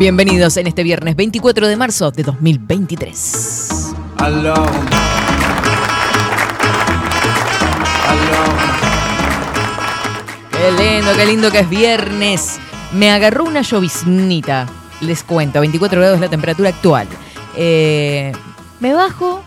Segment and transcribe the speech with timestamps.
[0.00, 3.92] Bienvenidos en este viernes 24 de marzo de 2023.
[4.16, 4.54] Aló.
[10.52, 12.58] Qué lindo, qué lindo que es viernes.
[12.94, 14.66] Me agarró una lloviznita,
[15.02, 17.06] les cuento, 24 grados la temperatura actual.
[17.54, 18.32] Eh,
[18.80, 19.42] me bajo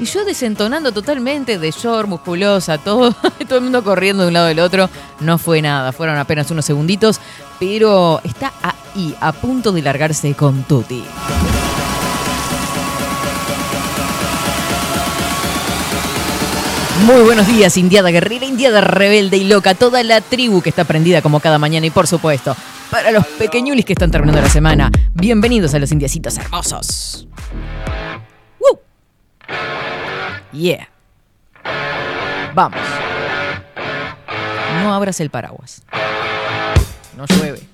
[0.00, 3.12] y yo desentonando totalmente de short, musculosa, todo,
[3.48, 4.90] todo el mundo corriendo de un lado del otro.
[5.20, 7.20] No fue nada, fueron apenas unos segunditos,
[7.60, 8.52] pero está
[8.94, 11.04] ahí, a punto de largarse con Tuti.
[17.06, 21.20] Muy buenos días, Indiada Guerrera, Indiada Rebelde y Loca, toda la tribu que está prendida
[21.20, 22.54] como cada mañana y por supuesto,
[22.90, 27.26] para los pequeñulis que están terminando la semana, bienvenidos a los indiecitos hermosos.
[28.60, 28.78] ¡Woo!
[30.52, 30.88] Yeah.
[32.54, 32.80] Vamos.
[34.82, 35.82] No abras el paraguas.
[37.16, 37.71] No llueve.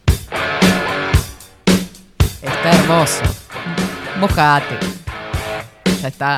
[2.42, 3.22] Está hermoso.
[4.18, 4.79] Mojate.
[6.02, 6.36] Ya está.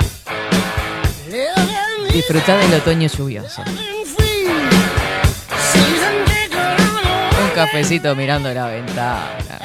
[2.12, 3.62] Disfruta del otoño lluvioso.
[7.42, 9.60] Un cafecito mirando la ventana.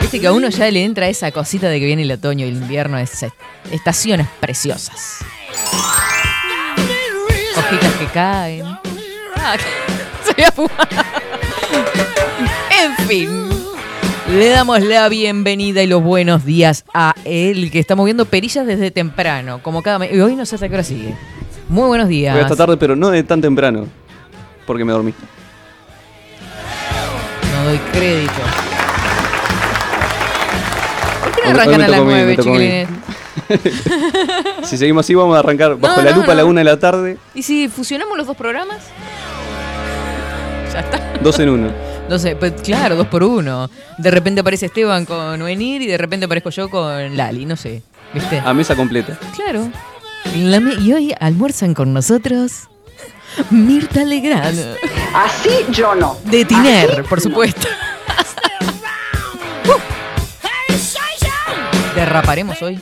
[0.00, 2.50] Viste que a uno ya le entra esa cosita de que viene el otoño y
[2.50, 3.24] el invierno, es
[3.70, 5.18] estaciones preciosas.
[7.56, 8.66] Hojitas que caen.
[9.36, 9.56] Ah,
[10.24, 10.88] se voy a fumar.
[12.70, 13.51] En fin.
[14.32, 18.90] Le damos la bienvenida y los buenos días a él, que está moviendo perillas desde
[18.90, 19.98] temprano, como cada...
[19.98, 21.14] me- Y hoy no sé hasta qué hora sigue.
[21.68, 22.34] Muy buenos días.
[22.34, 23.86] Voy hasta tarde, pero no de tan temprano.
[24.66, 25.12] Porque me dormí.
[27.54, 28.32] No doy crédito.
[31.22, 32.36] ¿Por qué no arrancan a las a mí.
[32.36, 32.88] chiquilines?
[34.64, 36.48] Si seguimos así, vamos a arrancar bajo No, la no, lupa a la no.
[36.48, 38.78] una de la tarde, ¿Y si fusionamos los dos programas?
[40.72, 41.00] Ya está.
[41.22, 41.91] dos en uno.
[42.08, 43.70] No sé, pues claro, dos por uno.
[43.98, 47.82] De repente aparece Esteban con Venir y de repente aparezco yo con Lali, no sé.
[48.12, 48.38] ¿Viste?
[48.44, 49.18] A mesa completa.
[49.34, 49.70] Claro.
[50.36, 52.68] La me- y hoy almuerzan con nosotros
[53.50, 54.76] Mirta Legrand.
[55.14, 56.18] Así yo no.
[56.24, 57.66] De Tiner, por supuesto.
[61.94, 62.80] Derraparemos hoy.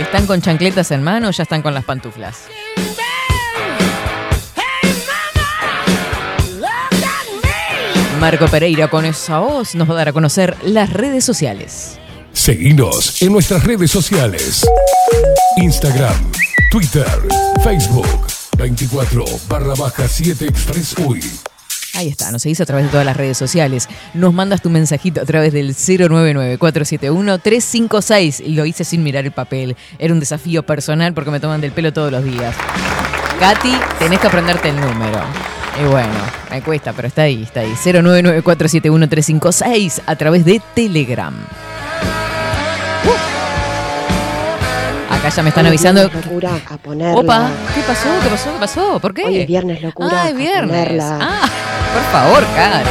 [0.00, 2.44] ¿Están con chancletas en mano o ya están con las pantuflas?
[8.18, 12.00] Marco Pereira con esa voz nos va a dar a conocer las redes sociales.
[12.32, 14.66] Seguinos en nuestras redes sociales.
[15.56, 16.16] Instagram,
[16.72, 17.06] Twitter,
[17.62, 21.22] Facebook, 24 barra baja 7 Express UI.
[21.94, 23.88] Ahí está, nos seguís a través de todas las redes sociales.
[24.14, 28.42] Nos mandas tu mensajito a través del 099-471-356.
[28.44, 29.76] Y lo hice sin mirar el papel.
[29.98, 32.56] Era un desafío personal porque me toman del pelo todos los días.
[33.38, 35.22] Katy, tenés que aprenderte el número.
[35.80, 36.08] Y bueno,
[36.50, 37.72] me cuesta, pero está ahí, está ahí.
[37.74, 41.32] 099-471-356 a través de Telegram.
[43.04, 43.10] Uh.
[45.14, 46.02] Acá ya me están Hoy avisando.
[46.12, 47.18] locura a ponerla.
[47.20, 48.08] Opa, ¿qué pasó?
[48.22, 48.52] ¿Qué pasó?
[48.52, 48.98] ¿Qué pasó?
[49.00, 49.24] ¿Por qué?
[49.24, 50.68] Hoy es viernes locura Ah, a es viernes.
[50.68, 51.18] ponerla.
[51.20, 51.48] Ah,
[51.94, 52.88] por favor, Caro.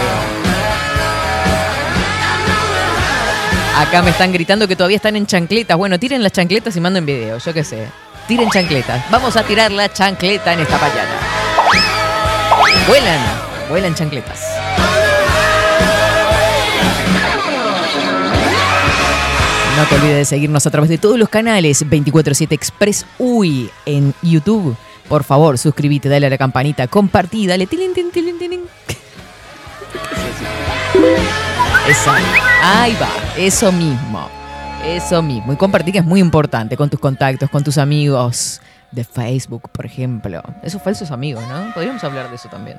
[3.80, 5.78] Acá me están gritando que todavía están en chancletas.
[5.78, 7.88] Bueno, tiren las chancletas y manden video, yo qué sé.
[8.28, 9.04] Tiren chancletas.
[9.12, 11.12] Vamos a tirar la chancleta en esta mañana.
[12.88, 13.20] Vuelan,
[13.70, 14.40] vuelan chancletas.
[19.76, 24.14] No te olvides de seguirnos a través de todos los canales 247 Express UI en
[24.22, 24.78] YouTube.
[25.10, 28.62] Por favor, suscríbete, dale a la campanita, compartí, dale tilín, tilín, tilín.
[31.90, 32.18] Esa.
[32.64, 34.30] Ahí va, eso mismo.
[34.86, 35.52] Eso mismo.
[35.52, 38.62] Y compartí que es muy importante con tus contactos, con tus amigos
[38.92, 40.42] de Facebook, por ejemplo.
[40.64, 41.74] Esos falsos amigos, ¿no?
[41.74, 42.78] Podríamos hablar de eso también.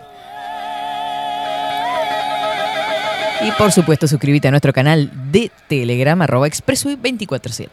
[3.41, 7.69] Y por supuesto, suscríbete a nuestro canal de Telegram, arroba expressui247.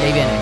[0.00, 0.32] Y ahí viene.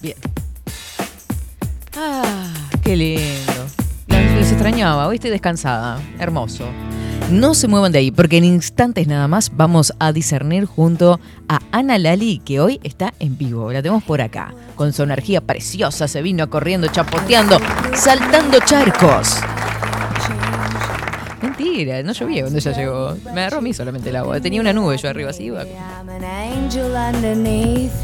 [0.00, 0.16] Bien.
[1.96, 3.52] Ah, qué lindo.
[4.08, 6.00] Las- Les extrañaba, hoy estoy descansada.
[6.18, 6.66] Hermoso.
[7.30, 11.18] No se muevan de ahí, porque en instantes nada más vamos a discernir junto
[11.48, 13.72] a Ana Lali, que hoy está en vivo.
[13.72, 17.58] La tenemos por acá, con su energía preciosa, se vino corriendo, chapoteando,
[17.94, 19.40] saltando charcos.
[21.42, 23.16] Mentira, no llovía cuando ella llegó.
[23.34, 24.40] Me agarró a mí solamente el agua.
[24.40, 25.64] Tenía una nube yo arriba, así iba.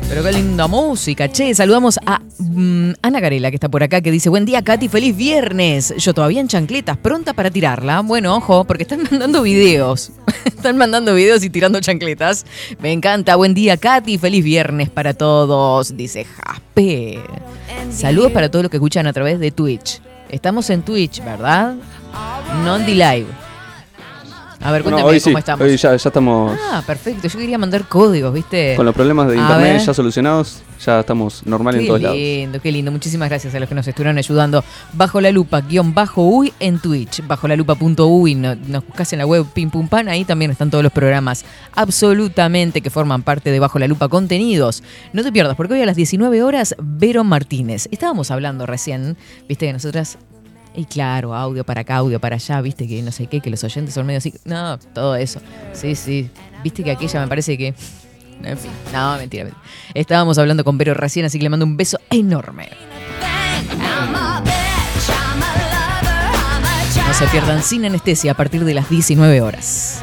[0.09, 1.31] Pero qué linda música.
[1.31, 4.89] Che, saludamos a mm, Ana Garela, que está por acá, que dice, buen día, Katy,
[4.89, 5.95] feliz viernes.
[5.99, 8.01] Yo todavía en chancletas, pronta para tirarla.
[8.01, 10.11] Bueno, ojo, porque están mandando videos.
[10.45, 12.45] están mandando videos y tirando chancletas.
[12.81, 13.37] Me encanta.
[13.37, 15.97] Buen día, Katy, feliz viernes para todos.
[15.97, 17.21] Dice Jaspe.
[17.91, 20.01] Saludos para todos los que escuchan a través de Twitch.
[20.29, 21.77] Estamos en Twitch, ¿verdad?
[22.65, 23.27] Non-D Live.
[24.61, 25.65] A ver, No, cuéntame hoy sí, cómo estamos.
[25.65, 27.29] hoy ya, ya estamos Ah, perfecto.
[27.29, 28.75] Yo quería mandar códigos, ¿viste?
[28.75, 29.81] con los problemas de A internet ver.
[29.87, 32.17] ya solucionados, ya estamos normal en Qué todos lados.
[32.19, 32.91] lindo, qué lindo.
[32.91, 34.65] Muchísimas gracias a los que nos estuvieron ayudando.
[34.95, 37.25] Bajo la lupa, guion bajo uy en Twitch.
[37.25, 38.35] Bajo la lupa punto uy.
[38.35, 40.09] No- nos buscas en la web pim pum pan.
[40.09, 41.45] Ahí también están todos los programas
[41.77, 44.83] absolutamente que forman parte de Bajo la lupa contenidos.
[45.13, 47.87] No te pierdas, porque hoy a las 19 horas, Vero Martínez.
[47.93, 49.17] Estábamos hablando recién,
[49.49, 50.19] viste que nosotras.
[50.79, 53.65] Y claro, audio para acá, audio para allá, viste que no sé qué, que los
[53.65, 54.33] oyentes son medio así.
[54.45, 55.41] No, todo eso.
[55.73, 56.31] Sí, sí.
[56.63, 57.75] Viste que aquella me parece que.
[58.45, 59.61] En fin, no, mentira, mentira.
[59.93, 62.69] Estábamos hablando con Vero recién, así que le mando un beso enorme.
[67.09, 70.01] No se pierdan sin anestesia a partir de las 19 horas.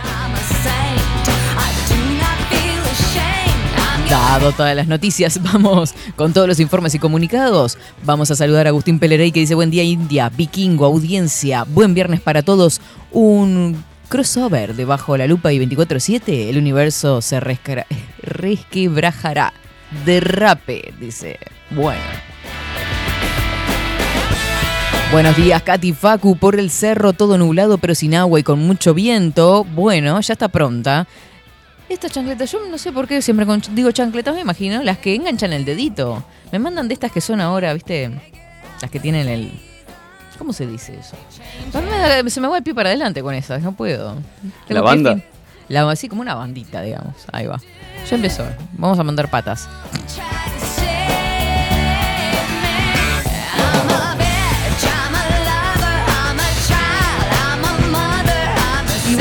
[4.10, 7.78] Dado todas las noticias, vamos con todos los informes y comunicados.
[8.04, 12.22] Vamos a saludar a Agustín Pelerey que dice buen día India, vikingo, audiencia, buen viernes
[12.22, 12.82] para todos.
[13.12, 17.40] Un crossover de Bajo la Lupa y 24-7, el universo se
[18.22, 19.54] resquebrajará.
[20.06, 21.40] Derrape, dice.
[21.72, 22.02] Bueno.
[25.12, 26.36] Buenos días, Katy Facu.
[26.36, 29.64] Por el cerro, todo nublado, pero sin agua y con mucho viento.
[29.64, 31.08] Bueno, ya está pronta.
[31.88, 35.14] Estas chancletas, yo no sé por qué siempre con- digo chancletas, me imagino, las que
[35.16, 36.24] enganchan el dedito.
[36.52, 38.10] Me mandan de estas que son ahora, ¿viste?
[38.82, 39.52] Las que tienen el.
[40.38, 41.16] ¿Cómo se dice eso?
[42.24, 44.16] Me se me va el pie para adelante con esas, no puedo.
[44.68, 45.18] ¿La banda?
[45.70, 47.16] La, así como una bandita, digamos.
[47.32, 47.60] Ahí va.
[48.10, 48.46] Ya empezó.
[48.74, 49.68] Vamos a mandar patas.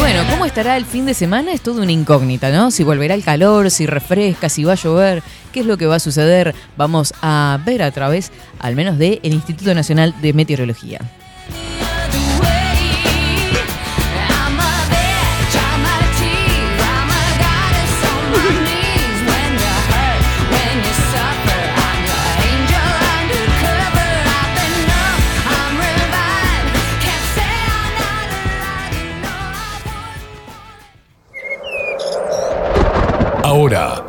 [0.04, 1.54] Bueno, ¿cómo estará el fin de semana?
[1.54, 2.70] Es todo una incógnita, ¿no?
[2.70, 5.94] Si volverá el calor, si refresca, si va a llover, qué es lo que va
[5.94, 11.00] a suceder, vamos a ver a través, al menos, del Instituto Nacional de Meteorología.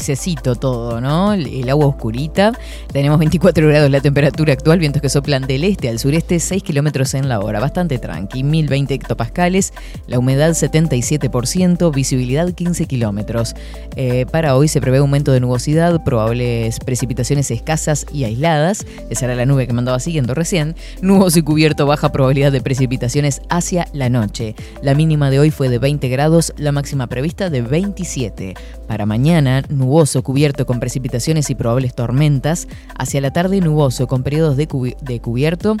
[0.00, 1.34] Grisecito todo, ¿no?
[1.34, 2.52] El, agua oscurita.
[2.90, 7.12] Tenemos 24 grados la temperatura actual, vientos que soplan del este al sureste, 6 kilómetros
[7.12, 7.60] en la hora.
[7.60, 9.74] Bastante tranqui, 1020 hectopascales,
[10.06, 13.54] la humedad 77%, visibilidad 15 kilómetros.
[13.94, 18.86] Eh, para hoy se prevé aumento de nubosidad, probables precipitaciones escasas y aisladas.
[19.10, 20.76] Esa era la nube que me andaba siguiendo recién.
[21.02, 24.54] Nuboso y cubierto, baja probabilidad de precipitaciones hacia la noche.
[24.80, 28.54] La mínima de hoy fue de 20 grados, la máxima prevista de 27.
[28.90, 32.66] Para mañana, nuboso cubierto con precipitaciones y probables tormentas.
[32.98, 35.76] Hacia la tarde, nuboso con periodos de, cubi- de cubierto,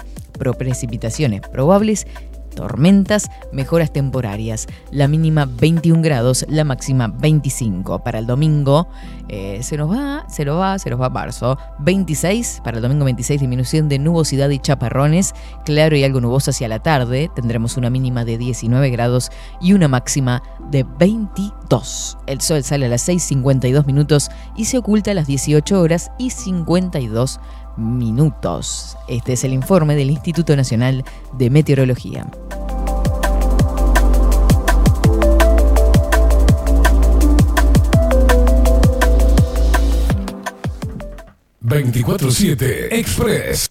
[0.56, 2.06] precipitaciones probables
[2.54, 4.66] tormentas, mejoras temporarias.
[4.90, 8.02] La mínima 21 grados, la máxima 25.
[8.02, 8.88] Para el domingo
[9.28, 11.56] eh, se nos va, se nos va, se nos va marzo.
[11.78, 15.32] 26, para el domingo 26 disminución de nubosidad y chaparrones.
[15.64, 17.30] Claro y algo nuboso hacia la tarde.
[17.36, 22.18] Tendremos una mínima de 19 grados y una máxima de 22.
[22.26, 26.30] El sol sale a las 6.52 minutos y se oculta a las 18 horas y
[26.30, 27.40] 52
[27.76, 28.96] minutos.
[29.08, 31.04] Este es el informe del Instituto Nacional
[31.38, 32.26] de Meteorología.
[41.62, 43.70] ...24-7 Express.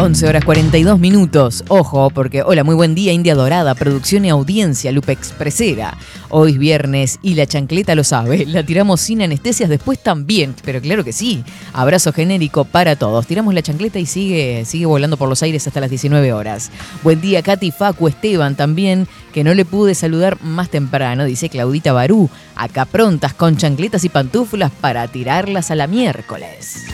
[0.00, 1.64] 11 horas 42 minutos.
[1.66, 5.98] Ojo, porque hola, muy buen día, India Dorada, producción y audiencia, Lupe Expresera.
[6.28, 8.46] Hoy es viernes y la chancleta lo sabe.
[8.58, 11.42] La tiramos sin anestesias después también, pero claro que sí.
[11.72, 13.26] Abrazo genérico para todos.
[13.26, 16.70] Tiramos la chancleta y sigue, sigue volando por los aires hasta las 19 horas.
[17.02, 21.92] Buen día, Katy Facu Esteban también, que no le pude saludar más temprano, dice Claudita
[21.92, 22.30] Barú.
[22.54, 26.84] Acá prontas con chancletas y pantuflas para tirarlas a la miércoles.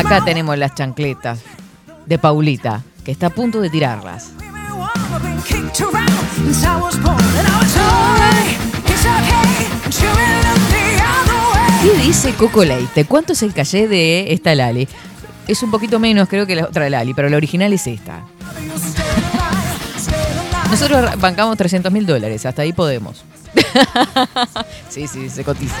[0.00, 1.40] Acá tenemos las chancletas
[2.06, 4.30] de Paulita, que está a punto de tirarlas.
[11.82, 13.04] ¿Qué dice Coco Leite?
[13.04, 14.88] ¿Cuánto es el calle de esta Lali?
[15.46, 18.24] Es un poquito menos, creo que la otra Lali, pero la original es esta.
[20.70, 23.22] Nosotros bancamos 300 mil dólares, hasta ahí podemos.
[24.88, 25.76] sí, sí, se cotiza.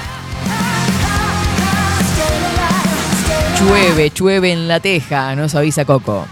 [3.60, 6.26] Llueve, llueve en la teja, nos avisa Coco.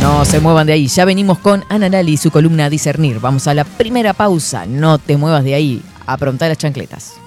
[0.00, 3.20] No se muevan de ahí, ya venimos con Ana Lali y su columna Discernir.
[3.20, 7.23] Vamos a la primera pausa, no te muevas de ahí, aprontar las chancletas.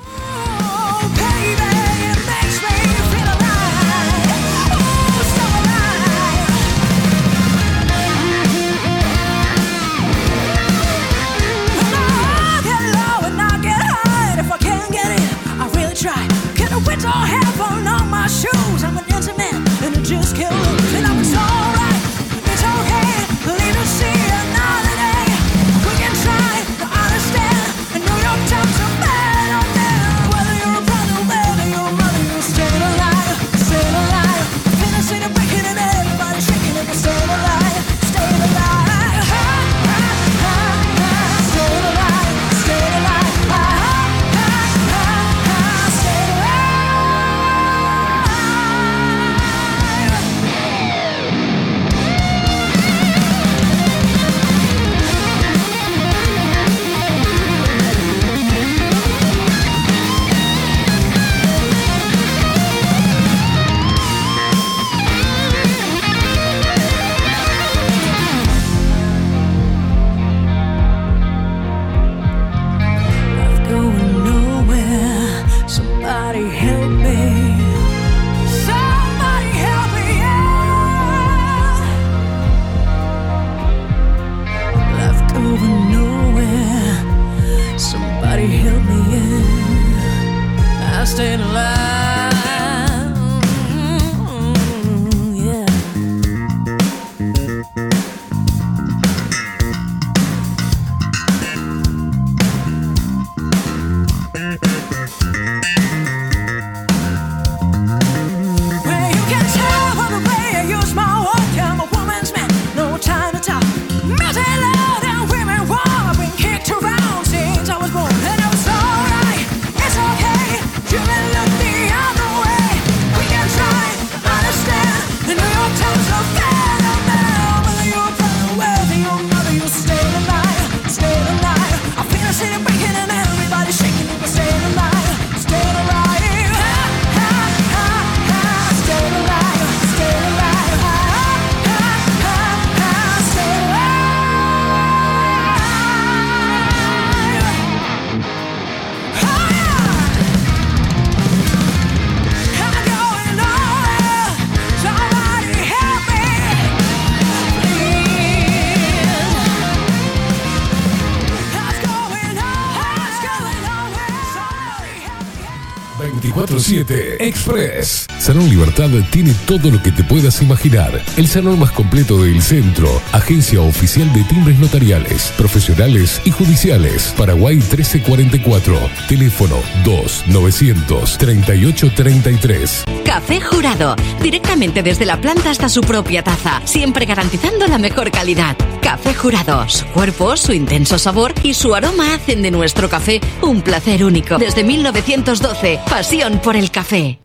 [167.19, 168.05] Express.
[168.19, 171.03] Salón Libertad tiene todo lo que te puedas imaginar.
[171.17, 173.01] El salón más completo del centro.
[173.12, 177.13] Agencia oficial de timbres notariales, profesionales y judiciales.
[177.17, 178.77] Paraguay 1344.
[179.07, 182.84] Teléfono 2 900 3833.
[183.03, 183.96] Café Jurado.
[184.22, 186.62] Directamente desde la planta hasta su propia taza.
[186.65, 188.55] Siempre garantizando la mejor calidad.
[188.88, 189.67] Café Jurado.
[189.67, 194.38] Su cuerpo, su intenso sabor y su aroma hacen de nuestro café un placer único.
[194.38, 195.82] Desde 1912.
[195.89, 197.20] Pasión por el café.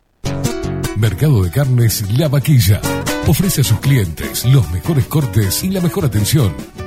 [0.96, 2.80] Mercado de Carnes La Vaquilla.
[3.28, 6.52] Ofrece a sus clientes los mejores cortes y la mejor atención.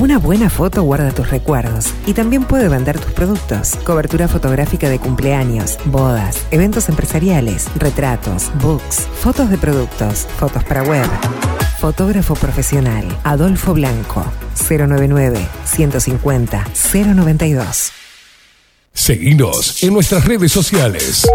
[0.00, 3.74] Una buena foto guarda tus recuerdos y también puede vender tus productos.
[3.84, 11.04] Cobertura fotográfica de cumpleaños, bodas, eventos empresariales, retratos, books, fotos de productos, fotos para web.
[11.80, 14.24] Fotógrafo profesional, Adolfo Blanco,
[14.70, 17.90] 099 150 092.
[18.92, 21.26] Seguinos en nuestras redes sociales.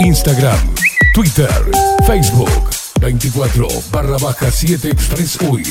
[0.00, 0.58] Instagram,
[1.14, 1.50] Twitter,
[2.06, 2.50] Facebook,
[3.00, 5.64] 24 barra baja 7 Express UI.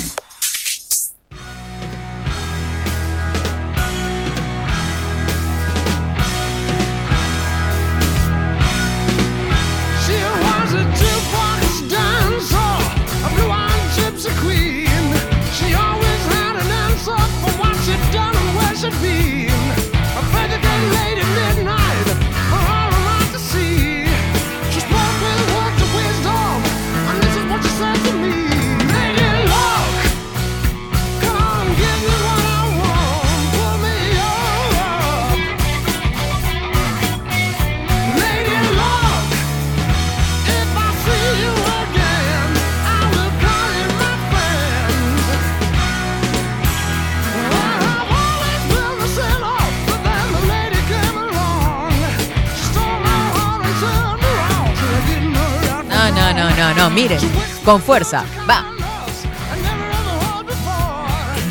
[57.10, 57.30] Miren,
[57.66, 58.66] con fuerza, va.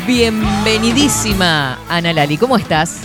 [0.07, 3.01] Bienvenidísima, Ana Lali, ¿cómo estás?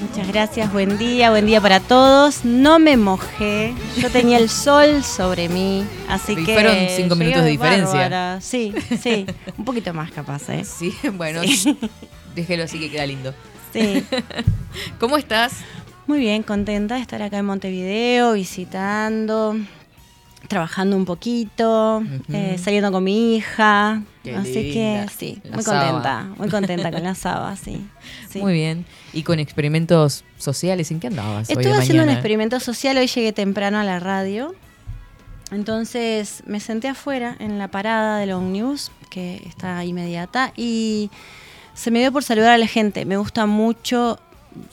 [0.00, 2.44] Muchas gracias, buen día, buen día para todos.
[2.44, 6.54] No me mojé, yo tenía el sol sobre mí, así Y que...
[6.54, 7.92] fueron cinco minutos de diferencia.
[7.92, 8.40] bárbara.
[8.40, 9.26] Sí, sí,
[9.58, 10.64] un poquito más capaz, ¿eh?
[10.78, 11.76] Sí, bueno, Sí.
[12.34, 13.34] déjelo así que queda lindo.
[13.72, 14.04] Sí,
[15.00, 15.52] ¿Cómo estás?
[16.06, 19.56] muy bien, contenta de estar acá en Montevideo, visitando,
[20.48, 25.64] trabajando un poquito, eh, saliendo con mi hija, Qué así linda, que sí, la muy
[25.64, 25.80] Saba.
[25.84, 27.84] contenta, muy contenta con la Saba, sí.
[28.30, 28.40] sí.
[28.40, 28.84] Muy bien.
[29.12, 30.90] ¿Y con experimentos sociales?
[30.90, 31.48] ¿En qué andabas?
[31.48, 34.54] hoy de Estuve haciendo un experimento social, hoy llegué temprano a la radio.
[35.50, 41.10] Entonces me senté afuera en la parada del ómnibus, que está inmediata, y
[41.74, 43.04] se me dio por saludar a la gente.
[43.04, 44.18] Me gusta mucho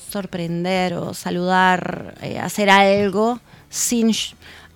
[0.10, 4.12] sorprender o saludar, eh, hacer algo sin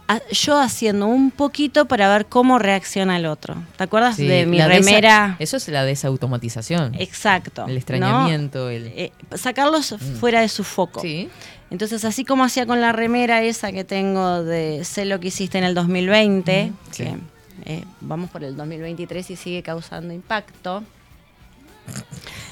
[0.07, 3.55] a- yo haciendo un poquito para ver cómo reacciona el otro.
[3.77, 5.35] ¿Te acuerdas Sí, de mi desa- remera?
[5.39, 6.95] Eso es la desautomatización.
[6.95, 7.63] Exacto.
[7.63, 7.77] El ¿no?
[7.77, 11.01] extrañamiento, el- Eh, sacarlos fuera de su foco.
[11.01, 11.29] Sí.
[11.69, 15.57] Entonces, así como hacía con la remera esa que tengo de sé lo que hiciste
[15.57, 17.03] en el 2020, sí.
[17.03, 17.17] que
[17.65, 20.83] eh, vamos por el 2023 y sigue causando impacto,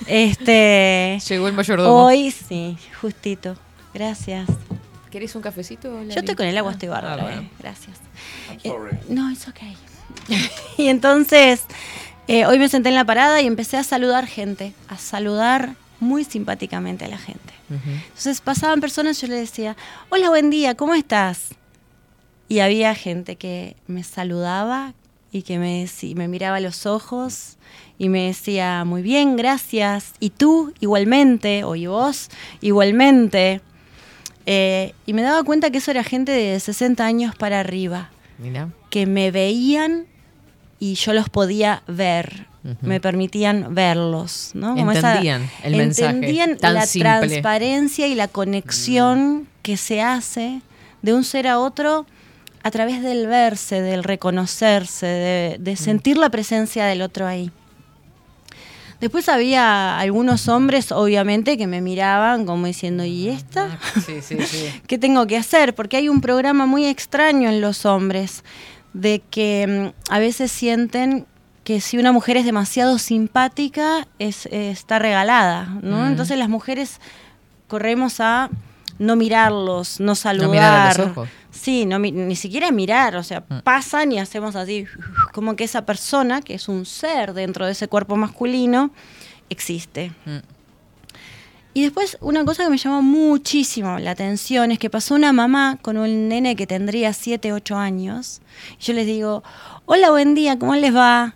[0.07, 1.19] Este.
[1.29, 2.05] Llegó el mayordomo.
[2.05, 3.55] Hoy sí, justito.
[3.93, 4.47] Gracias.
[5.15, 6.03] ¿Querés un cafecito?
[6.03, 7.21] Yo estoy con el agua, Ah, estoy bárbara.
[7.21, 7.41] ah, bueno.
[7.43, 7.49] eh.
[7.57, 7.97] Gracias.
[8.65, 8.73] Eh,
[9.07, 9.73] no, it's okay.
[10.77, 11.61] y entonces,
[12.27, 16.25] eh, hoy me senté en la parada y empecé a saludar gente, a saludar muy
[16.25, 17.53] simpáticamente a la gente.
[17.69, 19.77] Entonces pasaban personas, yo le decía,
[20.09, 21.51] hola, buen día, ¿cómo estás?
[22.49, 24.95] Y había gente que me saludaba
[25.31, 27.55] y que me, decí- me miraba a los ojos
[27.97, 30.11] y me decía, muy bien, gracias.
[30.19, 33.61] Y tú igualmente, o y vos igualmente.
[34.45, 38.69] Eh, y me daba cuenta que eso era gente de 60 años para arriba, Mira.
[38.89, 40.05] que me veían
[40.79, 42.47] y yo los podía ver.
[42.81, 44.75] Me permitían verlos, ¿no?
[44.75, 47.27] Entendían el mensaje entendían tan la simple.
[47.27, 50.61] transparencia y la conexión que se hace
[51.03, 52.07] de un ser a otro
[52.63, 57.51] a través del verse, del reconocerse, de, de sentir la presencia del otro ahí.
[58.99, 63.77] Después había algunos hombres, obviamente, que me miraban como diciendo, ¿y esta?
[64.05, 64.69] Sí, sí, sí.
[64.87, 65.75] ¿Qué tengo que hacer?
[65.75, 68.43] Porque hay un programa muy extraño en los hombres,
[68.93, 71.25] de que mm, a veces sienten
[71.65, 75.97] que si una mujer es demasiado simpática, es, eh, está regalada, ¿no?
[75.97, 76.07] Mm.
[76.07, 77.01] Entonces las mujeres
[77.67, 78.49] corremos a
[78.99, 80.49] no mirarlos, no saludar.
[80.49, 81.29] mirar a los ojos.
[81.51, 83.59] Sí, no, ni siquiera mirar, o sea, Mm.
[83.63, 84.85] pasan y hacemos así,
[85.33, 88.91] como que esa persona, que es un ser dentro de ese cuerpo masculino,
[89.49, 90.11] existe.
[90.25, 90.37] Mm.
[91.73, 95.77] Y después una cosa que me llamó muchísimo la atención es que pasó una mamá
[95.81, 98.41] con un nene que tendría 7, 8 años.
[98.79, 99.43] Y yo les digo,
[99.85, 101.35] hola, buen día, ¿cómo les va?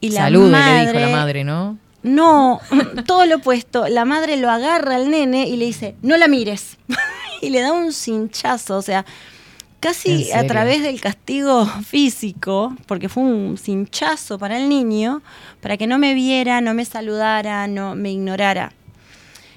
[0.00, 1.76] Y la Salude, madre, le dijo la madre, ¿no?
[2.04, 2.60] No,
[3.06, 3.88] todo lo opuesto.
[3.88, 6.76] La madre lo agarra al nene y le dice, no la mires.
[7.40, 13.08] y le da un cinchazo, o sea, ¿En casi a través del castigo físico, porque
[13.08, 15.22] fue un cinchazo para el niño,
[15.60, 18.72] para que no me viera, no me saludara, no me ignorara.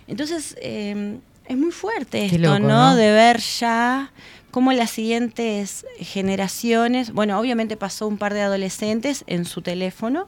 [0.08, 2.68] Entonces, eh, es muy fuerte esto, loco, ¿no?
[2.68, 2.96] ¿no?
[2.96, 4.12] De ver ya
[4.52, 10.28] cómo las siguientes generaciones, bueno, obviamente pasó un par de adolescentes en su teléfono.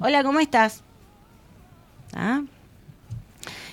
[0.00, 0.82] Hola, ¿cómo estás?
[2.14, 2.42] ¿Ah?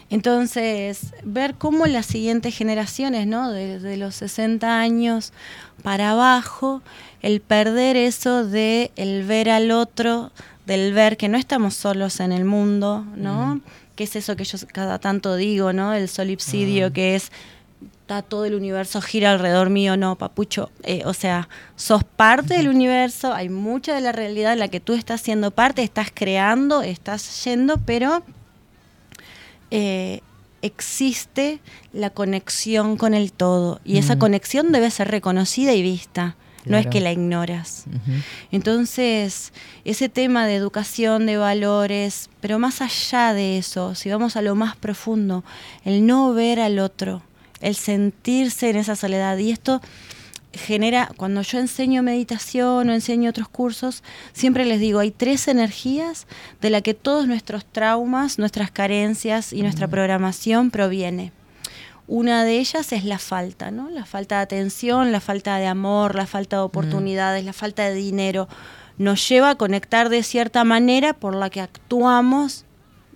[0.10, 3.50] Entonces, ver cómo las siguientes generaciones, ¿no?
[3.50, 5.32] Desde los 60 años
[5.84, 6.82] para abajo,
[7.22, 10.32] el perder eso de el ver al otro,
[10.66, 13.62] del ver que no estamos solos en el mundo, ¿no?
[13.96, 15.94] Que es eso que yo cada tanto digo, ¿no?
[15.94, 17.32] El solipsidio, que es
[18.12, 20.70] está todo el universo gira alrededor mío, no, papucho.
[20.84, 21.48] Eh, o sea,
[21.78, 25.52] sos parte del universo, hay mucha de la realidad en la que tú estás siendo
[25.52, 28.22] parte, estás creando, estás yendo, pero
[29.70, 30.20] eh,
[30.62, 31.62] existe
[31.94, 33.80] la conexión con el todo.
[33.86, 36.36] Y esa conexión debe ser reconocida y vista.
[36.66, 37.86] No es que la ignoras.
[38.52, 39.52] Entonces,
[39.84, 44.54] ese tema de educación, de valores, pero más allá de eso, si vamos a lo
[44.54, 45.44] más profundo,
[45.86, 47.24] el no ver al otro,
[47.62, 49.38] el sentirse en esa soledad.
[49.38, 49.82] Y esto
[50.54, 56.28] genera, cuando yo enseño meditación o enseño otros cursos, siempre les digo, hay tres energías
[56.60, 61.32] de la que todos nuestros traumas, nuestras carencias y nuestra programación proviene.
[62.08, 63.90] Una de ellas es la falta, ¿no?
[63.90, 67.94] La falta de atención, la falta de amor, la falta de oportunidades, la falta de
[67.94, 68.50] dinero.
[68.98, 72.66] Nos lleva a conectar de cierta manera por la que actuamos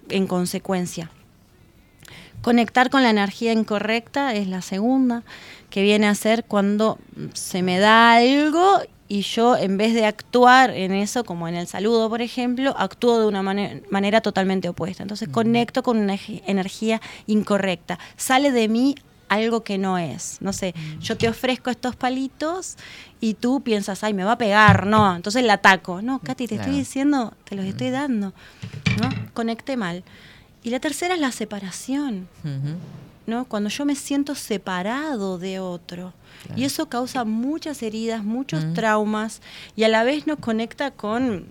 [0.07, 1.11] en consecuencia.
[2.49, 5.23] Conectar con la energía incorrecta es la segunda,
[5.71, 6.99] que viene a ser cuando
[7.33, 11.65] se me da algo y yo en vez de actuar en eso, como en el
[11.65, 15.01] saludo, por ejemplo, actúo de una mane- manera totalmente opuesta.
[15.01, 17.97] Entonces conecto con una energía incorrecta.
[18.15, 18.93] Sale de mí
[19.27, 20.37] algo que no es.
[20.39, 22.75] No sé, yo te ofrezco estos palitos
[23.19, 25.15] y tú piensas, ay, me va a pegar, no.
[25.15, 26.03] Entonces la ataco.
[26.03, 26.69] No, Katy, te Claro.
[26.69, 28.33] estoy diciendo, te los estoy dando.
[29.01, 29.09] ¿no?
[29.33, 30.03] Conecté mal.
[30.65, 32.27] Y la tercera es la separación.
[33.27, 33.45] ¿no?
[33.45, 36.11] Cuando yo me siento separado de otro.
[36.55, 39.41] Y eso causa muchas heridas, muchos traumas
[39.75, 41.45] y a la vez nos conecta con,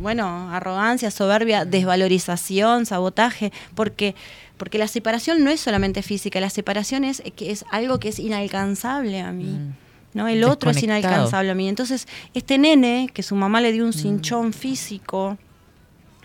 [0.00, 4.14] bueno, arrogancia, soberbia, desvalorización, sabotaje, porque,
[4.56, 8.18] porque la separación no es solamente física, la separación es, que es algo que es
[8.18, 9.52] inalcanzable a mí.
[9.52, 9.74] Mm.
[10.14, 10.28] ¿no?
[10.28, 11.68] El otro es inalcanzable a mí.
[11.68, 15.38] Entonces, este nene, que su mamá le dio un cinchón físico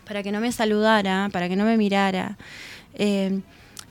[0.06, 2.38] para que no me saludara, para que no me mirara,
[2.94, 3.42] eh,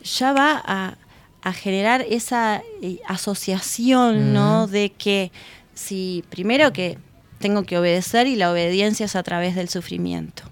[0.03, 0.97] ya va a,
[1.43, 4.67] a generar esa eh, asociación, ¿no?
[4.67, 5.31] De que
[5.75, 6.99] si primero que
[7.39, 10.45] tengo que obedecer y la obediencia es a través del sufrimiento.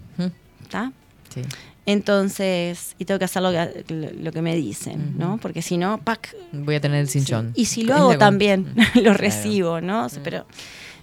[0.63, 0.93] ¿está?
[1.33, 1.43] Sí.
[1.85, 3.85] Entonces, y tengo que hacer lo que,
[4.21, 5.39] lo- que me dicen, ¿no?
[5.39, 6.35] Porque si no, ¡pac!
[6.53, 7.53] Voy a tener el cinchón.
[7.55, 9.19] Y si lo hago también, lo Claro.
[9.19, 10.07] recibo, ¿no?
[10.07, 10.47] O sea, Pero,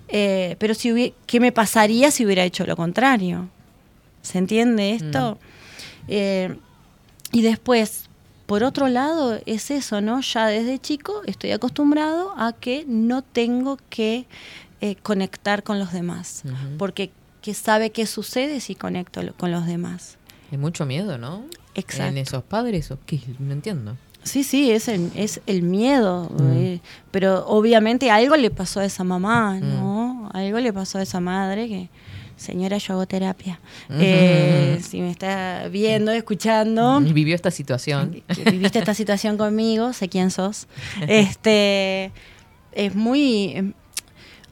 [0.08, 3.50] eh, pero si hubie- ¿qué me pasaría si hubiera hecho lo contrario?
[4.30, 5.40] ¿Se entiende esto?
[5.42, 6.06] Mm.
[6.08, 6.58] Eh,
[7.32, 8.10] y después,
[8.46, 10.22] por otro lado, es eso, ¿no?
[10.22, 14.28] Ya desde chico estoy acostumbrado a que no tengo que
[14.82, 16.44] eh, conectar con los demás,
[16.78, 17.10] porque
[17.42, 20.20] que sabe qué sucede si conecto con los demás.
[20.52, 21.46] Hay mucho miedo, ¿no?
[21.74, 22.12] Exacto.
[22.12, 23.20] En esos padres, ¿o qué?
[23.40, 23.98] No entiendo.
[24.22, 26.30] Sí, sí, es el, es el miedo.
[26.38, 26.52] Mm.
[26.54, 30.30] eh, pero obviamente algo le pasó a esa mamá, ¿no?
[30.34, 31.90] Algo le pasó a esa madre que,
[32.40, 33.60] señora, yo hago terapia.
[33.90, 38.24] Eh, si me está viendo, escuchando, Y vivió esta situación.
[38.46, 40.68] viviste esta situación conmigo, sé quién sos.
[41.08, 42.12] Este,
[42.72, 43.74] es muy...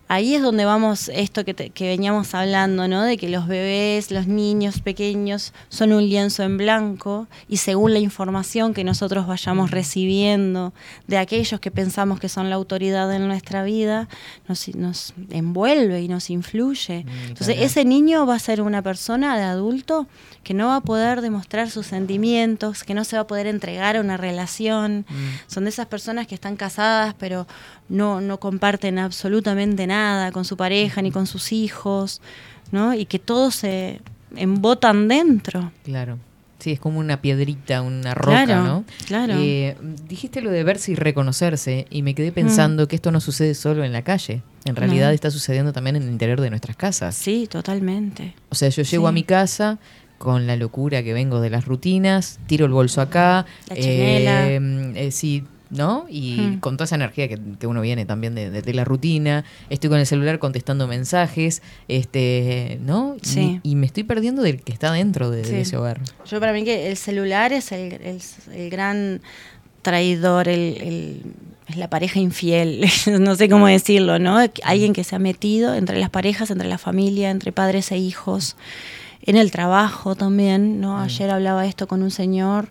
[0.10, 3.04] Ahí es donde vamos, esto que, te- que veníamos hablando, ¿no?
[3.04, 8.00] De que los bebés, los niños pequeños son un lienzo en blanco y según la
[8.00, 10.74] información que nosotros vayamos recibiendo
[11.08, 14.08] de aquellos que pensamos que son la autoridad en nuestra vida,
[14.48, 17.06] nos, nos envuelve y nos influye.
[17.28, 17.62] Entonces, claro.
[17.66, 20.08] ese niño va a ser una persona de adulto
[20.44, 23.98] que no va a poder demostrar sus sentimientos, que no se va a poder entregar
[23.98, 25.06] a una relación.
[25.48, 27.46] Son de esas personas que están casadas pero
[27.90, 32.22] no, no comparten absolutamente nada con su pareja ni con sus hijos,
[32.72, 32.94] ¿no?
[32.94, 34.02] Y que todos se
[34.36, 35.72] embotan dentro.
[35.84, 36.18] Claro.
[36.60, 38.84] Sí, es como una piedrita, una roca, Claro, ¿no?
[39.06, 39.34] claro.
[39.38, 39.78] Eh,
[40.10, 43.84] dijiste lo de verse y reconocerse y me quedé pensando que esto no sucede solo
[43.84, 44.42] en la calle.
[44.66, 45.14] En realidad No.
[45.14, 47.16] está sucediendo también en el interior de nuestras casas.
[47.16, 48.34] Sí, totalmente.
[48.50, 49.10] O sea, yo llego Sí.
[49.10, 49.78] a mi casa
[50.18, 54.60] con la locura que vengo de las rutinas, tiro el bolso acá, La eh,
[54.96, 56.06] eh, sí, ¿no?
[56.10, 56.60] Y Mm.
[56.60, 59.90] con toda esa energía que, que uno viene también de, de- de la rutina, estoy
[59.90, 63.16] con el celular contestando mensajes, este, ¿no?
[63.22, 63.60] Y- Sí.
[63.64, 66.02] Y, me estoy perdiendo del que está dentro de, ese hogar.
[66.26, 68.22] Yo para mí que el celular es el, el-
[68.54, 69.22] el gran
[69.82, 71.22] traidor, el, el-
[71.68, 72.86] es la pareja infiel,
[73.20, 74.38] no sé cómo decirlo, ¿no?
[74.64, 78.56] Alguien que se ha metido entre las parejas, entre la familia, entre padres e hijos,
[79.22, 81.00] en el trabajo también, ¿no?
[81.00, 82.70] Ayer hablaba esto con un señor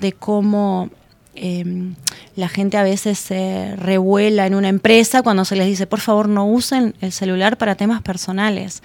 [0.00, 0.88] de cómo
[1.40, 1.94] eh,
[2.36, 6.28] la gente a veces se revuela en una empresa cuando se les dice, por favor,
[6.28, 8.82] no usen el celular para temas personales.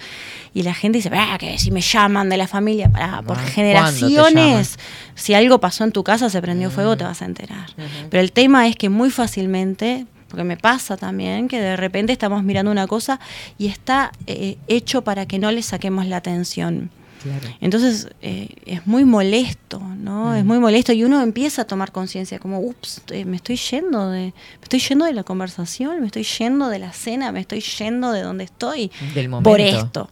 [0.53, 3.23] Y la gente dice, ah, que si me llaman de la familia, para, por Ah,
[3.23, 4.79] ¿cuándo te generaciones,
[5.15, 7.69] si algo pasó en tu casa, se prendió fuego, te vas a enterar.
[8.09, 12.43] Pero el tema es que muy fácilmente, porque me pasa también, que de repente estamos
[12.43, 13.19] mirando una cosa
[13.57, 16.89] y está eh, hecho para que no le saquemos la atención.
[17.23, 17.47] Claro.
[17.61, 20.35] Entonces eh, es muy molesto, ¿no?
[20.35, 24.09] Es muy molesto y uno empieza a tomar conciencia como, ups, eh, me estoy yendo
[24.11, 27.61] de, me estoy yendo de la conversación, me estoy yendo de la cena, me estoy
[27.61, 29.49] yendo de donde estoy Del momento.
[29.49, 30.09] por esto.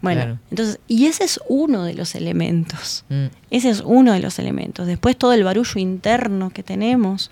[0.00, 0.38] Bueno, Claro.
[0.50, 3.04] entonces, y ese es uno de los elementos.
[3.08, 4.86] Mm, Ese es uno de los elementos.
[4.86, 7.30] Después todo el barullo interno que tenemos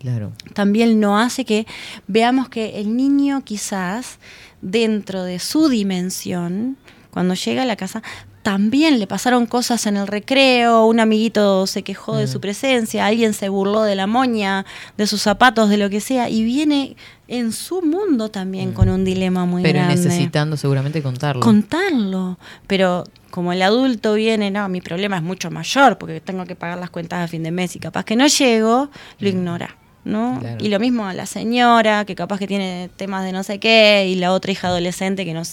[0.00, 0.32] claro.
[0.54, 1.66] también no hace que
[2.06, 4.18] veamos que el niño quizás
[4.62, 6.78] dentro de su dimensión,
[7.10, 8.02] cuando llega a la casa,
[8.44, 13.32] también le pasaron cosas en el recreo, un amiguito se quejó de su presencia, alguien
[13.32, 14.66] se burló de la moña,
[14.98, 16.94] de sus zapatos, de lo que sea, y viene
[17.26, 21.40] en su mundo también con un dilema muy Pero grande necesitando seguramente contarlo.
[21.40, 22.38] contarlo.
[22.66, 26.76] Pero como el adulto viene, no, mi problema es mucho mayor porque tengo que pagar
[26.76, 29.74] las cuentas a fin de mes y capaz que no llego, lo ignora.
[30.04, 30.36] ¿no?
[30.38, 30.62] Claro.
[30.62, 34.06] Y lo mismo a la señora, que capaz que tiene temas de no sé qué,
[34.06, 35.44] y la otra hija adolescente que no,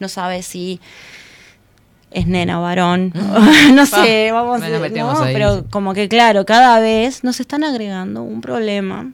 [0.00, 0.80] no sabe si
[2.14, 3.12] es nena o varón.
[3.74, 5.22] no sé, vamos a ¿no?
[5.22, 5.32] ahí.
[5.32, 9.12] Pero como que claro, cada vez nos están agregando un problema.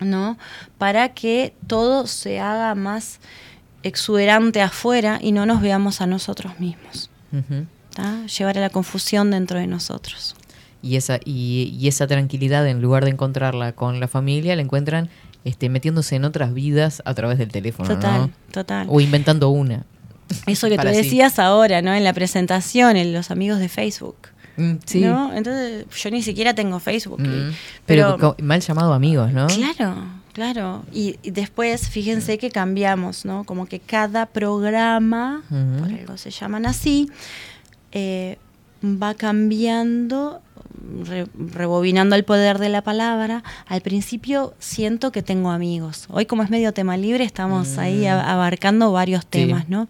[0.00, 0.36] ¿no?
[0.78, 3.20] Para que todo se haga más
[3.82, 7.10] exuberante afuera y no nos veamos a nosotros mismos.
[8.38, 10.34] Llevar a la confusión dentro de nosotros.
[10.82, 15.08] Y esa, y, y esa tranquilidad, en lugar de encontrarla con la familia, la encuentran
[15.44, 18.30] este, metiéndose en otras vidas a través del teléfono, Total, ¿no?
[18.50, 18.86] total.
[18.90, 19.84] O inventando una.
[20.46, 20.94] Eso que tú sí.
[20.94, 21.92] decías ahora, ¿no?
[21.94, 24.16] En la presentación, en los amigos de Facebook.
[24.56, 25.00] Mm, sí.
[25.00, 25.32] ¿no?
[25.34, 27.20] Entonces, yo ni siquiera tengo Facebook.
[27.24, 27.52] y- Mm.
[27.86, 29.46] Pero, mal llamado amigos, ¿no?
[29.48, 29.96] Claro,
[30.32, 30.84] claro.
[30.92, 33.44] Y, y después, fíjense que cambiamos, ¿no?
[33.44, 37.10] Como que cada programa, por algo se llaman así,
[37.92, 38.38] eh,
[38.84, 40.40] va cambiando,
[41.04, 43.42] re- rebobinando el poder de la palabra.
[43.66, 46.06] Al principio siento que tengo amigos.
[46.10, 49.28] Hoy como es medio tema libre, estamos ahí a- abarcando varios Sí.
[49.30, 49.88] temas, ¿no?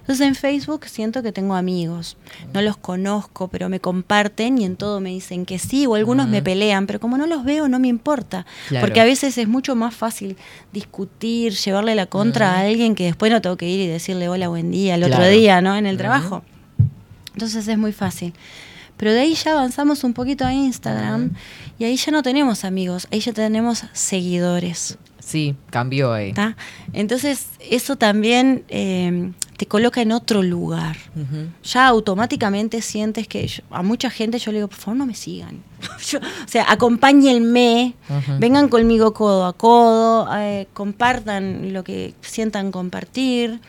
[0.00, 2.16] Entonces en Facebook siento que tengo amigos.
[2.54, 6.28] No los conozco, pero me comparten y en todo me dicen que sí, o algunos
[6.28, 8.46] me pelean, pero como no los veo no me importa.
[8.68, 8.86] Claro.
[8.86, 10.36] Porque a veces es mucho más fácil
[10.72, 14.46] discutir, llevarle la contra a alguien que después no tengo que ir y decirle hola,
[14.46, 15.74] buen día, el otro día, ¿no?
[15.76, 16.44] En el trabajo.
[17.36, 18.32] Entonces es muy fácil.
[18.96, 21.32] Pero de ahí ya avanzamos un poquito a Instagram
[21.78, 24.96] y ahí ya no tenemos amigos, ahí ya tenemos seguidores.
[25.18, 26.32] Sí, cambió ahí.
[26.94, 30.96] Entonces, eso también eh, te coloca en otro lugar.
[31.64, 35.14] Ya automáticamente sientes que yo- a mucha gente yo le digo, por favor no me
[35.14, 35.62] sigan.
[36.08, 37.94] Yo- o sea, acompáñenme,
[38.38, 43.60] vengan conmigo codo a codo, eh, compartan lo que sientan compartir.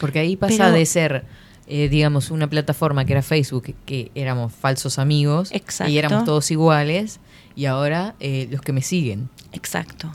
[0.00, 1.24] Porque ahí pasa Pero- de ser,
[1.66, 5.90] eh, digamos, una plataforma que era Facebook, que éramos falsos amigos Exacto.
[5.92, 7.20] y éramos todos iguales,
[7.54, 9.28] y ahora eh, los que me siguen.
[9.52, 10.14] Exacto.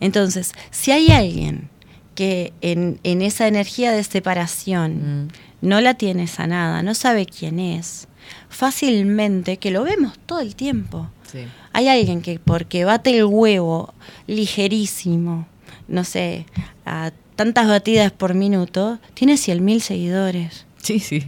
[0.00, 1.68] Entonces, si hay alguien
[2.14, 5.26] que en, en esa energía de separación
[5.62, 5.66] Mm.
[5.68, 8.08] no la tiene sanada, no sabe quién es,
[8.48, 11.40] fácilmente, que lo vemos todo el tiempo, Sí.
[11.72, 13.94] hay alguien que porque bate el huevo
[14.26, 15.46] ligerísimo,
[15.88, 16.46] no sé,
[16.84, 20.66] a tantas batidas por minuto, tiene 100.000 seguidores.
[20.82, 21.24] Sí, sí.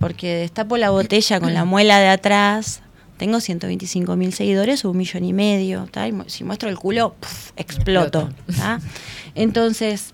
[0.00, 2.82] Porque destapo la botella con la muela de atrás,
[3.16, 6.08] tengo 125 mil seguidores o un millón y medio, ¿tá?
[6.08, 8.30] Y si muestro el culo, puf, exploto.
[8.56, 8.80] ¿tá?
[9.36, 10.12] Entonces,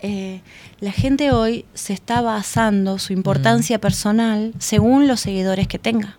[0.00, 0.40] eh,
[0.80, 6.18] la gente hoy se está basando su importancia personal según los seguidores que tenga.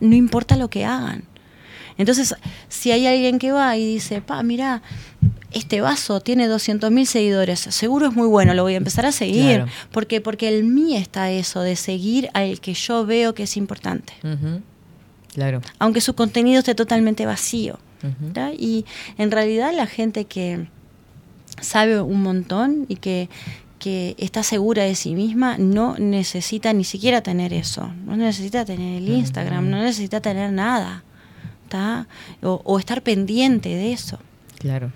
[0.00, 1.24] No importa lo que hagan.
[1.98, 2.34] Entonces,
[2.68, 4.82] si hay alguien que va y dice, pa, mira,
[5.52, 9.12] este vaso tiene 200 mil seguidores, seguro es muy bueno, lo voy a empezar a
[9.12, 9.56] seguir.
[9.56, 9.66] Claro.
[9.92, 14.12] Porque, porque el mí está eso, de seguir al que yo veo que es importante.
[15.32, 15.60] Claro.
[15.78, 17.78] Aunque su contenido esté totalmente vacío.
[18.58, 18.84] Y
[19.18, 20.68] en realidad la gente que
[21.60, 23.28] sabe un montón y que,
[23.78, 27.90] que está segura de sí misma no necesita ni siquiera tener eso.
[28.04, 31.02] No necesita tener el Instagram, no necesita tener nada.
[31.68, 32.06] ¿Tá?
[32.42, 34.18] O, o estar pendiente de eso.
[34.58, 34.90] Claro.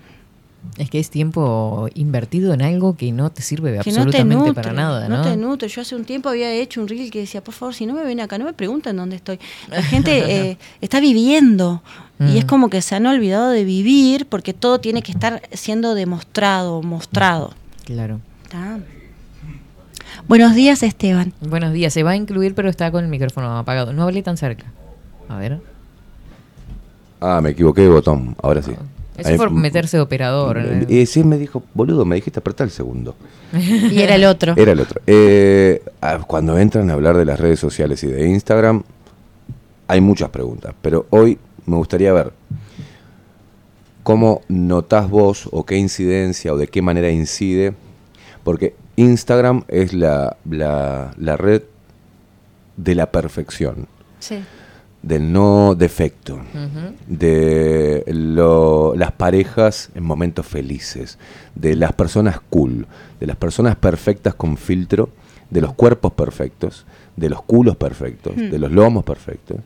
[0.77, 4.35] Es que es tiempo invertido en algo que no te sirve Que no te absolutamente
[4.35, 5.23] nutre, para nada, ¿no?
[5.23, 5.67] te nutre.
[5.67, 8.03] Yo hace un tiempo había hecho un reel que decía, por favor, si no me
[8.03, 9.39] ven acá, no me pregunten dónde estoy.
[9.69, 10.11] La gente
[10.51, 11.81] eh, está viviendo
[12.19, 12.47] y es Mm.
[12.47, 17.55] como que se han olvidado de vivir porque todo tiene que estar siendo demostrado, mostrado.
[17.85, 18.19] Claro.
[18.47, 18.77] ¿tá?
[20.27, 21.33] Buenos días, Esteban.
[21.41, 21.91] Buenos días.
[21.91, 23.93] Se va a incluir, pero está con el micrófono apagado.
[23.93, 24.65] No hablé tan cerca.
[25.27, 25.59] A ver.
[27.21, 28.71] Ah, me equivoqué de botón, ahora sí.
[29.17, 30.57] Eso Ahí- por meterse de operador.
[30.57, 33.15] Eh, eh, sí, me dijo, boludo, me dijiste apretar el segundo.
[33.53, 34.53] Y era el otro.
[34.57, 35.01] Era el otro.
[35.07, 38.83] Eh, ah, cuando entran a hablar de las redes sociales y de Instagram,
[39.87, 42.31] hay muchas preguntas, pero hoy me gustaría ver
[44.03, 47.73] cómo notás vos o qué incidencia o de qué manera incide,
[48.43, 51.61] porque Instagram es la, la, la red
[52.77, 53.87] de la perfección,
[54.19, 54.39] Sí.
[55.03, 56.39] Del no defecto
[57.07, 61.17] de lo- las parejas en momentos felices,
[61.55, 62.87] de las personas cool,
[63.19, 65.09] de las personas perfectas con filtro,
[65.49, 66.85] de los cuerpos perfectos,
[67.17, 68.49] de los culos perfectos, Hmm.
[68.51, 69.57] de los lomos perfectos.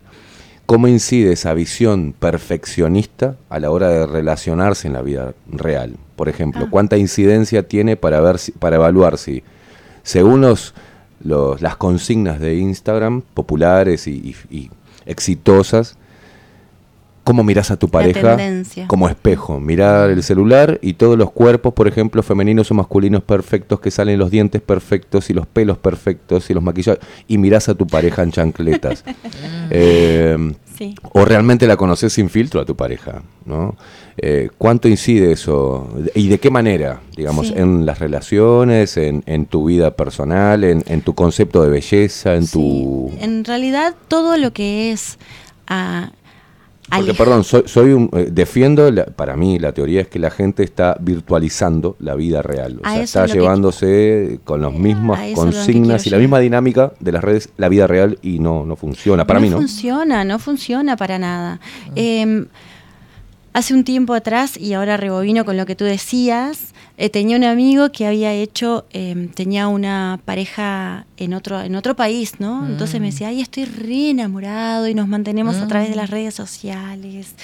[0.66, 5.96] ¿Cómo incide esa visión perfeccionista a la hora de relacionarse en la vida real?
[6.16, 6.68] Por ejemplo, Ah.
[6.72, 9.44] ¿cuánta incidencia tiene para ver si- para evaluar si
[10.02, 10.74] según los,
[11.24, 14.72] los- las consignas de Instagram populares y, y- y
[15.06, 15.98] exitosas,
[17.26, 18.38] cómo mirás a tu pareja
[18.88, 19.60] como espejo.
[19.60, 24.18] Mirar el celular y todos los cuerpos, por ejemplo, femeninos o masculinos perfectos, que salen
[24.20, 28.24] los dientes perfectos y los pelos perfectos y los maquillajes, y mirás a tu pareja
[28.24, 29.04] en chancletas.
[29.72, 30.38] Eh,
[30.78, 30.94] Sí.
[31.14, 33.76] o realmente la conoces sin filtro a tu pareja, ¿no?
[34.18, 35.90] Eh, ¿Cuánto incide eso?
[36.14, 37.00] ¿Y de qué manera?
[37.16, 37.54] Digamos, Sí.
[37.56, 42.46] en las relaciones, en, en tu vida personal, en, en tu concepto de belleza, en
[42.46, 42.52] Sí.
[42.54, 43.12] tu...
[43.22, 45.18] En realidad, todo lo que es.
[45.68, 46.12] ah,
[46.90, 50.30] Porque, perdón, soy, soy un, eh, defiendo, la- para mí la teoría es que la
[50.30, 52.80] gente está virtualizando la vida real.
[52.84, 56.20] O sea, está es lo que- llevándose con las mismas lo que consignas y la
[56.20, 59.26] misma dinámica de las redes, la vida real, y no, no funciona.
[59.26, 59.58] Para no mí no.
[59.58, 61.60] funciona, no funciona para nada.
[61.96, 62.46] Eh,
[63.54, 67.44] hace un tiempo atrás, y ahora rebobino con lo que tú decías, eh, tenía un
[67.44, 72.66] amigo que había hecho, eh, tenía una pareja en otro, en otro país, ¿no?
[72.66, 76.34] Entonces me decía, ay, estoy re enamorado y nos mantenemos a través de las redes
[76.34, 77.36] sociales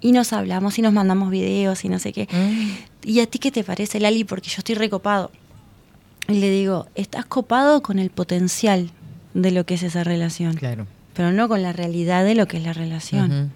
[0.00, 2.28] y nos hablamos y nos mandamos videos y no sé qué.
[2.30, 3.08] Mm.
[3.08, 4.24] ¿Y a ti qué te parece, Lali?
[4.24, 5.30] Porque yo estoy recopado.
[6.28, 8.90] Y le digo, estás copado con el potencial
[9.34, 10.86] de lo que es esa relación Claro.
[11.14, 13.52] pero no con la realidad de lo que es la relación.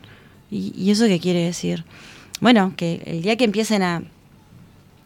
[0.50, 1.84] ¿Y, y eso qué quiere decir?
[2.40, 4.02] Bueno, que el día que empiecen a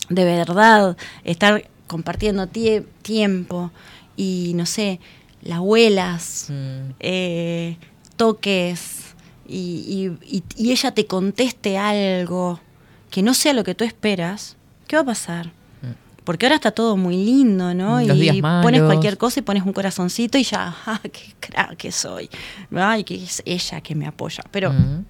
[0.09, 3.71] de verdad estar compartiendo tie- tiempo
[4.17, 5.01] y no sé,
[5.43, 6.91] las abuelas, Mm.
[7.01, 7.77] eh,
[8.17, 9.15] toques
[9.47, 12.61] y, y- y- y ella te conteste algo
[13.11, 14.57] que no sea lo que tú esperas,
[14.87, 15.51] ¿qué va a pasar?
[16.25, 17.97] Porque ahora está todo muy lindo, ¿no?
[18.03, 21.77] Mm, los y pones cualquier cosa y pones un corazoncito y ya, ¡ah, qué crack
[21.79, 22.29] que soy!
[22.77, 24.45] Ay, que es ella que me apoya.
[24.51, 25.05] Pero Mm.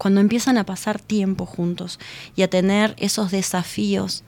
[0.00, 2.00] Cuando empiezan a pasar tiempo juntos
[2.34, 4.24] y a tener esos desafíos,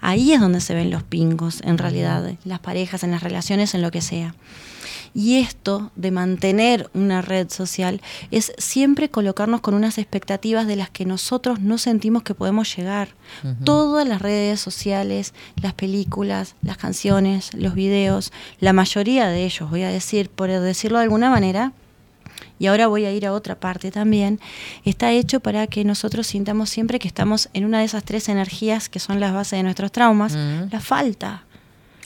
[0.00, 3.74] Ahí es donde se ven los pingos, en realidad, en las parejas, en las relaciones,
[3.74, 4.34] en lo que sea.
[5.12, 8.00] Y esto de mantener una red social
[8.30, 13.08] es siempre colocarnos con unas expectativas de las que nosotros no sentimos que podemos llegar.
[13.64, 19.82] Todas las redes sociales, las películas, las canciones, los videos, la mayoría de ellos, voy
[19.82, 21.72] a decir, por decirlo de alguna manera,
[22.60, 24.38] y ahora voy a ir a otra parte también,
[24.84, 28.88] está hecho para que nosotros sintamos siempre que estamos en una de esas tres energías
[28.88, 30.68] que son las bases de nuestros traumas, Mm.
[30.70, 31.42] la falta.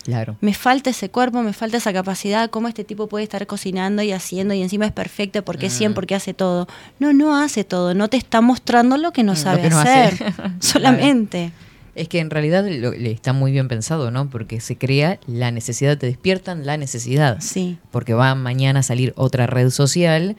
[0.04, 0.36] Claro.
[0.42, 4.12] Me falta ese cuerpo, me falta esa capacidad, cómo este tipo puede estar cocinando y
[4.12, 6.68] haciendo y encima es perfecto porque es 100, porque hace todo.
[6.98, 9.70] No, no hace todo, no te está mostrando lo que no Mm, sabe lo que
[9.70, 10.34] no hacer, hace.
[10.60, 11.52] solamente.
[11.94, 14.28] Es que en realidad lo- le está muy bien pensado, ¿no?
[14.30, 17.38] Porque se crea la necesidad, te despiertan la necesidad.
[17.40, 17.78] Sí.
[17.90, 20.36] Porque va mañana a salir otra red social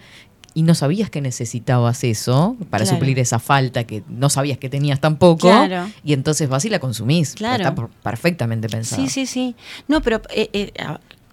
[0.53, 2.97] y no sabías que necesitabas eso para Claro.
[2.97, 5.47] suplir esa falta que no sabías que tenías tampoco.
[5.49, 5.89] Claro.
[6.03, 7.33] Y entonces vas y la consumís.
[7.35, 7.63] Claro.
[7.63, 9.01] Está per- perfectamente pensado.
[9.01, 9.55] Sí, sí, sí.
[9.89, 10.71] No, pero eh, eh,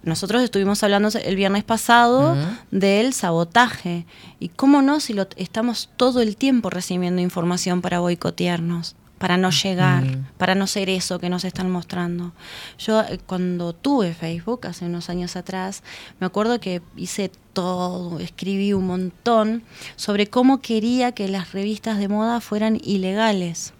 [0.03, 2.35] nosotros estuvimos hablando el viernes pasado
[2.71, 4.05] del sabotaje.
[4.39, 9.51] Y cómo no si lo estamos todo el tiempo recibiendo información para boicotearnos, para no
[9.51, 10.03] llegar,
[10.37, 12.33] para no ser eso que nos están mostrando.
[12.77, 15.81] Yo eh, cuando tuve Facebook hace unos años atrás,
[16.19, 19.63] me acuerdo que hice todo, escribí un montón
[19.95, 23.71] sobre cómo quería que las revistas de moda fueran ilegales.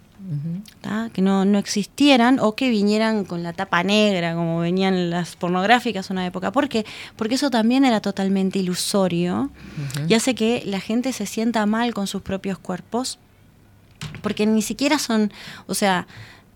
[1.12, 6.08] Que no, no existieran o que vinieran con la tapa negra como venían las pornográficas
[6.08, 6.52] una época.
[6.52, 6.86] ¿Por qué?
[7.16, 9.50] Porque eso también era totalmente ilusorio
[9.98, 10.06] Ujú.
[10.08, 13.18] y hace que la gente se sienta mal con sus propios cuerpos
[14.22, 15.32] porque ni siquiera son,
[15.66, 16.06] o sea,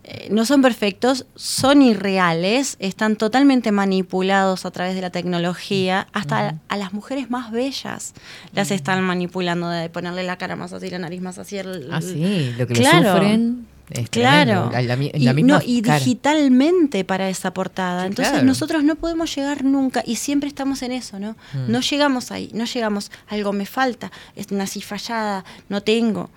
[0.05, 6.55] eh, no son perfectos, son irreales, están totalmente manipulados a través de la tecnología, hasta
[6.69, 8.15] a las mujeres más bellas
[8.55, 11.59] las están manipulando de ponerle la cara más así, la nariz más así.
[11.59, 13.13] el- Ah, sí, lo que le Claro.
[13.13, 14.69] sufren es Claro.
[14.69, 14.71] tremendo.
[14.73, 15.99] La, la mi- y, la misma no, y cara.
[15.99, 18.03] digitalmente para esa portada.
[18.03, 18.47] Sí, Entonces claro.
[18.47, 21.33] nosotros no podemos llegar nunca y siempre estamos en eso, ¿no?
[21.55, 21.71] Mm.
[21.73, 26.31] No llegamos ahí, no llegamos, algo me falta, es nací fallada, no tengo.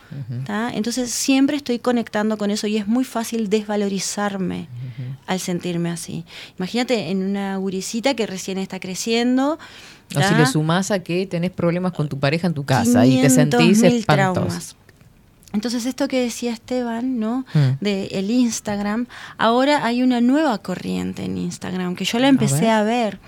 [0.45, 0.71] ¿tá?
[0.73, 4.67] Entonces siempre estoy conectando con eso y es muy fácil desvalorizarme
[5.27, 6.25] al sentirme así.
[6.57, 9.57] Imagínate en una guricita que recién está creciendo.
[10.15, 13.21] O si le sumás a que tenés problemas con tu pareja en tu casa y
[13.21, 14.33] te 500.000 sentís espantoso.
[14.33, 14.75] traumas.
[15.53, 17.45] Entonces esto que decía Esteban, ¿no?
[17.53, 17.69] Mm.
[17.81, 22.69] De el Instagram, ahora hay una nueva corriente en Instagram que yo la empecé ver.
[22.69, 23.19] a ver,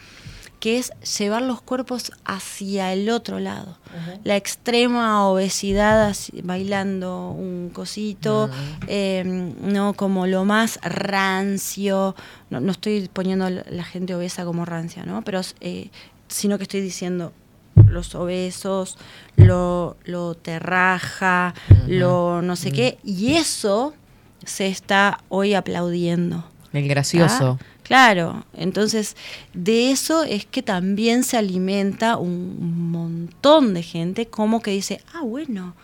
[0.64, 3.78] que es llevar los cuerpos hacia el otro lado.
[4.24, 8.50] La extrema obesidad así, bailando un cosito,
[8.88, 12.16] eh, no como lo más rancio,
[12.50, 15.22] no, no estoy poniendo la la gente obesa como rancia, ¿no?
[15.24, 15.90] Pero eh,
[16.30, 17.34] sino que estoy diciendo
[17.76, 18.98] los obesos,
[19.36, 21.54] lo, lo terraja,
[21.88, 23.94] lo no sé qué, y eso
[24.46, 26.46] se está hoy aplaudiendo.
[26.74, 27.60] El gracioso.
[27.62, 27.66] ¿Ah?
[27.84, 29.16] Claro, entonces
[29.54, 35.22] de eso es que también se alimenta un montón de gente como que dice, ah,
[35.22, 35.76] bueno,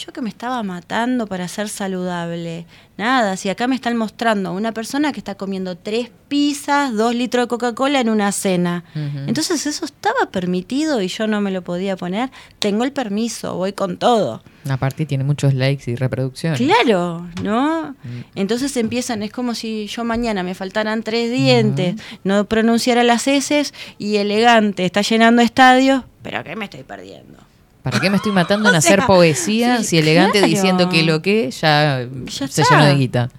[0.00, 4.52] yo que me estaba matando para ser saludable, nada, si acá me están mostrando a
[4.52, 8.84] una persona que está comiendo tres pizzas, dos litros de Coca-Cola en una cena.
[9.26, 13.72] Entonces eso estaba permitido y yo no me lo podía poner, tengo el permiso, voy
[13.72, 14.42] con todo.
[14.68, 16.60] Aparte tiene muchos likes y reproducciones.
[16.60, 17.94] Claro, ¿no?
[18.34, 23.74] Entonces empiezan, es como si yo mañana me faltaran tres dientes, no pronunciara las heces
[23.98, 27.49] y elegante está llenando estadios, pero ¿qué me estoy perdiendo?
[27.82, 30.46] ¿Para qué me estoy matando en hacer sea, poesía sí, si elegante claro.
[30.52, 32.74] diciendo que lo que ya, Ya se está.
[32.74, 33.30] llenó de guita?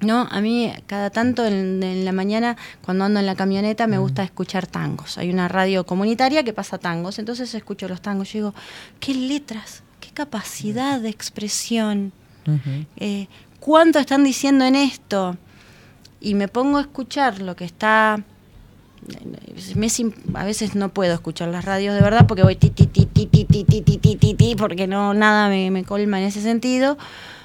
[0.00, 3.98] No, a mí cada tanto en, en la mañana cuando ando en la camioneta me
[3.98, 5.18] gusta escuchar tangos.
[5.18, 8.54] Hay una radio comunitaria que pasa tangos, entonces escucho los tangos y digo,
[8.98, 12.12] qué letras, qué capacidad de expresión.
[12.96, 13.28] Eh,
[13.60, 15.36] ¿cuánto están diciendo en esto?
[16.20, 18.22] Y me pongo a escuchar lo que está...
[20.34, 23.26] a veces no puedo escuchar las radios de verdad porque voy ti ti ti ti
[23.26, 26.40] ti ti ti ti ti ti ti porque no nada me, me colma en ese
[26.40, 26.96] sentido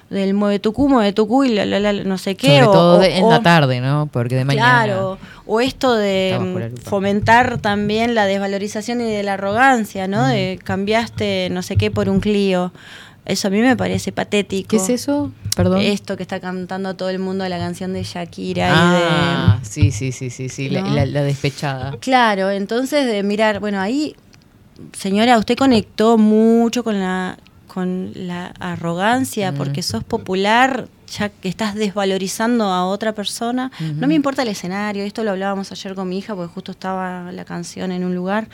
[0.10, 2.68] del mueve tu cu, mueve tu cu y la, la, la, no sé qué Sobre
[2.68, 4.08] o- todo o- en o- la tarde, ¿no?
[4.12, 4.84] Porque de mañana.
[4.86, 10.28] Claro, o esto de mm, fomentar también la desvalorización y de la arrogancia, ¿no?
[10.28, 12.72] De cambiaste no sé qué por un Clio.
[13.26, 14.70] Eso a mí me parece patético.
[14.70, 15.32] ¿Qué es eso?
[15.56, 15.82] Perdón.
[15.82, 20.30] Esto que está cantando todo el mundo la canción de Shakira ah, sí, sí, sí,
[20.30, 20.90] sí, sí, la, ¿No?
[20.94, 21.90] la- la despechada.
[21.90, 22.00] y de...
[22.00, 24.16] Claro, entonces de mirar, bueno, ahí,
[24.94, 29.56] señora, usted conectó mucho con la con la arrogancia Mm.
[29.56, 33.70] porque sos popular ya que estás desvalorizando a otra persona.
[33.98, 37.32] No me importa el escenario, esto lo hablábamos ayer con mi hija porque justo estaba
[37.34, 38.48] la canción en un lugar.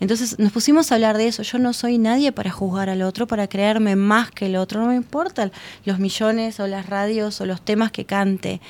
[0.00, 1.42] Entonces nos pusimos a hablar de eso.
[1.42, 4.80] Yo no soy nadie para juzgar al otro, para creerme más que el otro.
[4.80, 5.52] No me importan
[5.84, 8.60] los millones o las radios o los temas que cante.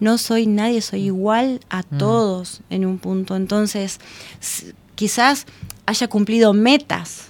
[0.00, 3.36] No soy nadie, soy igual a todos en un punto.
[3.36, 4.00] Entonces,
[4.94, 5.46] quizás
[5.86, 7.26] haya cumplido metas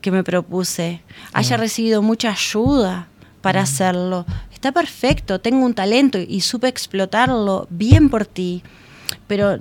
[0.00, 3.08] que me propuse, haya recibido mucha ayuda
[3.40, 4.26] para hacerlo.
[4.52, 8.62] Está perfecto, tengo un talento y supe explotarlo bien por ti,
[9.26, 9.58] pero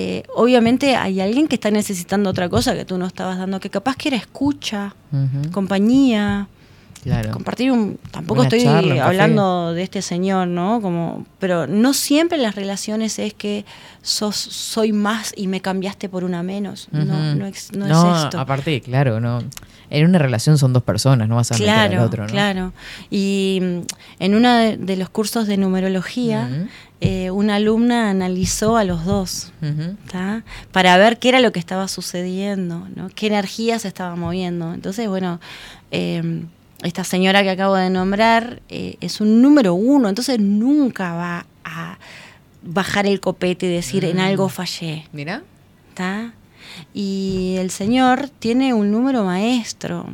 [0.00, 3.68] eh, obviamente hay alguien que está necesitando otra cosa que tú no estabas dando, que
[3.68, 4.94] capaz que era escucha,
[5.50, 6.46] compañía,
[7.02, 7.30] Claro.
[7.30, 9.00] compartir un tampoco estoy charla, un café.
[9.08, 13.64] hablando de este señor no como pero no siempre en las relaciones es que
[14.02, 18.40] sos soy más y me cambiaste por una menos no no, ex- no es esto
[18.40, 19.42] aparte, claro, no.
[19.90, 22.30] En una relación son dos personas, no vas a meter al claro otro, ¿no?
[22.30, 22.72] claro
[23.10, 23.78] y mm,
[24.22, 26.68] en uno de, de los cursos de numerología
[27.00, 29.52] eh, una alumna analizó a los dos.
[30.10, 30.42] ¿tá?
[30.72, 33.08] para ver qué era lo que estaba sucediendo, ¿no?
[33.14, 34.74] qué energía se estaba moviendo.
[34.74, 35.40] Entonces, bueno,
[35.90, 36.42] eh,
[36.82, 41.98] esta señora que acabo de nombrar eh, es un número uno, entonces nunca va a
[42.62, 45.06] bajar el copete y decir en algo fallé.
[45.12, 45.42] Mira.
[45.94, 46.32] ¿tá?
[46.94, 50.06] Y el señor tiene un número maestro.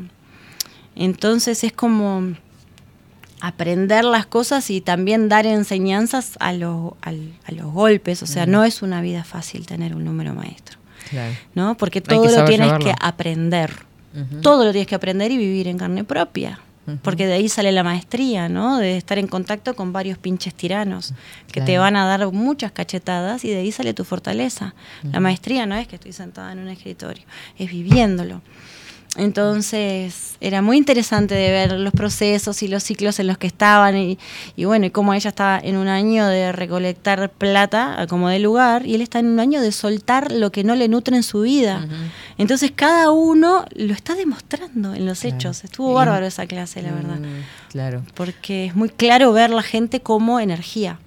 [0.97, 2.35] Entonces es como
[3.41, 8.23] aprender las cosas y también dar enseñanzas a, lo- al- a los golpes.
[8.23, 10.79] O sea, no es una vida fácil tener un número maestro,
[11.11, 11.35] Claro.
[11.55, 11.77] ¿no?
[11.77, 12.87] Porque todo lo tienes llevarlo.
[12.87, 13.73] que aprender.
[14.43, 16.61] Todo lo tienes que aprender y vivir en carne propia.
[17.03, 18.77] Porque de ahí sale la maestría, ¿no?
[18.77, 21.15] De estar en contacto con varios pinches tiranos
[21.51, 24.75] que te van a dar muchas cachetadas y de ahí sale tu fortaleza.
[25.11, 27.25] La maestría no es que estoy sentada en un escritorio,
[27.59, 28.43] es viviéndolo.
[29.17, 33.97] Entonces era muy interesante de ver los procesos y los ciclos en los que estaban
[33.97, 34.19] y,
[34.57, 38.87] y bueno, y cómo ella estaba en un año de recolectar plata como de lugar
[38.87, 41.43] y él está en un año de soltar lo que no le nutre en su
[41.43, 41.87] vida.
[42.39, 45.37] Entonces cada uno lo está demostrando en los Claro.
[45.37, 45.65] hechos.
[45.65, 47.17] Estuvo bárbaro esa clase, la verdad.
[47.21, 48.03] Mm, Claro.
[48.15, 50.99] Porque es muy claro ver la gente como energía.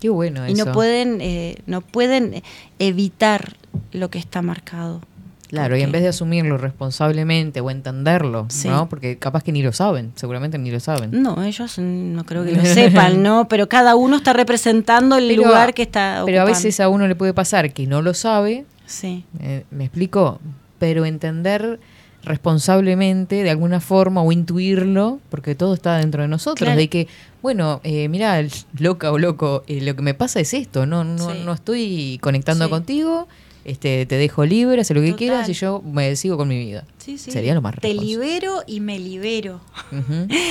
[0.00, 0.64] Qué bueno Y eso.
[0.66, 2.42] no pueden, eh, no pueden
[2.78, 3.56] evitar
[3.92, 5.00] lo que está marcado.
[5.48, 8.68] Claro, y en vez de asumirlo responsablemente o entenderlo, Sí.
[8.68, 8.88] ¿no?
[8.88, 11.10] Porque capaz que ni lo saben, seguramente ni lo saben.
[11.22, 13.46] No, ellos no creo que lo sepan, ¿no?
[13.48, 16.46] Pero cada uno está representando el Pero- lugar que está Pero a ocupando.
[16.46, 20.40] veces a uno le puede pasar que no lo sabe, Sí, eh, ¿me explico?
[20.78, 21.78] Pero entender
[22.22, 26.78] responsablemente de alguna forma o intuirlo, porque todo está dentro de nosotros, Claro.
[26.78, 27.08] de que,
[27.42, 28.40] bueno, eh, mira,
[28.78, 31.42] loca o loco, eh, lo que me pasa es esto, no, no, Sí.
[31.44, 32.70] no estoy conectando Sí.
[32.70, 33.28] contigo,
[33.66, 35.18] este, te dejo libre, haz lo que Total.
[35.18, 36.84] quieras y yo me sigo con mi vida.
[36.98, 37.32] sí, sí.
[37.32, 39.60] Sería lo más Te libero y me libero.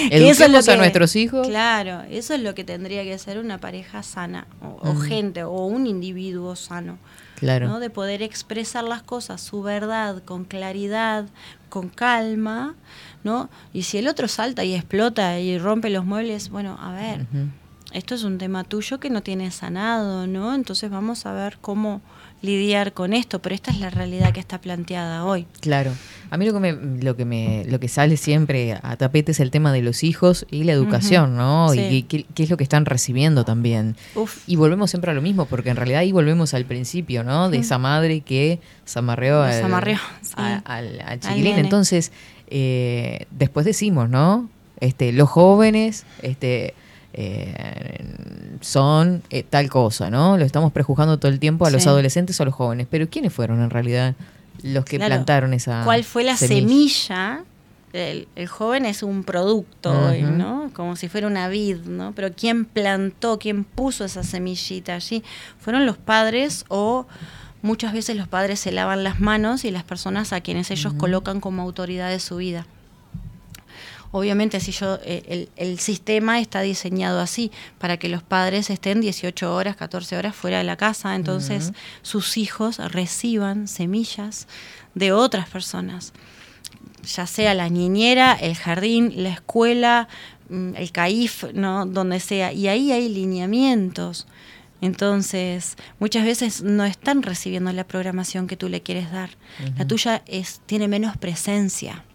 [0.10, 1.48] Que eso es lo a nuestros hijos.
[1.48, 5.66] Claro, eso es lo que tendría que ser una pareja sana, o, o gente, o
[5.66, 6.98] un individuo sano.
[7.36, 7.68] Claro.
[7.68, 7.80] ¿no?
[7.80, 11.26] De poder expresar las cosas, su verdad, con claridad,
[11.70, 12.76] con calma,
[13.24, 13.50] ¿no?
[13.74, 17.26] Y si el otro salta y explota y rompe los muebles, bueno, a ver,
[17.94, 20.54] esto es un tema tuyo que no tienes sanado, ¿no?
[20.54, 22.02] Entonces vamos a ver cómo
[22.46, 25.46] lidiar con esto, pero esta es la realidad que está planteada hoy.
[25.62, 25.92] Claro.
[26.30, 26.72] A mí lo que me,
[27.04, 30.46] lo que me, lo que sale siempre a tapete es el tema de los hijos
[30.52, 31.70] y la educación, ¿no?
[31.70, 31.80] Sí.
[31.82, 33.96] Y qué, qué es lo que están recibiendo también.
[34.16, 34.38] Uf.
[34.48, 37.50] Y volvemos siempre a lo mismo, porque en realidad ahí volvemos al principio, ¿no?
[37.50, 40.34] De esa madre que se amarreó, Lo al, zamarreó, sí.
[40.38, 41.58] a- al, al Al chiquilín.
[41.58, 42.12] Entonces,
[42.50, 44.50] eh, después decimos, ¿no?
[44.80, 46.74] Este, los jóvenes, este
[47.18, 50.38] eh, son eh, tal cosa, ¿no?
[50.38, 51.90] Lo estamos prejuzgando todo el tiempo a los Sí.
[51.90, 52.88] adolescentes o a los jóvenes.
[52.90, 54.16] Pero ¿quiénes fueron en realidad
[54.64, 55.14] los que Claro.
[55.16, 57.44] plantaron esa ¿Cuál fue la semilla?
[57.94, 60.22] El, el joven es un producto hoy.
[60.24, 60.70] ¿no?
[60.74, 62.12] Como si fuera una vid, ¿no?
[62.14, 65.24] Pero ¿quién plantó, quién puso esa semillita allí?
[65.60, 67.06] ¿Fueron los padres o
[67.62, 71.40] muchas veces los padres se lavan las manos y las personas a quienes ellos colocan
[71.40, 72.66] como autoridad de su vida?
[74.16, 79.02] Obviamente, si yo, eh, el, el sistema está diseñado así, para que los padres estén
[79.02, 84.48] 18 horas, 14 horas fuera de la casa, entonces sus hijos reciban semillas
[84.94, 86.14] de otras personas,
[87.04, 90.08] ya sea la niñera, el jardín, la escuela,
[90.48, 91.86] mm, el CAIF, ¿no?
[91.86, 94.28] donde sea, y ahí hay lineamientos.
[94.80, 99.32] Entonces, muchas veces no están recibiendo la programación que tú le quieres dar.
[99.78, 102.06] La tuya es, tiene menos presencia.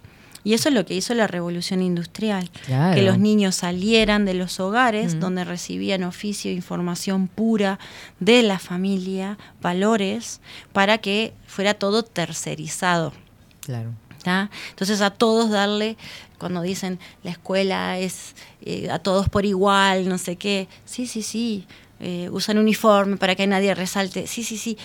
[0.43, 2.95] Y eso es lo que hizo la revolución industrial, Claro.
[2.95, 7.78] que los niños salieran de los hogares donde recibían oficio, información pura
[8.20, 10.41] de la familia, valores,
[10.72, 13.12] para que fuera todo tercerizado.
[13.61, 13.91] Claro.
[14.24, 14.51] ¿tá?
[14.70, 15.97] Entonces a todos darle
[16.38, 20.68] cuando dicen la escuela es eh, a todos por igual, no sé qué.
[20.84, 21.66] Sí, sí, sí.
[22.01, 24.26] eh, usan uniforme para que nadie resalte.
[24.26, 24.78] Sí, sí, sí.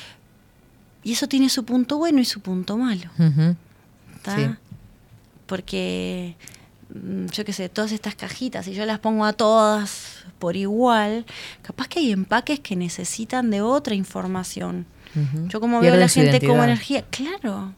[1.04, 3.10] Y eso tiene su punto bueno y su punto malo.
[3.18, 4.48] Sí.
[5.46, 6.36] Porque,
[6.90, 11.26] mm, yo qué sé, todas estas cajitas, si yo las pongo a todas por igual,
[11.62, 14.86] capaz que hay empaques que necesitan de otra información.
[15.48, 17.72] Yo como veo a la gente como energía, claro,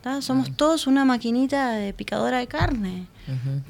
[0.00, 0.22] ¿tá?
[0.22, 3.06] somos todos una maquinita de picadora de carne.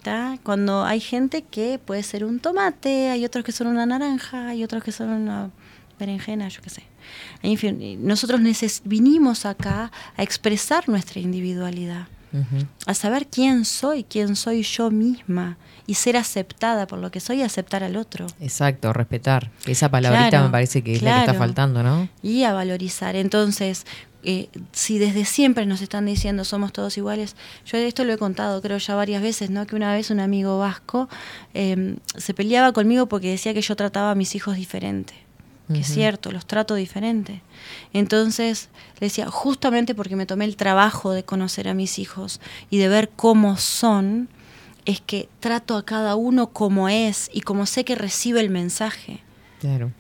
[0.03, 0.39] ¿tá?
[0.45, 4.63] Cuando hay gente que puede ser un tomate, hay otros que son una naranja, hay
[4.63, 5.51] otros que son una
[5.99, 6.85] berenjena, yo qué sé.
[7.43, 8.41] En fin, nosotros
[8.85, 12.07] vinimos acá a expresar nuestra individualidad,
[12.87, 15.57] A saber quién soy, quién soy yo misma
[15.87, 18.27] y ser aceptada por lo que soy y aceptar al otro.
[18.41, 19.51] Exacto, respetar.
[19.67, 22.09] Esa palabrita Claro, me parece que es la que está faltando, ¿no?
[22.23, 23.17] y a valorizar.
[23.17, 23.87] Entonces,
[24.23, 28.61] eh, si desde siempre nos están diciendo somos todos iguales, yo esto lo he contado
[28.61, 29.67] creo ya varias veces, ¿no?
[29.67, 31.09] Que una vez un amigo vasco
[31.55, 35.28] eh, se peleaba conmigo porque decía que yo trataba a mis hijos diferente.
[35.69, 37.43] Que es cierto, los trato diferente.
[37.93, 42.41] Entonces le decía, justamente porque me tomé el trabajo de conocer a mis hijos
[42.71, 44.29] y de ver cómo son,
[44.87, 49.21] es que trato a cada uno como es y como sé que recibe el mensaje.
[49.61, 49.93] Claro.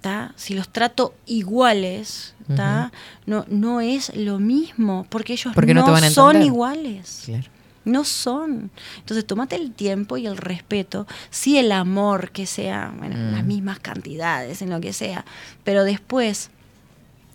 [0.00, 0.32] ¿tá?
[0.36, 2.92] Si los trato iguales, ¿tá?
[3.26, 7.22] no, no es lo mismo, porque ellos Porque no no, son iguales.
[7.24, 7.48] Claro.
[7.84, 8.70] No son.
[8.98, 13.32] Entonces, tomate el tiempo y el respeto, sí el amor, que sea, bueno, Mm.
[13.32, 15.24] las mismas cantidades, en lo que sea,
[15.64, 16.50] pero después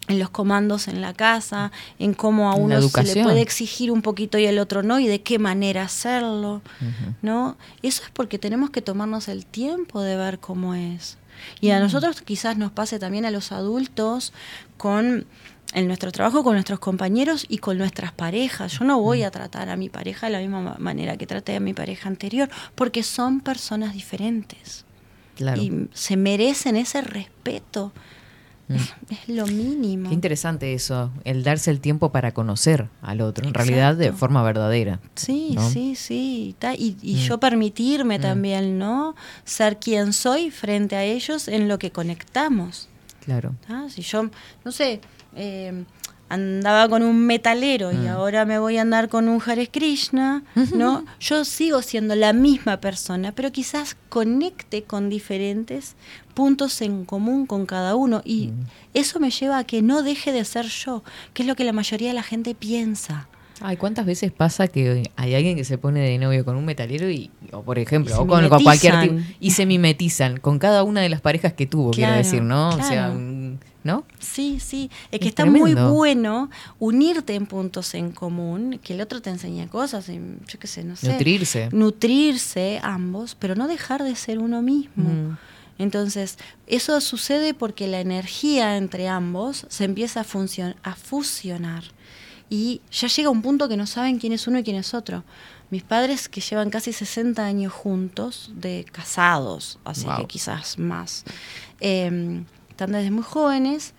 [0.07, 4.03] en los comandos en la casa, en cómo a uno se le puede exigir un
[4.03, 6.61] poquito y al otro no, y de qué manera hacerlo.
[7.23, 7.57] ¿no?
[7.81, 11.17] Eso es porque tenemos que tomarnos el tiempo de ver cómo es.
[11.61, 14.33] Y a nosotros quizás nos pase también a los adultos
[14.77, 15.25] con
[15.73, 18.73] en nuestro trabajo con nuestros compañeros y con nuestras parejas.
[18.79, 21.55] Yo no voy a tratar a mi pareja de la misma ma- manera que traté
[21.55, 24.85] a mi pareja anterior, porque son personas diferentes.
[25.35, 25.61] Claro.
[25.61, 27.91] Y se merecen ese respeto.
[28.67, 28.75] Mm.
[28.75, 30.09] Es, lo mínimo.
[30.09, 34.41] Qué interesante eso, el darse el tiempo para conocer al otro, en realidad de forma
[34.43, 34.99] verdadera.
[35.15, 35.69] Sí, ¿no?
[35.69, 36.55] sí, sí.
[36.77, 37.17] Y, y Mm.
[37.19, 38.21] yo permitirme Mm.
[38.21, 39.15] también, ¿no?
[39.43, 42.89] Ser quien soy frente a ellos en lo que conectamos.
[43.23, 43.55] Claro.
[43.67, 43.87] ¿tá?
[43.89, 44.29] Si yo,
[44.63, 44.99] no sé,
[45.35, 45.83] eh,
[46.29, 50.43] andaba con un metalero y ahora me voy a andar con un Hare Krishna,
[50.73, 51.05] ¿no?
[51.19, 55.95] Yo sigo siendo la misma persona, pero quizás conecte con diferentes
[56.35, 58.65] puntos en común con cada uno y Mm.
[58.93, 61.73] eso me lleva a que no deje de ser yo, que es lo que la
[61.73, 63.27] mayoría de la gente piensa.
[63.61, 67.09] Ay, ¿cuántas veces pasa que hay alguien que se pone de novio con un metalero
[67.09, 70.83] y, o por ejemplo, Y o con, con cualquier tipo, y se mimetizan con cada
[70.83, 72.67] una de las parejas que tuvo, quiero decir, ¿no?
[72.69, 74.03] O sea, un- ¿no?
[74.19, 78.99] Sí, sí, es que Es está muy bueno unirte en puntos en común, que el
[78.99, 80.15] otro te enseña cosas, y
[80.47, 81.13] yo qué sé, no sé.
[81.13, 81.69] Nutrirse.
[81.71, 85.09] Nutrirse ambos, pero no dejar de ser uno mismo.
[85.09, 85.37] Mm.
[85.77, 91.83] Entonces, eso sucede porque la energía entre ambos se empieza a, fusionar.
[92.49, 95.23] Y ya llega un punto que no saben quién es uno y quién es otro.
[95.71, 100.17] Mis padres, que llevan casi 60 años juntos, de casados, así Wow.
[100.17, 101.23] que quizás más,
[101.81, 103.93] eh, están desde muy jóvenes,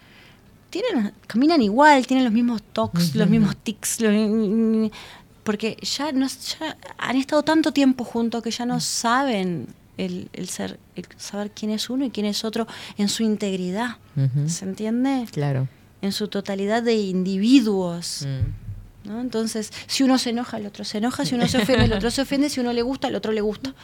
[0.71, 4.91] tienen, caminan igual, tienen los mismos tocs, los mismos tics, lo-
[5.43, 9.67] porque ya, no, ya han estado tanto tiempo juntos que ya no saben
[9.99, 12.67] el, el ser, el saber quién es uno y quién es otro
[12.99, 13.97] en su integridad.
[14.47, 15.27] ¿Se entiende?
[15.33, 15.69] Claro.
[16.03, 18.27] En su totalidad de individuos.
[18.27, 18.67] Mm.
[19.09, 19.21] ¿no?
[19.21, 22.11] Entonces, si uno se enoja, el otro se enoja, si uno se ofende, el otro
[22.11, 23.75] se ofende, si uno le gusta, el otro le gusta.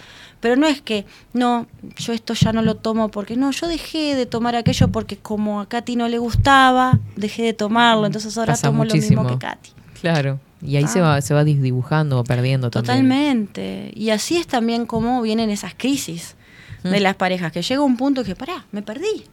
[0.40, 4.14] Pero no es que, no, yo esto ya no lo tomo porque, no, yo dejé
[4.16, 8.54] de tomar aquello porque como a Katy no le gustaba, dejé de tomarlo, entonces ahora
[8.54, 9.22] Pasa tomo muchísimo.
[9.22, 9.70] lo mismo que Katy.
[10.00, 10.40] Claro.
[10.62, 10.88] Y ahí Ah.
[10.88, 12.86] se va se va desdibujando o perdiendo también.
[13.02, 13.90] Totalmente.
[13.94, 16.36] Y así es también como vienen esas crisis
[16.82, 17.02] de Mm.
[17.02, 19.24] las parejas, que llega un punto que, pará, me perdí.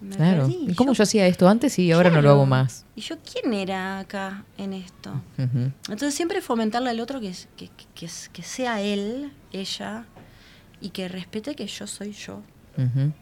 [0.00, 0.46] Me Claro.
[0.48, 0.66] perdí.
[0.70, 2.84] ¿Y cómo yo hacía esto antes y ahora no lo hago más?
[2.96, 5.12] ¿Y yo quién era acá en esto?
[5.38, 10.04] Entonces siempre fomentarle al otro que, que, que sea él, ella,
[10.80, 12.42] y que respete que yo soy yo.
[12.76, 13.12] Ujú.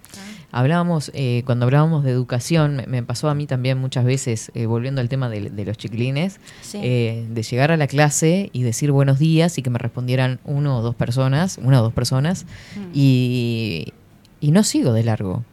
[0.52, 4.66] Hablábamos, eh, cuando hablábamos de educación, me, me pasó a mí también muchas veces, eh,
[4.66, 6.78] volviendo al tema de, de los chiquilines, Sí.
[6.82, 10.78] eh, de llegar a la clase y decir buenos días y que me respondieran uno
[10.78, 12.46] o dos personas, una o dos personas,
[12.76, 12.90] Mm.
[12.94, 13.92] y,
[14.40, 15.44] y no sigo de largo.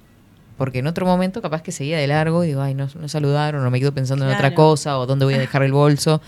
[0.57, 3.63] Porque en otro momento capaz que seguía de largo y digo, ay, no, no saludaron,
[3.63, 6.19] o me quedo pensando en otra cosa, o dónde voy a dejar el bolso.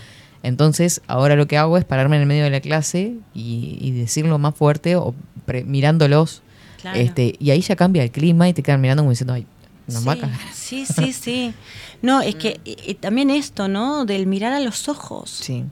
[0.44, 3.90] Entonces, ahora lo que hago es pararme en el medio de la clase y, y
[3.90, 5.14] decirlo más fuerte o
[5.46, 6.42] pre- mirándolos.
[6.80, 6.98] Claro.
[6.98, 9.46] Este, y ahí ya cambia el clima y te quedan mirando como diciendo, ay,
[9.86, 10.38] nos va a sí, cagar.
[10.54, 11.54] sí, sí, sí.
[12.02, 14.04] No, es que eh, también esto, ¿no?
[14.06, 15.30] Del mirar a los ojos.
[15.30, 15.64] Sí.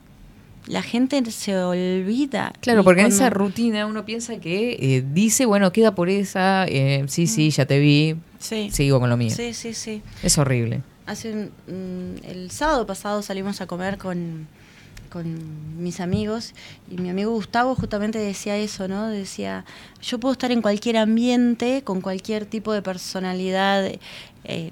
[0.67, 2.53] la gente se olvida.
[2.61, 7.05] Claro, porque en esa rutina uno piensa que eh, dice, bueno, queda por esa, eh,
[7.09, 8.69] sí, sí, ya te vi, Sí.
[8.71, 9.35] sigo con lo mío.
[9.35, 10.03] Sí, sí, sí.
[10.23, 10.83] Es horrible.
[11.07, 11.51] Hace un-
[12.21, 14.47] mm, el sábado pasado salimos a comer con,
[15.09, 16.55] con mis amigos
[16.91, 19.09] y mi amigo Gustavo justamente decía eso, ¿no?
[19.09, 19.65] Decía,
[20.03, 23.91] yo puedo estar en cualquier ambiente, con cualquier tipo de personalidad
[24.45, 24.71] eh,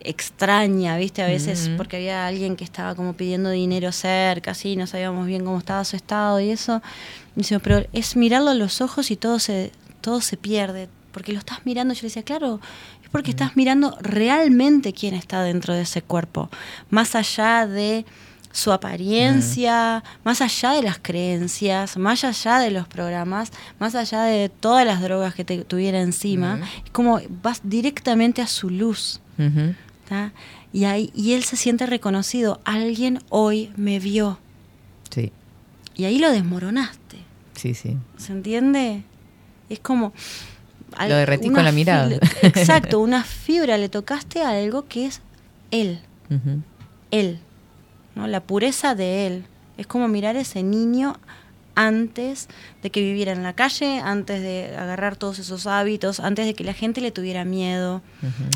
[0.00, 1.22] extraña, ¿viste?
[1.22, 5.44] A veces porque había alguien que estaba como pidiendo dinero cerca, así, no sabíamos bien
[5.44, 6.80] cómo estaba su estado y eso.
[7.34, 11.38] Dice, pero es mirarlo a los ojos y todo se, todo se pierde, porque lo
[11.38, 12.60] estás mirando, yo le decía, claro,
[13.02, 16.50] es porque estás mirando realmente quién está dentro de ese cuerpo,
[16.88, 18.04] más allá de
[18.56, 24.48] su apariencia, más allá de las creencias, más allá de los programas, más allá de
[24.48, 29.20] todas las drogas que te tuviera encima, es como vas directamente a su luz.
[30.72, 34.38] Y, ahí, y él se siente reconocido, alguien hoy me vio,
[35.10, 35.32] Sí,
[35.94, 37.18] y ahí lo desmoronaste.
[37.54, 37.96] sí, sí.
[38.16, 39.02] ¿Se entiende?
[39.68, 40.12] Es como...
[40.96, 42.08] al- Lo derretís una con la mirada.
[42.08, 45.20] fibra- Exacto, una fibra, le tocaste a algo que es
[45.70, 46.00] él,
[47.10, 47.38] él,
[48.16, 48.26] ¿no?
[48.26, 49.44] La pureza de él.
[49.78, 51.16] Es como mirar a ese niño
[51.76, 52.48] antes
[52.82, 56.64] de que viviera en la calle, antes de agarrar todos esos hábitos, antes de que
[56.64, 58.02] la gente le tuviera miedo,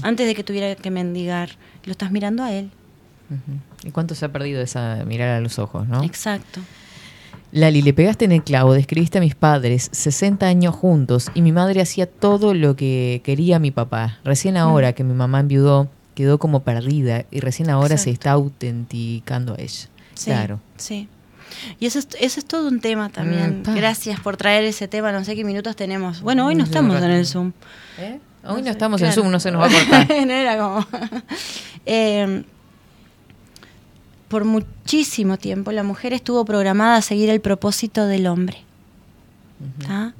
[0.03, 1.51] antes de que tuviera que mendigar.
[1.85, 2.71] Lo estás mirando a él.
[3.85, 6.03] ¿Y cuánto se ha perdido esa mirar a los ojos, no?
[6.03, 6.61] Exacto.
[7.53, 11.51] Lali, le pegaste en el clavo, describiste a mis padres 60 años juntos y mi
[11.53, 14.19] madre hacía todo lo que quería mi papá.
[14.25, 15.89] Recién ahora que mi mamá enviudó,
[16.21, 19.89] quedó como perdida y recién ahora se está autenticando a ella.
[20.14, 20.61] Sí, Claro.
[20.77, 21.09] Sí.
[21.79, 23.62] Y eso es, eso es todo un tema también.
[23.66, 23.75] Mm.
[23.75, 25.12] Gracias por traer ese tema.
[25.12, 26.21] No sé qué minutos tenemos.
[26.21, 27.53] Bueno, hoy no estamos en el Zoom.
[27.99, 28.21] ¿Eh?
[28.45, 29.12] Hoy no, sé, estamos en.
[29.12, 30.07] Zoom, no se nos va a cortar.
[30.27, 30.87] no era como.
[31.87, 32.45] Eh,
[34.29, 38.59] por muchísimo tiempo la mujer estuvo programada a seguir el propósito del hombre.
[39.87, 40.14] ¿tá?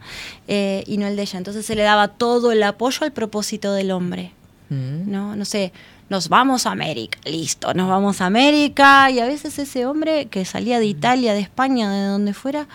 [0.49, 1.39] Eh, y no el de ella.
[1.39, 4.33] Entonces se le daba todo el apoyo al propósito del hombre.
[4.71, 5.11] Mm.
[5.11, 5.37] ¿no?
[5.37, 5.73] No sé,
[6.09, 9.11] nos vamos a América, listo, nos vamos a América.
[9.11, 12.67] Y a veces ese hombre que salía de Italia, de España, de donde fuera,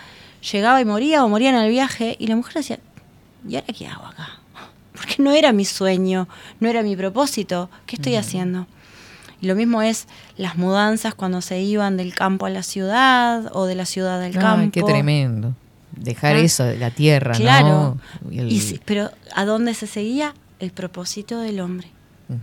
[0.52, 2.16] llegaba y moría o moría en el viaje.
[2.18, 2.78] Y la mujer decía,
[3.48, 4.28] ¿y ahora qué hago acá?
[4.92, 6.28] Porque no era mi sueño,
[6.60, 7.68] no era mi propósito.
[7.86, 8.66] ¿Qué estoy haciendo?
[9.40, 10.06] Y lo mismo es
[10.38, 14.32] las mudanzas cuando se iban del campo a la ciudad o de la ciudad al
[14.32, 14.70] Ay, campo.
[14.72, 15.54] qué tremendo.
[15.94, 16.40] Dejar Ah.
[16.40, 17.98] eso de la tierra, Claro.
[18.24, 18.30] ¿no?
[18.32, 20.34] El- Y sí, pero ¿a dónde se seguía?
[20.58, 21.90] El propósito del hombre.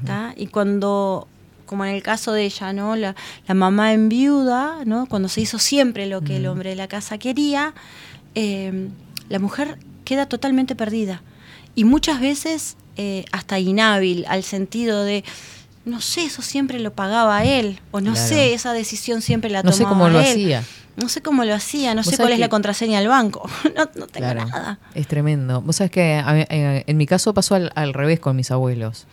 [0.06, 0.34] ¿tá?
[0.38, 1.28] Y cuando,
[1.66, 2.96] como en el caso de ella, ¿no?
[2.96, 3.16] La,
[3.48, 5.08] la mamá en viuda, ¿no?
[5.08, 7.74] Cuando se hizo siempre lo que el hombre de la casa quería,
[8.36, 8.90] eh,
[9.30, 11.22] la mujer queda totalmente perdida.
[11.76, 15.24] Y muchas veces eh, hasta inhábil, al sentido de,
[15.86, 18.28] no sé, eso siempre lo pagaba él, o no Claro.
[18.28, 20.26] sé, esa decisión siempre la No tomaba sé cómo lo él.
[20.28, 20.64] hacía.
[20.96, 23.50] No sé cómo lo hacía, no sé cuál es la contraseña del banco.
[23.76, 24.78] no, no tengo Claro, nada.
[24.94, 25.60] es tremendo.
[25.60, 29.08] Vos sabés que a eh, en mi caso pasó al, al revés con mis abuelos.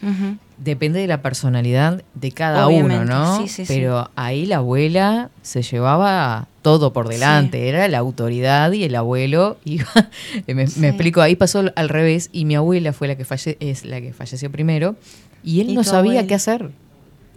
[0.59, 3.39] Depende de la personalidad de cada Obviamente, uno, ¿no?
[3.41, 3.73] sí, sí, sí.
[3.75, 7.67] Pero ahí la abuela se llevaba todo por delante.
[7.71, 9.87] Era la autoridad y el abuelo iba.
[10.47, 10.85] me, me Sí.
[10.85, 14.13] explico, ahí pasó al revés y mi abuela fue la que falle, es la que
[14.13, 14.97] falleció primero
[15.43, 16.71] y él Y no sabía qué hacer.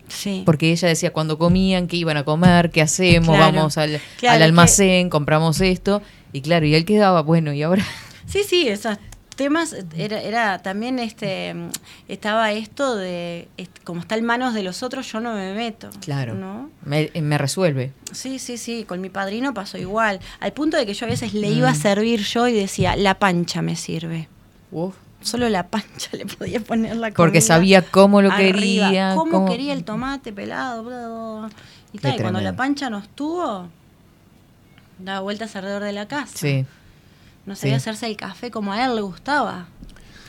[0.08, 0.44] Sí.
[0.46, 3.54] Porque ella decía cuando comían, qué iban a comer, qué hacemos, Claro.
[3.56, 6.02] vamos al, Claro, al que- almacén, compramos esto.
[6.34, 7.84] Y claro, y él quedaba, bueno, y ahora.
[8.26, 8.98] Sí, sí, esos
[9.36, 11.70] temas era, era también este mm,
[12.08, 13.48] estaba esto de
[13.84, 15.90] como está en manos de los otros yo no me meto.
[16.02, 16.34] Claro.
[16.36, 16.70] ¿no?
[16.86, 17.92] Me, me resuelve.
[18.12, 21.34] Sí, sí, sí, con mi padrino pasó igual, al punto de que yo a veces
[21.34, 21.74] le iba Mm.
[21.74, 24.28] a servir yo y decía, la pancha me sirve.
[25.24, 28.54] Solo la pancha le podía poner la Porque comida sabía cómo lo arriba,
[28.88, 30.84] quería, Cómo, cómo- quería el tomate pelado.
[30.84, 31.50] bla, bla, bla.
[31.94, 33.68] Y, tal, y cuando la pancha no estuvo,
[35.00, 36.38] daba vueltas alrededor de la casa.
[36.38, 36.66] Sí.
[37.46, 37.90] No sabía Sí.
[37.90, 39.68] hacerse el café como a él le gustaba.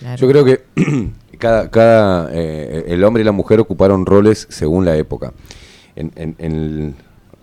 [0.01, 0.16] Claro.
[0.20, 0.64] Yo creo que
[1.38, 5.32] cada, cada eh, el hombre y la mujer ocuparon roles según la época.
[5.97, 6.95] En, en- en el-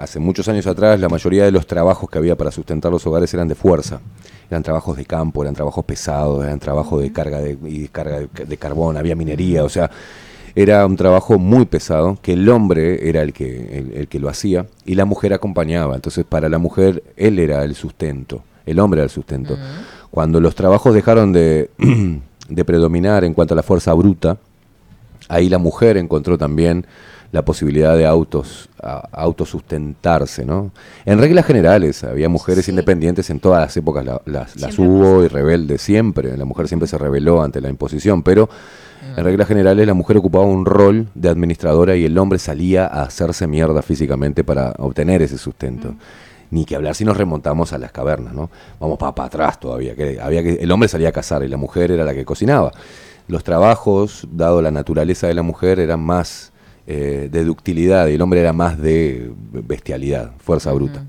[0.01, 3.31] hace muchos años atrás, la mayoría de los trabajos que había para sustentar los hogares
[3.33, 4.01] eran de fuerza.
[4.49, 8.27] Eran trabajos de campo, eran trabajos pesados, eran trabajos de carga de, y descarga de,
[8.27, 9.91] de carbón, había minería, o sea,
[10.55, 14.27] era un trabajo muy pesado, que el hombre era el que, el, el que lo
[14.27, 15.95] hacía y la mujer acompañaba.
[15.95, 19.57] Entonces, para la mujer, él era el sustento, el hombre era el sustento.
[20.09, 21.69] Cuando los trabajos dejaron de,
[22.49, 24.37] de predominar en cuanto a la fuerza bruta,
[25.29, 26.85] ahí la mujer encontró también
[27.31, 30.71] la posibilidad de autos, a- autosustentarse, ¿no?
[31.05, 32.71] En reglas generales, había mujeres Sí.
[32.71, 36.87] independientes en todas las épocas, la- las, las hubo y rebeldes siempre, la mujer siempre
[36.87, 38.49] se rebeló ante la imposición, pero
[39.15, 43.03] en reglas generales la mujer ocupaba un rol de administradora y el hombre salía a
[43.03, 45.95] hacerse mierda físicamente para obtener ese sustento.
[46.49, 48.49] Ni que hablar si nos remontamos a las cavernas, ¿no?
[48.79, 49.95] Vamos para atrás todavía.
[49.95, 52.71] Que había que, el hombre salía a cazar y la mujer era la que cocinaba.
[53.29, 56.50] Los trabajos, dado la naturaleza de la mujer, eran más
[56.93, 61.05] eh, de ductilidad y el hombre era más de bestialidad, fuerza bruta.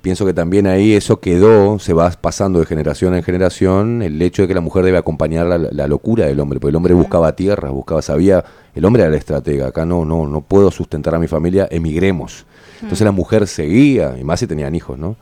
[0.00, 4.42] Pienso que también ahí eso quedó, se va pasando de generación en generación, el hecho
[4.42, 7.34] de que la mujer debe acompañar la, la locura del hombre, porque el hombre buscaba
[7.34, 8.44] tierra, buscaba, sabía,
[8.76, 12.46] el hombre era el estratega, acá no, no, no puedo sustentar a mi familia, emigremos.
[12.80, 15.16] Entonces la mujer seguía, y más si tenían hijos, ¿no?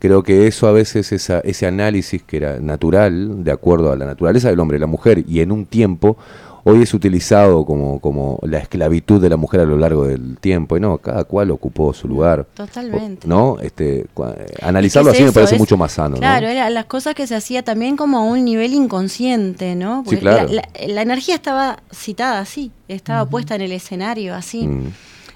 [0.00, 4.06] Creo que eso a veces, esa, ese análisis que era natural, de acuerdo a la
[4.06, 6.16] naturaleza del hombre y la mujer, y en un tiempo,
[6.68, 10.76] hoy es utilizado como, como la esclavitud de la mujer a lo largo del tiempo,
[10.76, 12.44] y no, cada cual ocupó su lugar.
[12.54, 13.28] Totalmente.
[13.28, 13.58] ¿No?
[13.60, 14.06] Este,
[14.60, 16.18] analizarlo Es así me parece es- mucho más sano, ¿no?
[16.18, 20.02] Claro, era las cosas que se hacía también como a un nivel inconsciente, ¿no?
[20.08, 20.48] Sí, claro.
[20.48, 24.66] la, la- la energía estaba citada así, estaba puesta en el escenario así.
[24.66, 24.88] Mm.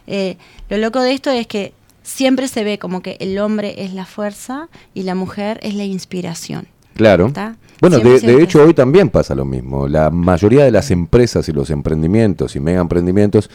[0.08, 0.36] Eh,
[0.68, 1.72] lo loco de esto es que
[2.02, 5.84] siempre se ve como que el hombre es la fuerza y la mujer es la
[5.84, 6.66] inspiración.
[6.94, 7.32] Claro.
[7.80, 9.88] Bueno, de, de hecho hoy también pasa lo mismo.
[9.88, 13.48] La mayoría de las empresas y los emprendimientos y mega emprendimientos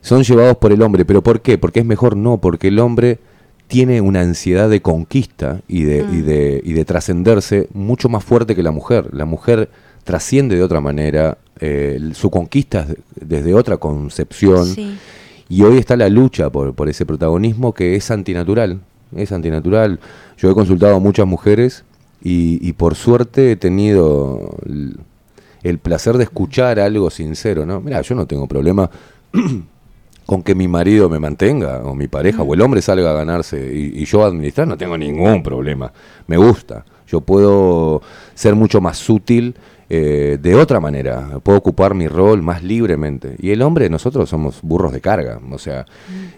[0.00, 1.04] son llevados por el hombre.
[1.04, 1.58] ¿Pero por qué?
[1.58, 3.18] Porque es mejor no, porque el hombre
[3.66, 6.14] tiene una ansiedad de conquista y de, Mm.
[6.18, 9.08] y de, y de trascenderse mucho más fuerte que la mujer.
[9.12, 9.68] La mujer
[10.04, 14.64] trasciende de otra manera, eh, su conquista es de- desde otra concepción.
[14.66, 14.96] Sí.
[15.50, 18.80] Y hoy está la lucha por, por ese protagonismo que es antinatural.
[19.16, 19.98] Es antinatural.
[20.38, 21.84] Yo he consultado a muchas mujeres
[22.22, 24.56] y, y por suerte he tenido
[25.62, 27.80] el, placer de escuchar algo sincero, ¿no?
[27.80, 28.90] Mira, yo no tengo problema
[30.26, 33.72] con que mi marido me mantenga, o mi pareja, o el hombre salga a ganarse
[33.74, 35.92] y, yo administrar, no tengo ningún problema.
[36.26, 36.84] Me gusta.
[37.06, 38.02] Yo puedo
[38.34, 39.54] ser mucho más sutil
[39.88, 41.40] eh, de otra manera.
[41.42, 43.36] Puedo ocupar mi rol más libremente.
[43.38, 45.40] Y el hombre, nosotros somos burros de carga.
[45.50, 45.86] O sea,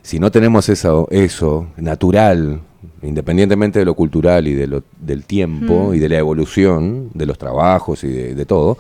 [0.03, 2.61] si no tenemos eso, eso natural,
[3.03, 5.95] independientemente de lo cultural y de lo, del tiempo Mm.
[5.95, 8.79] y de la evolución, de los trabajos y de, de todo,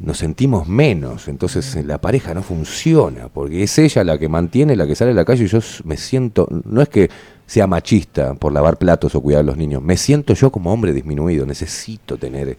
[0.00, 1.28] nos sentimos menos.
[1.28, 5.14] Entonces la pareja no funciona, porque es ella la que mantiene, la que sale a
[5.14, 7.10] la calle y yo me siento, no es que
[7.46, 10.92] sea machista por lavar platos o cuidar a los niños, me siento yo como hombre
[10.92, 12.56] disminuido, necesito tener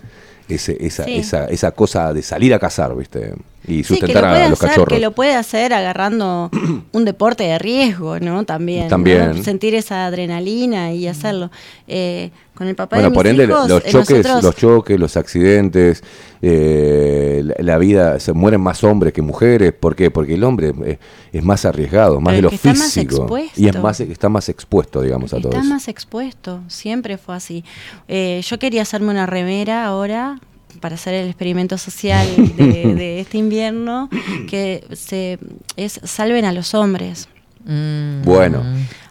[0.49, 1.15] ese, esa, Sí.
[1.15, 3.33] esa, esa cosa de salir a cazar, ¿viste?
[3.67, 4.97] Y Sí, que sustentar lo a los hacer, cachorros.
[4.97, 6.49] que lo puede hacer agarrando
[6.91, 8.43] un deporte de riesgo, ¿no?
[8.43, 8.83] También.
[8.85, 8.89] ¿no?
[8.89, 9.43] También.
[9.43, 11.51] Sentir esa adrenalina y hacerlo.
[11.87, 14.55] Eh, con el papá de Bueno, mis por ende, hijos, los eh, choques, nosotros- los
[14.55, 16.03] choques, los accidentes,
[16.41, 19.73] eh, la, la vida, se mueren más hombres que mujeres.
[19.73, 20.11] ¿Por qué?
[20.11, 20.99] Porque el hombre eh,
[21.31, 23.37] es más arriesgado, más Pero de lo está más físico.
[23.55, 27.63] y es más, está más expuesto, digamos, a todo Está más expuesto, siempre fue así.
[28.07, 30.39] Eh, yo quería hacerme una remera ahora
[30.79, 34.09] para hacer el experimento social de, de este invierno,
[34.49, 35.39] que se,
[35.75, 37.27] es salven a los hombres.
[37.65, 38.23] Mm.
[38.23, 38.63] Bueno.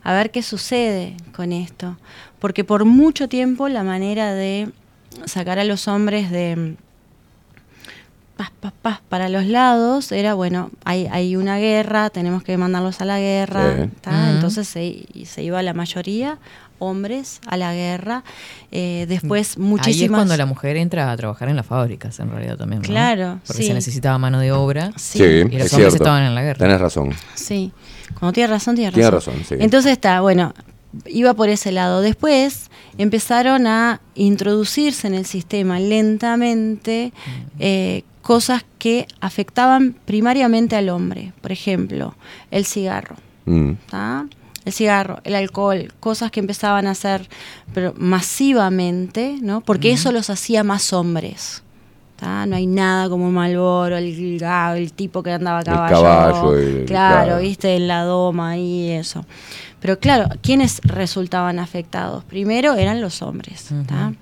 [0.02, 1.96] A ver qué sucede con esto.
[2.38, 4.70] Porque por mucho tiempo la manera de
[5.26, 6.76] sacar a los hombres de
[8.36, 13.02] paz, paz, paz para los lados era, bueno, hay, hay una guerra, tenemos que mandarlos
[13.02, 13.74] a la guerra.
[13.74, 13.90] Ujú.
[14.34, 16.38] Entonces se, se iba la mayoría,
[16.81, 18.24] hombres, a la guerra.
[18.72, 19.97] Eh, después muchísimas...
[20.01, 22.83] Ahí es cuando la mujer entra a trabajar en las fábricas, en realidad también.
[22.83, 22.89] ¿no?
[22.89, 23.68] Claro, Porque sí.
[23.68, 24.91] se necesitaba mano de obra.
[24.97, 25.97] Sí, Sí, Y los es hombres cierto.
[25.97, 26.59] estaban en la guerra.
[26.59, 27.11] Tenés razón.
[27.35, 27.70] Sí,
[28.18, 29.01] cuando tiene razón, tiene razón.
[29.01, 29.55] Tiene razón, sí.
[29.61, 30.53] Entonces está, bueno,
[31.07, 32.01] iba por ese lado.
[32.01, 37.12] Después empezaron a introducirse en el sistema lentamente
[37.59, 41.33] eh, cosas que afectaban primariamente al hombre.
[41.41, 42.14] Por ejemplo,
[42.51, 43.16] el cigarro.
[43.47, 43.72] Mm.
[44.70, 47.28] El cigarro, el alcohol, cosas que empezaban a hacer
[47.74, 49.60] pero masivamente, ¿no?
[49.60, 51.62] Porque eso los hacía más hombres.
[52.16, 52.44] ¿tá?
[52.46, 54.40] No hay nada como Malboro, el,
[54.76, 56.02] el tipo que andaba a El caballo.
[56.02, 57.40] caballo, el- claro, claro.
[57.42, 59.24] viste, en la doma y eso.
[59.80, 62.22] Pero claro, ¿quiénes resultaban afectados?
[62.24, 63.68] Primero eran los hombres.
[63.88, 64.12] ¿tá?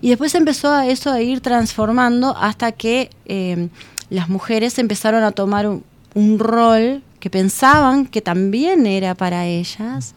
[0.00, 3.68] Y después empezó a eso a ir transformando hasta que eh,
[4.08, 5.82] las mujeres empezaron a tomar un,
[6.14, 10.14] un rol que pensaban que también era para ellas,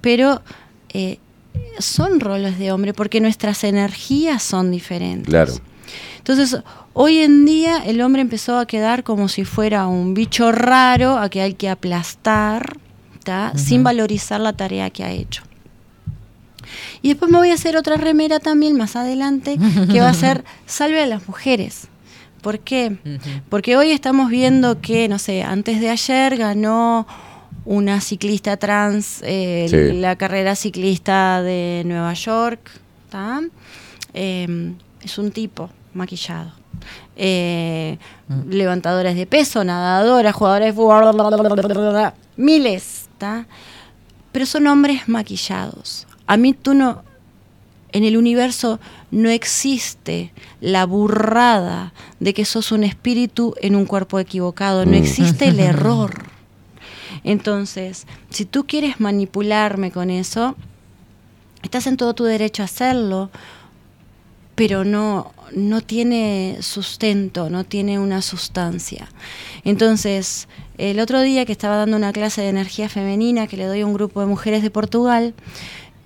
[0.00, 0.42] pero
[0.90, 1.18] eh,
[1.78, 5.28] son roles de hombre porque nuestras energías son diferentes.
[5.28, 5.54] Claro.
[6.18, 6.58] Entonces,
[6.92, 11.28] hoy en día el hombre empezó a quedar como si fuera un bicho raro a
[11.28, 12.76] que hay que aplastar,
[13.24, 13.52] ¿tá?
[13.56, 15.42] sin valorizar la tarea que ha hecho.
[17.02, 19.58] Y después me voy a hacer otra remera también más adelante,
[19.90, 21.88] que va a ser Salve a las mujeres.
[22.42, 22.96] ¿Por qué?
[23.48, 27.06] Porque hoy estamos viendo que, no sé, antes de ayer ganó
[27.64, 30.00] una ciclista trans eh, Sí.
[30.00, 32.70] la carrera ciclista de Nueva York.
[34.14, 34.72] Eh,
[35.02, 36.52] es un tipo maquillado.
[37.16, 37.98] Eh,
[38.48, 43.08] Levantadores de peso, nadadoras, jugadores de fútbol, miles.
[43.18, 43.46] ¿tá?
[44.32, 46.06] pero son hombres maquillados.
[46.26, 47.02] A mí tú no,
[47.92, 48.80] en el universo
[49.10, 55.02] no existe la burrada de que sos un espíritu en un cuerpo equivocado, no Mm.
[55.02, 56.24] existe el error.
[57.24, 60.56] Entonces, si tú quieres manipularme con eso,
[61.62, 63.30] estás en todo tu derecho a hacerlo,
[64.54, 69.08] pero no, no tiene sustento, no tiene una sustancia.
[69.64, 73.80] Entonces, el otro día que estaba dando una clase de energía femenina que le doy
[73.80, 75.34] a un grupo de mujeres de Portugal,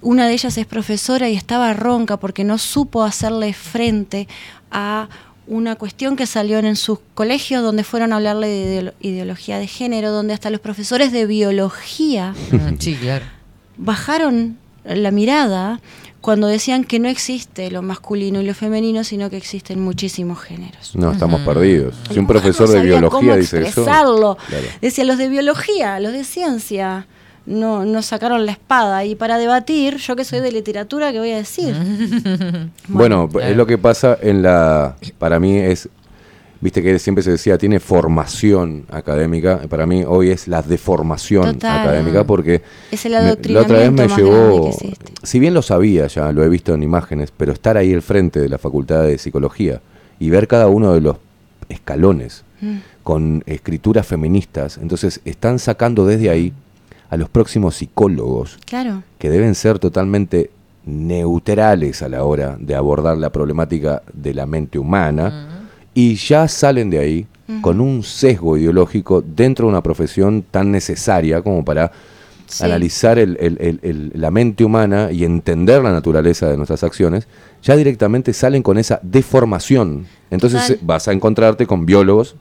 [0.03, 4.29] una de ellas es profesora y estaba ronca porque no supo hacerle frente
[4.71, 5.09] a
[5.49, 9.67] una cuestión que salió en sus colegios donde fueron a hablarle de ideolo- ideología de
[9.69, 12.35] género, donde hasta los profesores de biología
[12.79, 13.25] sí, claro.
[13.77, 15.81] bajaron la mirada
[16.21, 20.97] cuando decían que no existe lo masculino y lo femenino, sino que existen muchísimos géneros.
[20.97, 21.95] No, estamos perdidos.
[22.13, 23.85] Si un profesor no de biología cómo dice eso.
[23.85, 24.37] Claro.
[24.83, 27.07] Decía, los de biología, los de ciencia,
[27.47, 29.05] no, no sacaron la espada.
[29.05, 31.75] Y para debatir, yo que soy de literatura, ¿qué voy a decir?
[32.89, 34.97] Bueno, es lo que pasa en la.
[35.19, 35.89] Para mí es.
[36.59, 39.61] Viste que siempre se decía, tiene formación académica.
[39.69, 41.81] Para mí hoy es la deformación Total.
[41.81, 42.63] académica porque.
[42.91, 44.71] Es el me- la otra vez me llevó.
[45.23, 48.41] Si bien lo sabía ya, lo he visto en imágenes, pero estar ahí al frente
[48.41, 49.81] de la facultad de psicología
[50.19, 51.17] y ver cada uno de los
[51.69, 52.77] escalones Mm.
[53.03, 56.55] con escrituras feministas, entonces están sacando desde ahí
[57.11, 59.03] a los próximos psicólogos Claro.
[59.19, 60.51] que deben ser totalmente
[60.85, 66.91] neutrales a la hora de abordar la problemática de la mente humana y ya salen
[66.91, 67.27] de ahí
[67.61, 71.93] con un sesgo ideológico dentro de una profesión tan necesaria como para
[72.47, 72.65] Sí.
[72.65, 77.27] analizar el- el- el- el- la mente humana y entender la naturaleza de nuestras acciones,
[77.63, 80.07] ya directamente salen con esa deformación.
[80.31, 80.77] Entonces Total.
[80.77, 82.37] eh, vas a encontrarte con biólogos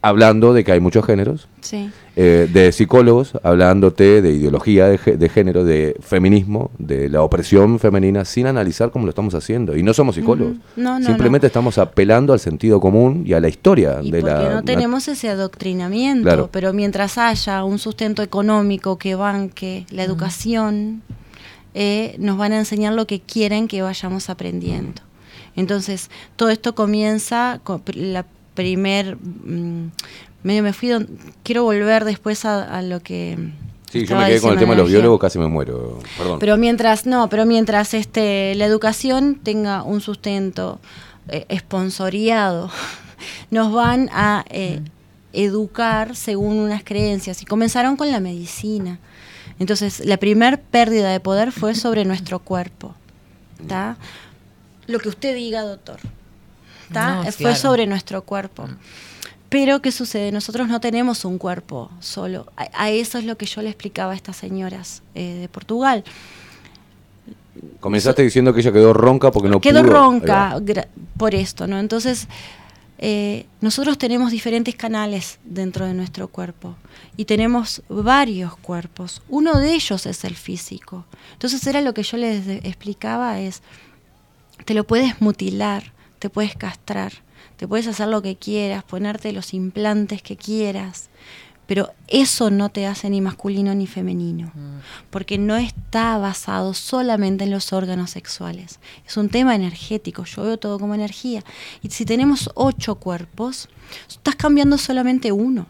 [0.00, 1.90] hablando de que hay muchos géneros, Sí.
[2.16, 8.24] eh, de psicólogos hablándote de ideología de, de género, de feminismo, de la opresión femenina,
[8.24, 9.76] sin analizar cómo lo estamos haciendo.
[9.76, 10.56] Y no somos psicólogos.
[10.76, 14.34] No, no, Simplemente estamos apelando al sentido común y a la historia Y de porque
[14.34, 14.50] la...
[14.54, 16.48] no tenemos ese adoctrinamiento, Claro.
[16.52, 21.02] pero mientras haya un sustento económico que banque la educación,
[21.74, 25.02] eh, nos van a enseñar lo que quieren que vayamos aprendiendo.
[25.56, 28.24] Entonces, todo esto comienza con la
[28.62, 29.16] primer...
[29.16, 29.90] mm,
[30.42, 31.08] medio me fui, don-
[31.44, 33.38] quiero volver después a, a lo que...
[33.90, 34.98] Sí, yo me quedé con el tema de los energía.
[34.98, 35.98] biólogos, casi me muero.
[36.18, 36.38] Perdón.
[36.40, 40.78] Pero mientras, no, pero mientras este, la educación tenga un sustento
[41.28, 42.70] eh, esponsoriado,
[43.50, 44.80] nos van a eh,
[45.32, 47.40] educar según unas creencias.
[47.40, 48.98] Y comenzaron con la medicina.
[49.58, 52.94] Entonces, la primer pérdida de poder fue sobre nuestro cuerpo.
[53.66, 53.96] ¿tá?
[54.86, 55.98] Lo que usted diga, doctor.
[56.92, 57.16] ¿Tá?
[57.16, 57.56] No, sí, fue claro.
[57.56, 58.68] sobre nuestro cuerpo.
[59.48, 60.30] Pero, ¿qué sucede?
[60.30, 62.46] Nosotros no tenemos un cuerpo solo.
[62.56, 66.04] A, a eso es lo que yo le explicaba a estas señoras eh, de Portugal.
[67.80, 69.92] Comenzaste diciendo que ella quedó ronca porque no Quedó pudo.
[69.92, 70.60] ronca
[71.16, 71.78] por esto, ¿no?
[71.78, 72.28] Entonces,
[72.98, 76.76] eh, nosotros tenemos diferentes canales dentro de nuestro cuerpo
[77.16, 79.22] y tenemos varios cuerpos.
[79.28, 81.04] Uno de ellos es el físico.
[81.32, 83.62] Entonces, era lo que yo les explicaba es,
[84.64, 87.12] te lo puedes mutilar, te puedes castrar,
[87.56, 91.10] te puedes hacer lo que quieras, ponerte los implantes que quieras,
[91.66, 94.50] pero eso no te hace ni masculino ni femenino,
[95.10, 98.80] porque no está basado solamente en los órganos sexuales.
[99.06, 101.44] Es un tema energético, yo veo todo como energía.
[101.82, 103.68] Y si tenemos ocho cuerpos,
[104.08, 105.66] estás cambiando solamente uno.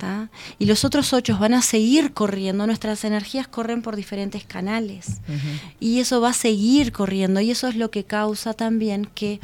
[0.00, 0.30] ¿Tá?
[0.58, 5.20] Y los otros ocho van a seguir corriendo, nuestras energías corren por diferentes canales.
[5.78, 9.40] Y eso va a seguir corriendo y eso es lo que causa también que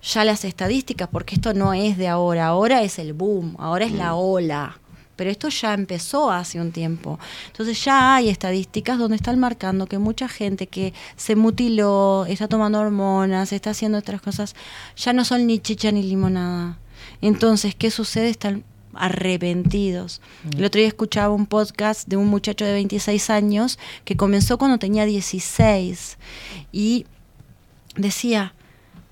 [0.00, 3.92] ya las estadísticas, porque esto no es de ahora, ahora es el boom, ahora es
[3.92, 4.78] la ola,
[5.16, 7.18] pero esto ya empezó hace un tiempo.
[7.48, 12.78] Entonces ya hay estadísticas donde están marcando que mucha gente que se mutiló, está tomando
[12.78, 14.54] hormonas, está haciendo otras cosas,
[14.96, 16.78] ya no son ni chicha ni limonada.
[17.20, 18.30] Entonces, ¿qué sucede?
[18.30, 18.64] Están
[18.94, 20.20] arrepentidos.
[20.56, 24.78] El otro día escuchaba un podcast de un muchacho de 26 años que comenzó cuando
[24.78, 26.18] tenía 16
[26.72, 27.06] y
[27.96, 28.54] decía,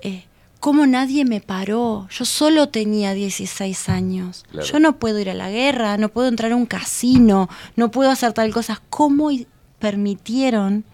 [0.01, 0.25] eh,
[0.61, 2.09] ¿cómo nadie me paró?
[2.11, 4.45] Yo solo tenía 16 años.
[4.51, 4.67] Claro.
[4.67, 8.11] Yo no puedo ir a la guerra, no puedo entrar a un casino, no puedo
[8.11, 8.81] hacer tal cosa.
[8.91, 9.31] ¿Cómo
[9.79, 10.85] permitieron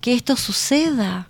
[0.00, 1.29] que esto suceda?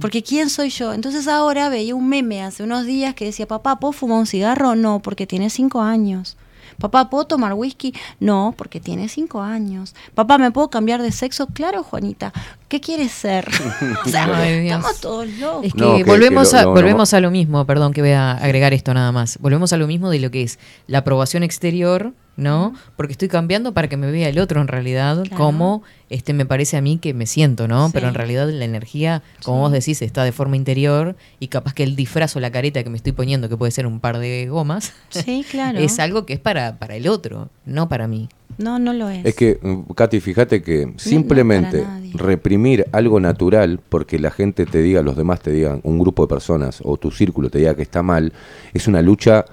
[0.00, 0.92] Porque ¿quién soy yo?
[0.92, 4.74] Entonces ahora veía un meme hace unos días que decía, papá, ¿puedo fumar un cigarro?
[4.74, 6.36] No, porque tiene cinco años.
[6.78, 7.92] Papá, ¿puedo tomar whisky?
[8.20, 9.96] No, porque tiene cinco años.
[10.14, 11.48] Papá, ¿me puedo cambiar de sexo?
[11.48, 12.32] Claro, Juanita.
[12.68, 13.48] ¿Qué quieres ser?
[14.06, 14.76] o sea, Ay, Dios.
[14.76, 15.64] estamos todos locos.
[15.66, 18.12] Es que, No, que- volvemos, que lo- a, volvemos a lo mismo, perdón que voy
[18.12, 19.38] a agregar esto nada más.
[19.40, 22.72] Volvemos a lo mismo de lo que es la aprobación exterior ¿no?
[22.96, 25.36] Porque estoy cambiando para que me vea el otro en realidad, Claro.
[25.36, 27.86] como este me parece a mí que me siento, ¿no?
[27.88, 27.90] Sí.
[27.94, 31.82] Pero en realidad la energía, como vos decís, está de forma interior y capaz que
[31.82, 34.46] el disfraz o la careta que me estoy poniendo, que puede ser un par de
[34.48, 35.78] gomas, Sí, claro.
[35.80, 38.28] es algo que es para, para el otro, no para mí.
[38.56, 39.24] No, no lo es.
[39.26, 41.84] Es que, mm, Katy, fíjate que simplemente
[42.14, 46.28] reprimir algo natural porque la gente te diga, los demás te digan, un grupo de
[46.28, 48.32] personas o tu círculo te diga que está mal,
[48.72, 49.44] es una lucha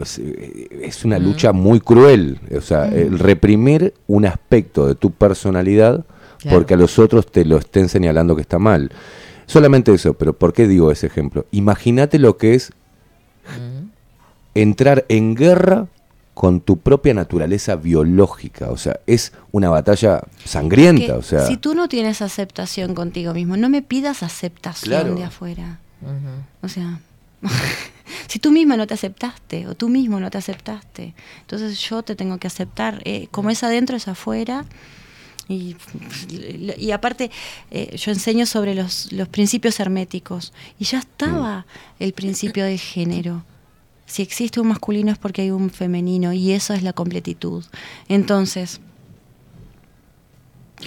[0.00, 2.40] es, eh, es una lucha muy cruel.
[2.56, 6.04] O sea, el reprimir un aspecto de tu personalidad
[6.38, 6.56] Claro.
[6.56, 8.90] porque a los otros te lo estén señalando que está mal.
[9.44, 11.44] Solamente eso, pero ¿por qué digo ese ejemplo?
[11.50, 12.72] Imagínate lo que es
[14.54, 15.86] entrar en guerra
[16.34, 18.70] con tu propia naturaleza biológica.
[18.70, 21.04] O sea, es una batalla sangrienta.
[21.06, 25.14] Que o sea, si tú no tienes aceptación contigo mismo, no me pidas aceptación Claro.
[25.14, 25.80] de afuera.
[26.62, 27.00] O sea,
[28.28, 32.16] si tú misma no te aceptaste o tú mismo no te aceptaste, entonces yo te
[32.16, 33.02] tengo que aceptar.
[33.04, 34.64] Eh, como es adentro, es afuera.
[35.48, 35.76] Y,
[36.78, 37.32] y aparte,
[37.72, 40.52] eh, yo enseño sobre los, los principios herméticos.
[40.78, 41.66] Y ya estaba
[41.98, 43.44] el principio del género.
[44.06, 46.32] Si existe un masculino es porque hay un femenino.
[46.32, 47.64] Y eso es la completitud.
[48.08, 48.80] Entonces,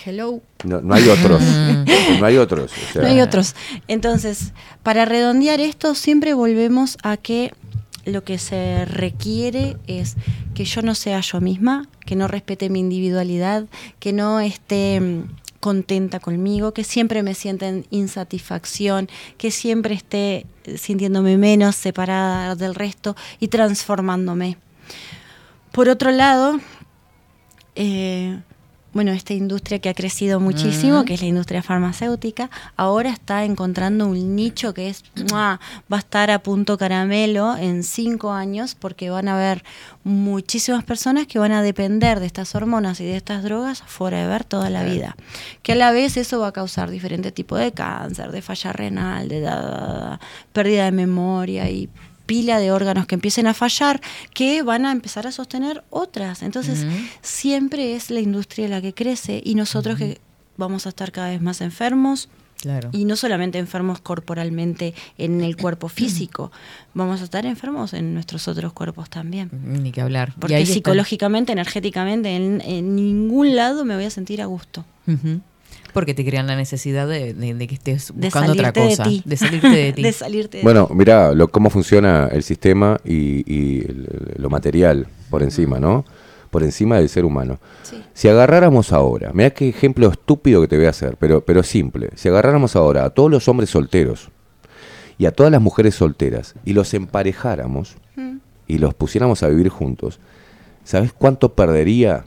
[0.06, 0.42] hello.
[0.64, 1.42] no, no hay otros.
[2.20, 2.72] no hay otros.
[2.72, 3.56] o sea, No hay otros.
[3.88, 7.54] Entonces, para redondear esto, siempre volvemos a que
[8.06, 10.16] lo que se requiere es
[10.54, 13.66] que yo no sea yo misma, que no respete mi individualidad,
[14.00, 15.24] que no esté mm,
[15.60, 22.56] contenta conmigo, que siempre me sienta en insatisfacción, que siempre esté eh, sintiéndome menos, separada
[22.56, 24.58] del resto y transformándome.
[25.72, 26.60] Por otro lado,
[27.76, 28.40] eh,
[28.94, 34.08] bueno, esta industria que ha crecido muchísimo, que es la industria farmacéutica, ahora está encontrando
[34.08, 35.60] un nicho que es ¡mua!
[35.92, 39.64] va a estar a punto caramelo en cinco años porque van a haber
[40.04, 44.70] muchísimas personas que van a depender de estas hormonas y de estas drogas forever toda
[44.70, 45.16] la vida.
[45.64, 49.28] Que a la vez eso va a causar diferentes tipos de cáncer, de falla renal,
[49.28, 50.20] de da, da, da,
[50.52, 51.90] pérdida de memoria y
[52.34, 54.02] pila de órganos que empiecen a fallar
[54.34, 56.42] que van a empezar a sostener otras.
[56.42, 56.84] Entonces,
[57.22, 60.20] siempre es la industria la que crece y nosotros que
[60.58, 62.30] vamos a estar cada vez más enfermos.
[62.60, 62.90] Claro.
[62.92, 66.52] Y no solamente enfermos corporalmente en el cuerpo físico,
[66.96, 69.50] vamos a estar enfermos en nuestros otros cuerpos también.
[69.84, 70.34] Ni que hablar.
[70.40, 74.86] Porque está- psicológicamente, energéticamente, en, en ningún lado me voy a sentir a gusto.
[75.08, 75.42] Ujú.
[75.94, 79.04] Porque te crean la necesidad de, de- de que estés De buscando otra de cosa.
[79.04, 79.22] ti.
[79.26, 80.02] De salirte de ti.
[80.02, 85.08] De salirte de Bueno, mira lo, cómo funciona el sistema y, y el- lo material
[85.30, 86.04] por encima, ¿no?
[86.50, 87.60] Por encima del ser humano.
[87.84, 88.02] Sí.
[88.14, 92.10] Si agarráramos ahora, mira qué ejemplo estúpido que te voy a hacer, pero, pero simple.
[92.16, 94.30] Si agarráramos ahora a todos los hombres solteros
[95.18, 98.38] y a todas las mujeres solteras y los emparejáramos Mm.
[98.68, 100.20] y los pusiéramos a vivir juntos,
[100.84, 102.26] ¿sabes cuánto perdería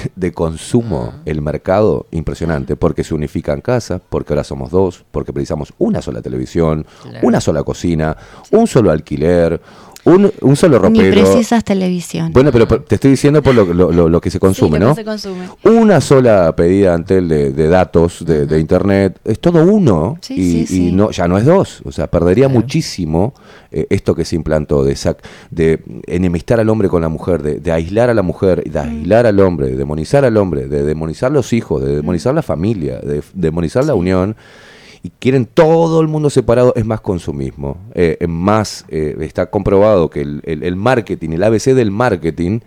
[0.16, 2.06] de consumo el mercado?
[2.10, 7.26] Impresionante, porque se unifican casas, porque ahora somos dos, porque precisamos una sola televisión, Claro.
[7.26, 8.16] una sola cocina,
[8.50, 9.60] un solo alquiler,
[10.06, 11.22] un, un solo Ni ropero.
[11.30, 12.32] precisas televisión.
[12.32, 14.88] Bueno, pero te estoy diciendo por lo, lo- lo- lo que se consume, Sí, lo
[14.88, 14.94] ¿no?
[14.94, 15.48] que se consume.
[15.64, 20.34] Una sola pedida ante el de, de datos de, de internet, es todo uno Sí,
[20.34, 21.82] y, sí, y no ya no es dos.
[21.84, 22.60] O sea, perdería Claro.
[22.60, 23.34] muchísimo
[23.72, 25.18] eh, esto que se implantó de, sac-
[25.50, 28.70] de enemistar al hombre con la mujer, de, de aislar a la mujer, Mm.
[28.70, 32.36] de aislar al hombre, de demonizar al hombre, de demonizar los hijos, de demonizar Mm.
[32.36, 34.36] la familia, de demonizar la unión.
[35.06, 37.78] Y quieren todo el mundo separado, es más consumismo.
[37.94, 42.58] Eh, es más, eh, está comprobado que el, el- el marketing, el ABC del marketing,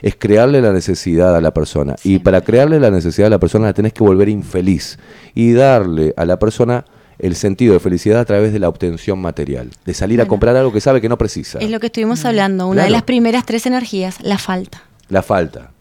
[0.00, 1.96] es crearle la necesidad a la persona.
[2.04, 5.00] Y para crearle la necesidad a la persona la tenés que volver infeliz.
[5.34, 6.84] Y darle a la persona
[7.18, 9.70] el sentido de felicidad a través de la obtención material.
[9.84, 11.58] De salir a comprar algo que sabe que no precisa.
[11.58, 12.66] Es lo que estuvimos hablando.
[12.68, 12.86] Una Claro.
[12.86, 14.84] de las primeras tres energías, la falta.
[15.08, 15.72] La falta.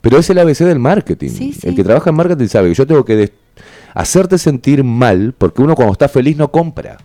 [0.00, 1.30] Pero es el ABC del marketing.
[1.30, 1.68] Sí, sí.
[1.68, 3.14] El que trabaja en marketing sabe que yo tengo que
[3.96, 6.98] hacerte sentir mal porque uno cuando está feliz no compra.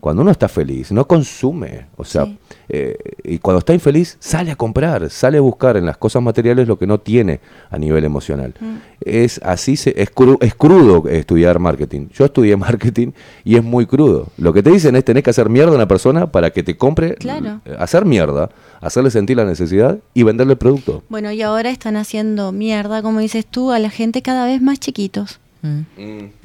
[0.00, 1.86] Cuando uno está feliz, no consume.
[1.96, 2.28] O sea, Mm.
[2.28, 2.38] Sí.
[2.68, 6.68] eh, y cuando está infeliz, sale a comprar, sale a buscar en las cosas materiales
[6.68, 7.40] lo que no tiene
[7.70, 8.52] a nivel emocional.
[8.60, 8.74] Mm.
[9.00, 12.08] Es así, se, es, cru- es crudo estudiar marketing.
[12.12, 13.12] Yo estudié marketing
[13.42, 14.26] y es muy crudo.
[14.36, 16.76] Lo que te dicen es tenés que hacer mierda a una persona para que te
[16.76, 17.62] compre, Claro.
[17.64, 18.50] eh, hacer mierda,
[18.82, 21.04] hacerle sentir la necesidad y venderle el producto.
[21.08, 24.78] Bueno, y ahora están haciendo mierda, como dices tú, a la gente cada vez más
[24.78, 25.40] chiquitos.
[25.62, 25.80] Mm.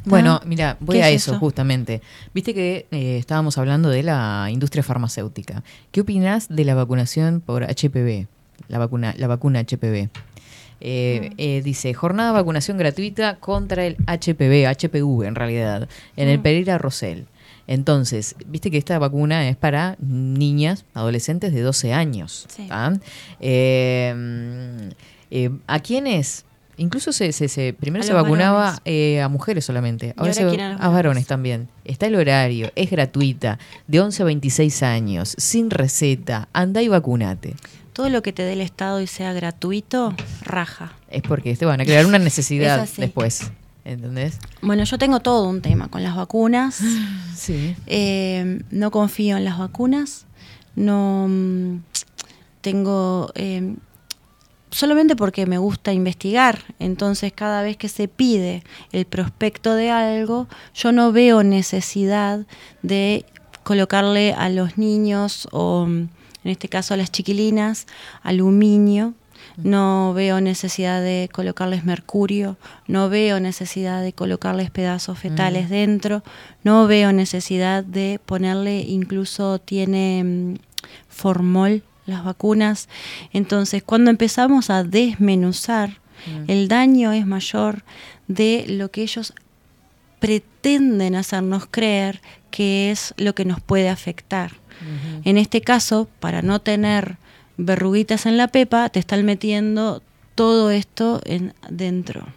[0.05, 1.39] Bueno, Ah, mira, voy ¿qué a es eso, eso?
[1.39, 2.01] justamente.
[2.33, 5.63] Viste que eh, estábamos hablando de la industria farmacéutica.
[5.91, 8.27] ¿Qué opinas de la vacunación por HPV?
[8.67, 10.09] La vacuna, la vacuna HPV.
[10.81, 15.87] Eh, eh, dice, jornada de vacunación gratuita contra el HPV, HPV en realidad,
[16.17, 17.25] en el Pereira Rosell.
[17.67, 22.45] Entonces, viste que esta vacuna es para niñas, adolescentes de 12 años.
[22.49, 22.67] Sí.
[23.39, 24.91] Eh,
[25.31, 26.45] eh, ¿A quiénes?
[26.77, 30.13] Incluso se, se- se- primero A se vacunaba eh, a mujeres solamente.
[30.17, 31.67] Ahora, ahora se va- a varones también.
[31.85, 36.49] Está el horario, es gratuita, de 11 a 26 años, sin receta.
[36.53, 37.55] Anda y vacunate.
[37.93, 40.91] Todo lo que te dé el Estado y sea gratuito, raja.
[41.09, 43.51] Es porque te van a crear una necesidad después.
[43.85, 44.39] ¿Entendés?
[44.61, 46.79] Bueno, yo tengo todo un tema con las vacunas.
[47.35, 47.75] Sí.
[47.85, 50.25] Eh, no confío en las vacunas.
[50.75, 51.79] No mm,
[52.61, 53.31] tengo.
[53.35, 53.75] eh,
[54.71, 56.59] solamente porque me gusta investigar.
[56.79, 62.45] Entonces, cada vez que se pide el prospecto de algo, yo no veo necesidad
[62.81, 63.25] de
[63.63, 66.09] colocarle a los niños o, mm,
[66.43, 67.87] en este caso, a las chiquilinas,
[68.21, 69.13] aluminio.
[69.57, 76.23] No veo necesidad de colocarles mercurio, no veo necesidad de colocarles pedazos fetales dentro,
[76.63, 80.55] no veo necesidad de ponerle, incluso tiene mm,
[81.07, 82.89] formol las vacunas.
[83.33, 85.99] Entonces, cuando empezamos a desmenuzar,
[86.47, 87.83] el daño es mayor
[88.27, 89.33] de lo que ellos
[90.19, 94.53] pretenden hacernos creer que es lo que nos puede afectar.
[95.23, 97.17] En este caso, para no tener
[97.57, 100.01] verruguitas en la pepa, te están metiendo
[100.35, 102.27] todo esto en, dentro.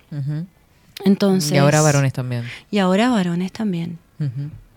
[1.05, 2.45] Entonces, y ahora varones también.
[2.71, 3.99] Y ahora varones también.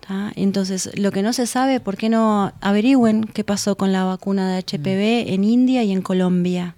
[0.06, 0.32] ¿Tá?
[0.36, 4.50] Entonces, lo que no se sabe, ¿por qué no averigüen qué pasó con la vacuna
[4.54, 6.74] de HPV en India y en Colombia?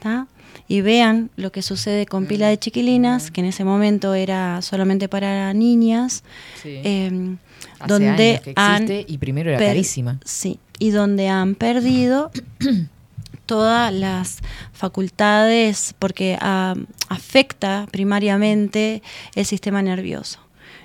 [0.00, 0.26] ¿tá?
[0.68, 5.08] Y vean lo que sucede con pila de chiquilinas, que en ese momento era solamente
[5.08, 6.22] para niñas,
[6.62, 6.80] Sí.
[6.84, 7.38] em,
[7.80, 10.20] Hace donde años que han existe y primero era carísima.
[10.24, 12.30] Sí, y donde han perdido
[13.46, 14.38] todas las
[14.72, 16.74] facultades porque ah,
[17.08, 19.02] afecta primariamente
[19.34, 20.38] el sistema nervioso.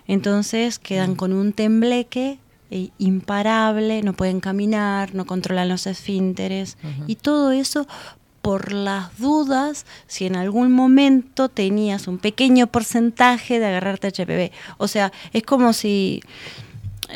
[0.09, 2.39] Entonces quedan con un tembleque
[2.71, 7.87] eh, imparable, no pueden caminar, no controlan los esfínteres y todo eso
[8.41, 14.51] por las dudas si en algún momento tenías un pequeño porcentaje de agarrarte HPV.
[14.79, 16.23] O sea, es como si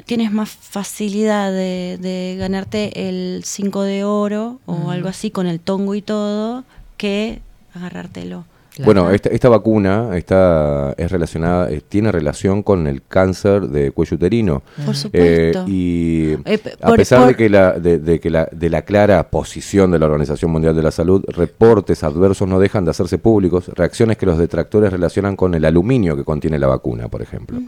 [0.05, 5.59] tienes más facilidad de, de ganarte el 5 de oro o algo así con el
[5.59, 6.63] tongo y todo
[6.97, 7.41] que
[7.73, 8.45] agarrártelo.
[8.83, 14.15] Bueno, esta, esta vacuna está, es relacionada, eh, tiene relación con el cáncer de cuello
[14.15, 14.63] uterino.
[14.83, 15.59] Por supuesto.
[15.67, 18.81] Eh, y Eh, a pesar por- de que, la, de, de que la, de la
[18.81, 23.19] clara posición de la Organización Mundial de la Salud, reportes adversos no dejan de hacerse
[23.19, 27.59] públicos, reacciones que los detractores relacionan con el aluminio que contiene la vacuna, por ejemplo.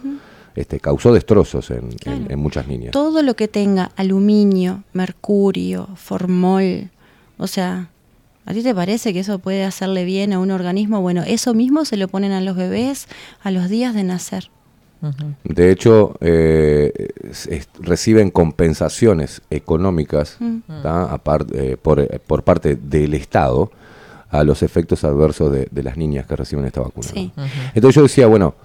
[0.56, 2.92] este, causó destrozos en, en- en muchas niñas.
[2.92, 6.90] Todo lo que tenga aluminio, mercurio, formol,
[7.38, 7.90] o sea,
[8.46, 11.02] ¿a ti te parece que eso puede hacerle bien a un organismo?
[11.02, 13.08] Bueno, eso mismo se lo ponen a los bebés
[13.44, 14.50] a los días de nacer.
[15.44, 16.92] De hecho, eh,
[17.30, 20.58] es- es- reciben compensaciones económicas Mm.
[21.54, 23.72] eh, por, eh, por parte del Estado
[24.32, 27.08] a los efectos adversos de, de las niñas que reciben esta vacuna.
[27.08, 27.32] Sí.
[27.36, 27.44] ¿no?
[27.76, 28.56] Entonces yo decía, bueno,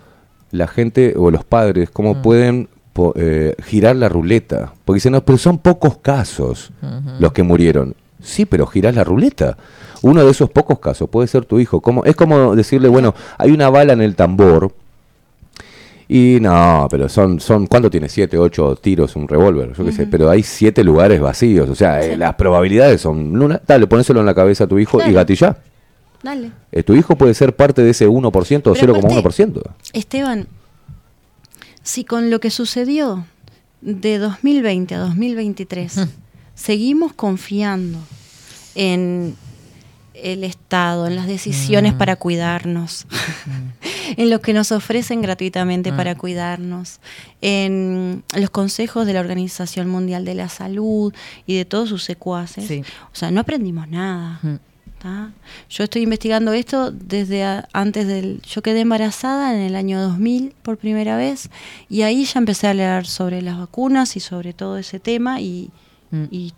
[0.50, 4.72] la gente o los padres, ¿cómo pueden po- eh, girar la ruleta?
[4.84, 6.72] Porque dicen, no, pero son pocos casos
[7.18, 7.94] los que murieron.
[8.22, 9.56] Sí, pero girás la ruleta.
[10.02, 11.80] Uno de esos pocos casos puede ser tu hijo.
[11.80, 12.04] ¿Cómo?
[12.04, 14.72] Es como decirle, bueno, hay una bala en el tambor.
[16.08, 18.08] Y no, pero son, son ¿cuánto tiene?
[18.08, 19.72] ¿Siete, ocho tiros un revólver?
[19.76, 21.68] Yo qué sé, pero hay siete lugares vacíos.
[21.68, 23.60] O sea, eh, las probabilidades son nulas.
[23.66, 25.58] Dale, ponéselo en la cabeza a tu hijo y gatillá.
[26.22, 26.50] Dale.
[26.72, 29.62] Eh, tu hijo puede ser parte de ese 1% o Pero 0,1%.
[29.92, 30.48] Esteban,
[31.82, 33.24] si con lo que sucedió
[33.80, 36.08] de 2020 a 2023
[36.60, 37.98] seguimos confiando
[38.74, 39.34] en
[40.14, 43.06] el Estado, en las decisiones para cuidarnos,
[44.18, 47.00] en lo que nos ofrecen gratuitamente para cuidarnos,
[47.40, 51.14] en los consejos de la Organización Mundial de la Salud
[51.46, 52.82] y de todos sus secuaces, Sí.
[53.12, 54.38] o sea, no aprendimos nada.
[54.42, 54.56] Mm.
[55.00, 55.30] ¿tá?
[55.70, 58.42] Yo estoy investigando esto desde a- antes del...
[58.42, 61.48] Yo quedé embarazada en el año 2000 por primera vez
[61.88, 65.70] y ahí ya empecé a leer sobre las vacunas y sobre todo ese tema y,
[66.10, 66.24] Mm.
[66.30, 66.52] y,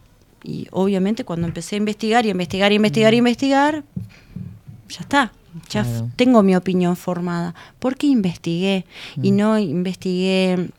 [0.44, 3.84] y obviamente cuando empecé a investigar y investigar y investigar y a investigar,
[4.88, 5.32] ya está.
[5.68, 6.10] Ya Claro.
[6.16, 7.54] tengo mi opinión formada.
[7.78, 8.86] Porque investigué
[9.22, 10.70] y no investigué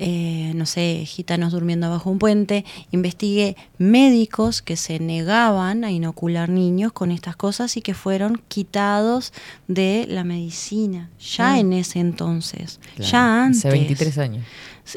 [0.00, 6.50] eh, no sé, gitanos durmiendo bajo un puente, investigué médicos que se negaban a inocular
[6.50, 9.32] niños con estas cosas y que fueron quitados
[9.66, 11.58] de la medicina, ya Mm.
[11.58, 13.58] en ese entonces, Claro, ya antes.
[13.64, 14.44] Hace 23 años.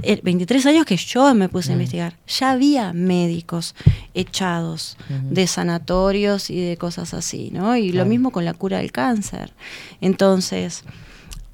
[0.04, 1.80] Eh, 23 años que yo me puse a Mm.
[1.80, 3.76] investigar, ya había médicos
[4.14, 4.98] echados
[5.30, 7.76] de sanatorios y de cosas así, ¿no?
[7.76, 8.06] Y Claro.
[8.06, 9.54] lo mismo con la cura del cáncer.
[10.00, 10.84] Entonces,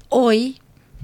[0.08, 0.58] hoy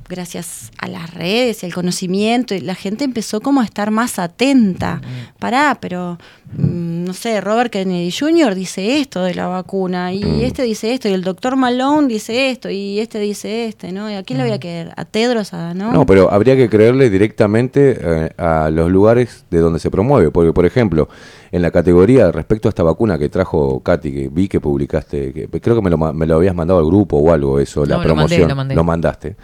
[0.08, 4.18] gracias a las redes y al conocimiento, y la gente empezó como a estar más
[4.18, 5.00] atenta.
[5.38, 6.18] Pará, pero
[6.56, 8.54] mm, no sé, Robert Kennedy Jr.
[8.54, 10.40] dice esto de la vacuna, y Mm.
[10.42, 14.10] este dice esto, y el doctor Malone dice esto, y este dice este, ¿no?
[14.10, 14.92] ¿Y a quién le voy a creer?
[14.96, 15.52] ¿A Tedros?
[15.54, 15.92] A, ¿no?
[15.92, 20.30] No, pero habría que creerle directamente eh, a los lugares de donde se promueve.
[20.30, 21.08] Porque, por ejemplo,
[21.52, 25.48] en la categoría respecto a esta vacuna que trajo Katy, que vi que publicaste, que
[25.60, 28.02] creo que me lo, me lo habías mandado al grupo o algo, eso, la No,
[28.04, 28.48] lo mandé, promoción.
[28.48, 28.74] lo mandé.
[28.82, 29.36] mandaste.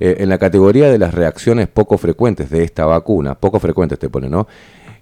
[0.00, 4.08] Eh, en la categoría de las reacciones poco frecuentes de esta vacuna, poco frecuentes te
[4.08, 4.46] pone, ¿no?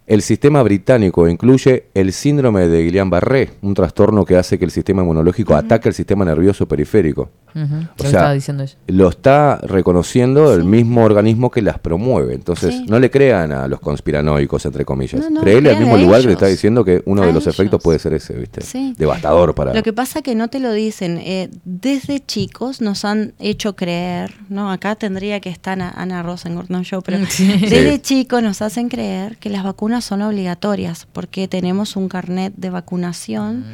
[0.07, 5.03] El sistema británico incluye el síndrome de Guillain-Barré, un trastorno que hace que el sistema
[5.03, 7.31] inmunológico ataque el sistema nervioso periférico.
[7.55, 7.67] O lo
[7.99, 8.75] sea, estaba diciendo ella.
[8.89, 12.35] lo está reconociendo el mismo organismo que las promueve.
[12.35, 12.87] Entonces, Sí.
[12.89, 15.21] no le crean a los conspiranoicos, entre comillas.
[15.23, 17.45] No, no, Creele al mismo lugar que le está diciendo que uno A de los
[17.45, 17.55] ellos.
[17.55, 18.61] efectos puede ser ese, ¿viste?
[18.63, 18.95] Sí.
[18.99, 19.75] Devastador para...
[19.75, 21.19] Lo que pasa que no te lo dicen.
[21.19, 24.71] eh, desde chicos nos han hecho creer, ¿no?
[24.71, 27.47] Acá tendría que estar Ana, Ana Rosengord, no yo, pero Sí.
[27.47, 27.99] desde Sí.
[28.01, 33.65] chicos nos hacen creer que las vacunas son obligatorias porque tenemos un carnet de vacunación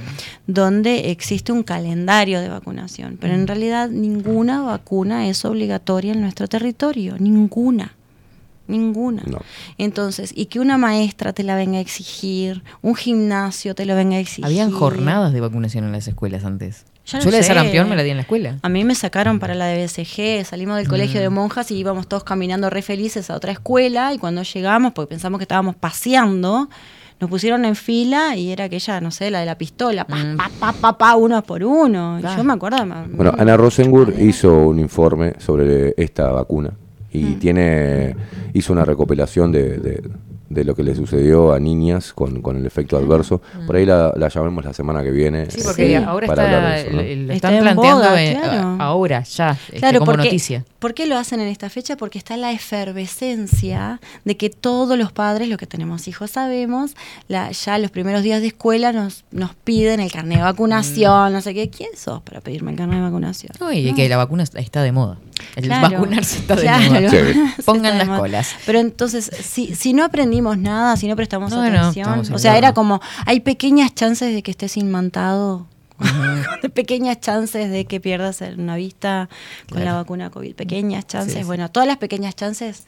[0.47, 3.17] donde existe un calendario de vacunación.
[3.21, 7.93] Pero en realidad ninguna vacuna es obligatoria en nuestro territorio, ninguna.
[8.69, 9.23] Ninguna.
[9.27, 9.39] No.
[9.79, 14.17] Entonces, y que una maestra te la venga a exigir, un gimnasio te lo venga
[14.17, 14.45] a exigir.
[14.45, 16.85] Habían jornadas de vacunación en las escuelas antes.
[17.07, 18.59] Ya Yo la de sarampión me la di en la escuela.
[18.63, 21.23] A mí me sacaron para la de BCG, salimos del colegio Mm.
[21.23, 25.11] de monjas y íbamos todos caminando re felices a otra escuela y cuando llegamos, porque
[25.11, 26.69] pensamos que estábamos paseando,
[27.21, 30.37] nos pusieron en fila y era aquella, no sé, la de la pistola, pa, Mm.
[30.37, 32.19] pa, pa, pa, pa, uno por uno.
[32.19, 32.37] Y Claro.
[32.39, 32.79] Yo me acuerdo.
[33.13, 36.73] Bueno, Ana Rosengur hizo un informe sobre esta vacuna
[37.13, 37.39] y Mm.
[37.39, 38.17] tiene
[38.53, 40.03] hizo una recopilación de, de-
[40.49, 43.41] de lo que le sucedió a niñas con, con el efecto adverso.
[43.67, 45.47] Por ahí la, la llamemos la semana que viene.
[45.47, 45.51] Mm.
[45.51, 47.01] Sí, eh, porque ahora para está, eso, ¿no?
[47.01, 48.77] el- lo Está están planteando en- claro.
[48.81, 50.65] ahora, ya, este, Claro, como porque, noticia.
[50.79, 51.97] ¿por qué lo hacen en esta fecha?
[51.97, 56.95] Porque está la efervescencia de que todos los padres, los que tenemos hijos sabemos,
[57.29, 61.41] la, ya los primeros días de escuela nos, nos piden el carnet de vacunación, no
[61.41, 61.71] sé qué.
[61.71, 63.53] ¿Quién sos para pedirme el carnet de vacunación?
[63.61, 63.97] No, y No.
[63.97, 65.19] que la vacuna está de moda.
[65.55, 67.63] El Claro, vacunarse está de claro, Sí.
[67.65, 68.55] Pongan las colas.
[68.67, 72.73] Pero entonces, si, si no aprendimos nada, si no prestamos No, atención, o sea, era
[72.75, 75.67] como, hay pequeñas chances de que estés inmantado,
[76.75, 79.29] pequeñas chances de que pierdas una vista
[79.71, 81.45] con la vacuna COVID, pequeñas chances, Sí, sí.
[81.45, 82.85] bueno, todas las pequeñas chances,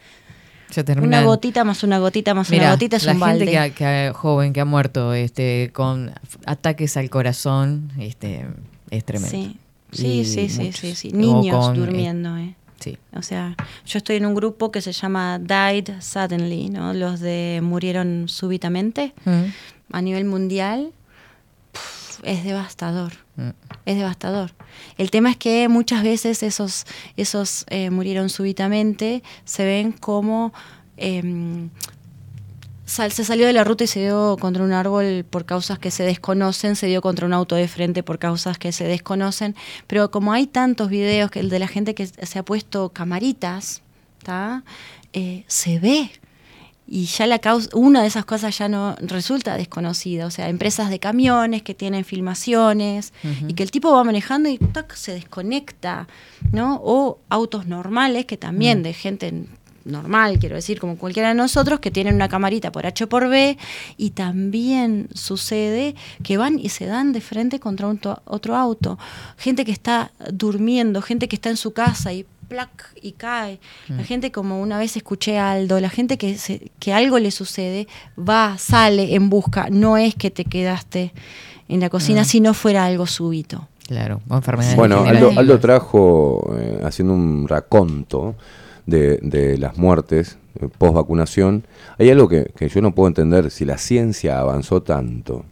[1.00, 3.38] una gotita más una gotita más Mira, una gotita es la un balde.
[3.46, 6.12] gente que, ha- que ha- joven que ha muerto este, con
[6.44, 8.44] ataques al corazón este,
[8.90, 9.30] es tremendo.
[9.34, 9.56] Sí,
[9.92, 11.10] sí, sí, sí, sí, sí.
[11.12, 12.54] Niños con, eh, durmiendo, eh.
[12.80, 12.96] Sí.
[13.14, 13.56] O sea,
[13.86, 16.94] yo estoy en un grupo que se llama Died Suddenly, ¿no?
[16.94, 19.44] Los de murieron súbitamente Mm.
[19.92, 20.92] a nivel mundial.
[22.24, 23.12] es devastador.
[23.36, 23.50] Mm.
[23.86, 24.50] Es devastador.
[24.96, 26.84] El tema es que muchas veces esos,
[27.16, 30.52] esos eh, murieron súbitamente se ven como
[30.96, 31.70] em,
[32.88, 35.90] sal- se salió de la ruta y se dio contra un árbol por causas que
[35.90, 39.54] se desconocen, se dio contra un auto de frente por causas que se desconocen,
[39.86, 43.82] pero como hay tantos videos que el de la gente que se ha puesto camaritas.
[45.12, 46.10] Eh, se ve.
[46.90, 50.88] Y ya la causa, una de esas cosas ya no resulta desconocida, o sea, empresas
[50.88, 53.12] de camiones que tienen filmaciones
[53.46, 56.08] y que el tipo va manejando y tac, se desconecta,
[56.50, 56.80] ¿no?
[56.82, 59.44] O autos normales que también de gente
[59.88, 63.56] normal, quiero decir, como cualquiera de nosotros, que tienen una camarita por H por B
[63.96, 68.98] y también sucede que van y se dan de frente contra un to- otro auto.
[69.36, 73.60] Gente que está durmiendo, gente que está en su casa y plac y cae.
[73.88, 77.30] La gente, como una vez escuché a Aldo, la gente que, se- que algo le
[77.30, 77.86] sucede,
[78.18, 79.68] va, sale en busca.
[79.70, 81.12] No es que te quedaste
[81.68, 83.68] en la cocina si no fuera algo súbito.
[83.86, 85.30] Claro, o enfermedades Bueno, Aldo.
[85.36, 88.34] Aldo trajo, eh, haciendo un raconto
[88.88, 91.64] de, de las muertes eh, post vacunación,
[91.98, 95.44] hay algo que, que yo no puedo entender, si la ciencia avanzó tanto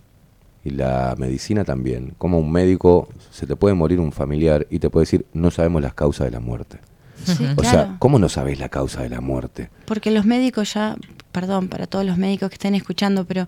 [0.65, 4.89] y la medicina también, como un médico se te puede morir un familiar y te
[4.89, 6.79] puede decir, no sabemos las causas de la muerte.
[7.25, 7.71] Sí, O claro.
[7.71, 9.69] sea, ¿cómo no sabés la causa de la muerte?
[9.85, 10.97] Porque los médicos ya,
[11.31, 13.47] perdón para todos los médicos que estén escuchando, pero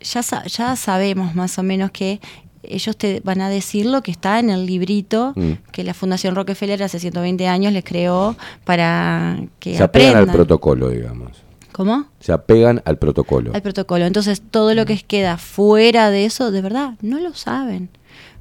[0.00, 2.20] ya, ya sabemos más o menos que
[2.68, 5.52] ellos te van a decir lo que está en el librito Mm.
[5.72, 10.28] que la Fundación Rockefeller hace 120 años les creó para que Se apegan aprendan.
[10.30, 11.30] al protocolo, digamos.
[11.72, 12.06] ¿Cómo?
[12.20, 13.52] Se apegan al protocolo.
[13.54, 14.06] Al protocolo.
[14.06, 17.90] Entonces, todo lo que queda fuera de eso, de verdad, no lo saben.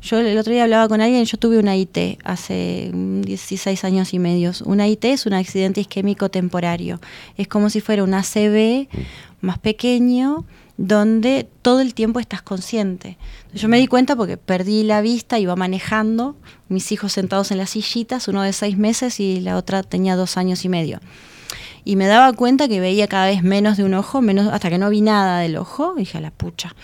[0.02, 4.14] Yo el otro día hablaba con alguien, yo tuve una IT hace mm, 16 años
[4.14, 4.52] y medio.
[4.64, 7.02] Una IT es un accidente isquémico temporario.
[7.38, 8.88] Es como si fuera un ACV
[9.42, 10.46] más pequeño
[10.78, 13.18] donde todo el tiempo estás consciente.
[13.54, 16.36] Yo me di cuenta porque perdí la vista, iba manejando,
[16.68, 20.38] mis hijos sentados en las sillitas, uno de seis meses y la otra tenía dos
[20.38, 21.00] años y medio.
[21.86, 24.78] Y me daba cuenta que veía cada vez menos de un ojo, menos hasta que
[24.78, 26.76] no vi nada del ojo, dije a la pucha.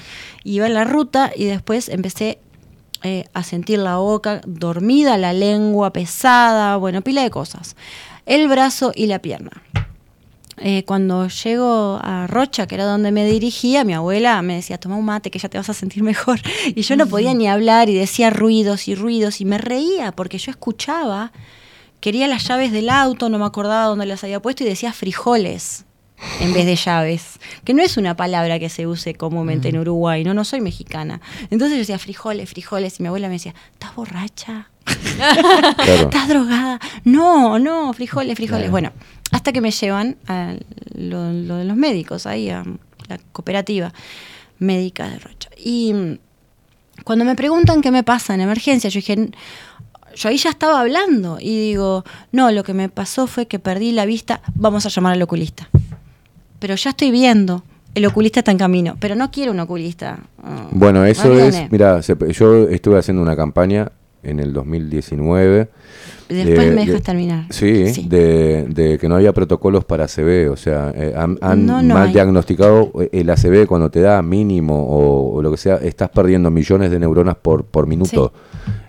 [0.44, 2.40] Iba en la ruta y después empecé
[3.04, 7.76] eh, a sentir la boca dormida, la lengua pesada, bueno, pila de cosas.
[8.28, 9.64] El brazo y la pierna.
[10.64, 14.96] Eh, cuando llego a Rocha, que era donde me dirigía, mi abuela me decía, toma
[14.96, 16.40] un mate que ya te vas a sentir mejor.
[16.76, 20.38] Y yo no podía ni hablar y decía ruidos y ruidos y me reía porque
[20.38, 21.32] yo escuchaba,
[22.00, 25.86] quería las llaves del auto, no me acordaba dónde las había puesto y decía frijoles
[26.40, 30.24] en vez de llaves, que no es una palabra que se use comúnmente en Uruguay,
[30.24, 31.20] no, no soy mexicana.
[31.50, 34.70] Entonces yo decía frijoles, frijoles, y mi abuela me decía, ¿estás borracha?
[35.88, 36.80] ¿Estás drogada?
[37.04, 38.70] No, no, frijoles, frijoles.
[38.70, 38.72] Claro.
[38.72, 38.92] Bueno,
[39.32, 40.54] hasta que me llevan a
[40.94, 42.64] lo, lo de los médicos, ahí a
[43.08, 43.94] la cooperativa
[44.60, 45.50] médica de Rocha.
[45.58, 46.18] Y mm,
[47.04, 49.32] cuando me preguntan qué me pasa en emergencia, yo dije, "N-
[50.16, 52.04] yo ahí ya estaba hablando y digo,
[52.34, 55.70] no, lo que me pasó fue que perdí la vista, vamos a llamar al oculista.
[56.60, 57.64] Pero ya estoy viendo,
[57.96, 60.20] el oculista está en camino, pero no quiero un oculista.
[60.44, 63.92] Ah, Bueno, no eso es, mira, yo estuve haciendo una campaña
[64.24, 65.70] en el 2019.
[66.30, 67.46] Y Después de- me dejas de- terminar.
[67.50, 68.08] Sí, Sí.
[68.08, 71.96] De, de que no había protocolos para ACV, o sea, eh, han, han No, no
[71.96, 72.14] mal hay.
[72.14, 76.50] diagnosticado eh, el ACV cuando te da mínimo o, o lo que sea, estás perdiendo
[76.50, 78.32] millones de neuronas por, por minuto.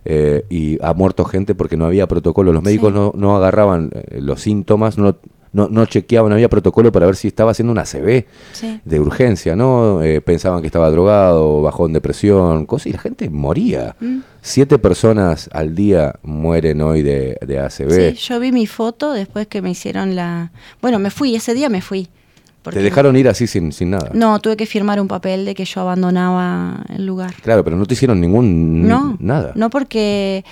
[0.05, 2.53] Eh, y ha muerto gente porque no había protocolo.
[2.53, 2.95] Los médicos Sí.
[2.99, 5.17] no, no agarraban los síntomas, no,
[5.53, 8.81] no, no chequeaban, no había protocolo para ver si estaba haciendo un ACV Sí.
[8.85, 10.03] de urgencia, ¿no?
[10.03, 13.95] Eh, pensaban que estaba drogado, bajó en depresión, cosas, y la gente moría.
[14.01, 14.19] Mm.
[14.41, 17.91] Siete personas al día mueren hoy de, de ACV.
[17.91, 20.51] Sí, yo vi mi foto después que me hicieron la...
[20.81, 22.09] Bueno, me fui, ese día me fui.
[22.63, 24.11] porque- Te dejaron ir así sin, sin nada.
[24.15, 27.35] No, tuve que firmar un papel de que yo abandonaba el lugar.
[27.43, 29.53] Claro, pero no te hicieron ningún No, nada.
[29.55, 30.45] no porque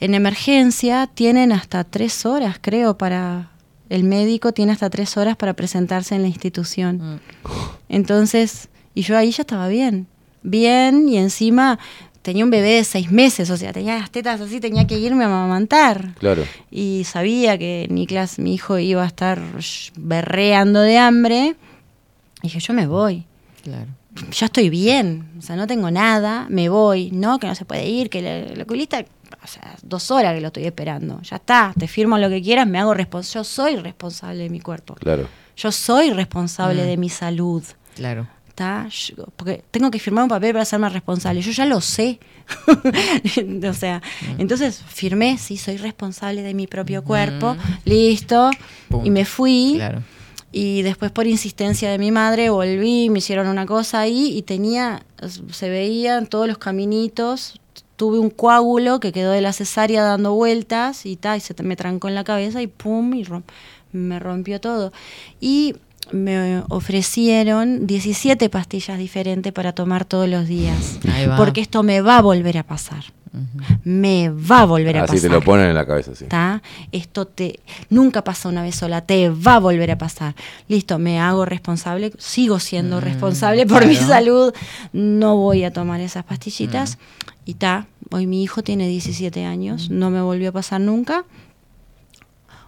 [0.00, 3.50] en emergencia tienen hasta tres horas, creo, para...
[3.94, 7.20] El médico tiene hasta tres horas para presentarse en la institución.
[7.88, 10.08] Entonces, y yo ahí ya estaba bien.
[10.42, 11.78] Bien, y encima
[12.22, 15.22] tenía un bebé de seis meses, o sea, tenía las tetas así, tenía que irme
[15.22, 16.16] a amamantar.
[16.18, 16.42] Claro.
[16.72, 19.40] Y sabía que Niklas, mi hijo, iba a estar
[19.94, 21.54] berreando de hambre.
[22.42, 23.26] Y dije, yo me voy.
[23.62, 23.86] Claro.
[24.32, 27.12] Ya estoy bien, o sea, no tengo nada, me voy.
[27.12, 29.04] No, que no se puede ir, que el, el oculista,
[29.44, 31.20] o sea, dos horas que lo estoy esperando.
[31.22, 33.34] Ya está, te firmo lo que quieras, me hago responsable.
[33.34, 34.94] Yo soy responsable de mi cuerpo.
[34.94, 35.28] Claro.
[35.56, 36.86] Yo soy responsable Mm.
[36.86, 37.62] de mi salud.
[37.94, 38.26] Claro.
[38.48, 38.86] ¿Está?
[38.88, 41.40] Yo- Porque tengo que firmar un papel para hacerme responsable.
[41.42, 42.18] Yo ya lo sé.
[43.68, 44.02] o sea,
[44.38, 47.56] entonces firmé, sí, soy responsable de mi propio cuerpo.
[47.84, 48.50] Listo.
[48.88, 49.06] Punto.
[49.06, 49.74] Y me fui.
[49.76, 50.02] Claro.
[50.52, 55.02] Y después por insistencia de mi madre volví, me hicieron una cosa ahí y tenía,
[55.50, 57.60] se veían todos los caminitos.
[57.96, 61.76] Tuve un coágulo que quedó de la cesárea dando vueltas y tal, y se me
[61.76, 63.44] trancó en la cabeza y pum, y rom-
[63.92, 64.92] me rompió todo.
[65.40, 65.76] Y
[66.10, 70.98] me ofrecieron 17 pastillas diferentes para tomar todos los días.
[71.12, 71.36] Ahí va.
[71.36, 73.04] Porque esto me va a volver a pasar.
[73.82, 75.30] Me va a volver a Así pasar.
[75.30, 76.24] te lo ponen en la cabeza, sí.
[76.24, 76.62] ¿Está?
[76.92, 77.58] Esto te
[77.90, 80.34] nunca pasa una vez sola, te va a volver a pasar.
[80.68, 84.52] Listo, me hago responsable, sigo siendo responsable por mi salud,
[84.92, 86.98] no voy a tomar esas pastillitas.
[87.44, 91.24] Y está, hoy mi hijo tiene 17 años, no me volvió a pasar nunca.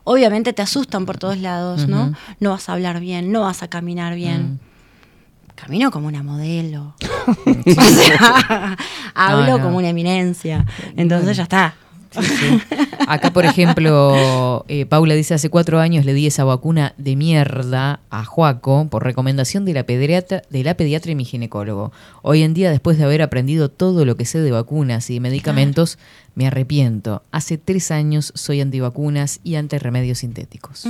[0.05, 2.13] Obviamente te asustan por todos lados, ¿no?
[2.39, 4.61] No vas a hablar bien, no vas a caminar bien.
[5.57, 6.95] Camino como una modelo.
[7.67, 8.77] O sea,
[9.15, 9.65] hablo No, no.
[9.65, 10.65] como una eminencia.
[10.97, 11.75] Entonces ya está.
[13.07, 18.01] Acá, por ejemplo, eh, Paula dice, hace cuatro años le di esa vacuna de mierda
[18.11, 21.93] a Joaco por recomendación de la, pediatra, de la pediatra y mi ginecólogo.
[22.23, 25.21] Hoy en día, después de haber aprendido todo lo que sé de vacunas y de
[25.21, 25.99] medicamentos,
[26.35, 27.23] me arrepiento.
[27.33, 30.87] Hace tres años soy antivacunas y antirremedios sintéticos.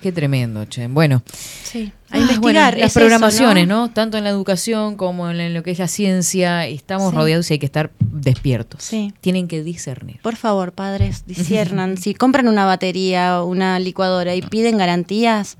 [0.00, 0.86] Qué tremendo, che.
[0.88, 1.22] Bueno,
[1.62, 2.40] Sí, a Ah, investigar.
[2.40, 3.90] bueno, las eso, programaciones, ¿no?
[3.90, 7.16] Tanto en la educación como en lo que es la ciencia, estamos Sí.
[7.16, 8.82] rodeados y hay que estar despiertos.
[8.82, 9.12] Sí.
[9.20, 10.18] Tienen que discernir.
[10.22, 11.96] Por favor, padres, disiernan.
[11.98, 15.58] si compran una batería o una licuadora y piden garantías,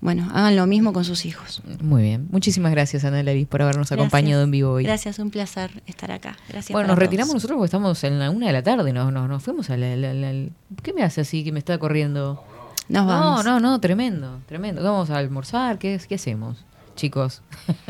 [0.00, 1.60] bueno, hagan lo mismo con sus hijos.
[1.82, 2.28] Muy bien.
[2.30, 3.98] Muchísimas gracias, Ana Levis, por habernos Gracias.
[3.98, 4.84] acompañado en vivo hoy.
[4.84, 6.38] Gracias, un placer estar acá.
[6.48, 6.72] Gracias.
[6.72, 8.92] Bueno, nos retiramos nosotros porque estamos en la una de la tarde.
[8.94, 10.48] Nos, nos, nos fuimos a la, la- la- la-
[10.82, 12.42] ¿Qué me hace así que me está corriendo?
[12.90, 13.44] Nos vamos.
[13.44, 14.82] No, no, no, tremendo, tremendo.
[14.82, 16.64] Vamos a almorzar, ¿qué, qué hacemos,
[16.96, 17.40] chicos?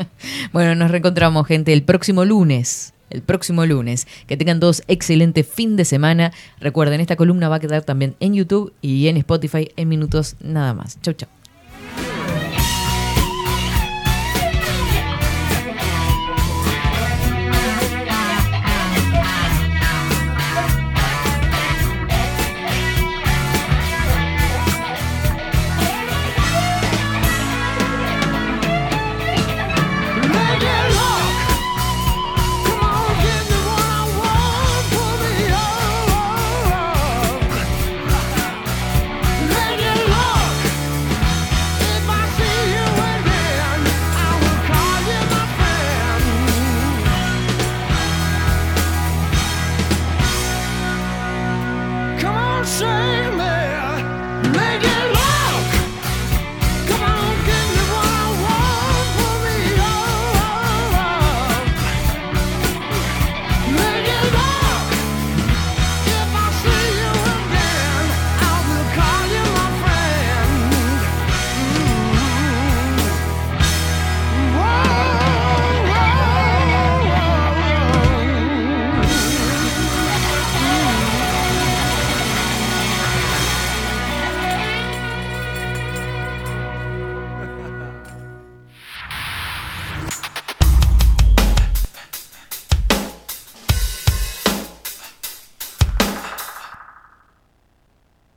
[0.53, 2.93] bueno, nos reencontramos, gente, el próximo lunes.
[3.09, 4.07] El próximo lunes.
[4.27, 6.31] Que tengan todos excelente fin de semana.
[6.59, 10.73] Recuerden, esta columna va a quedar también en YouTube y en Spotify en minutos nada
[10.75, 11.01] más.
[11.01, 11.40] Chau, chau.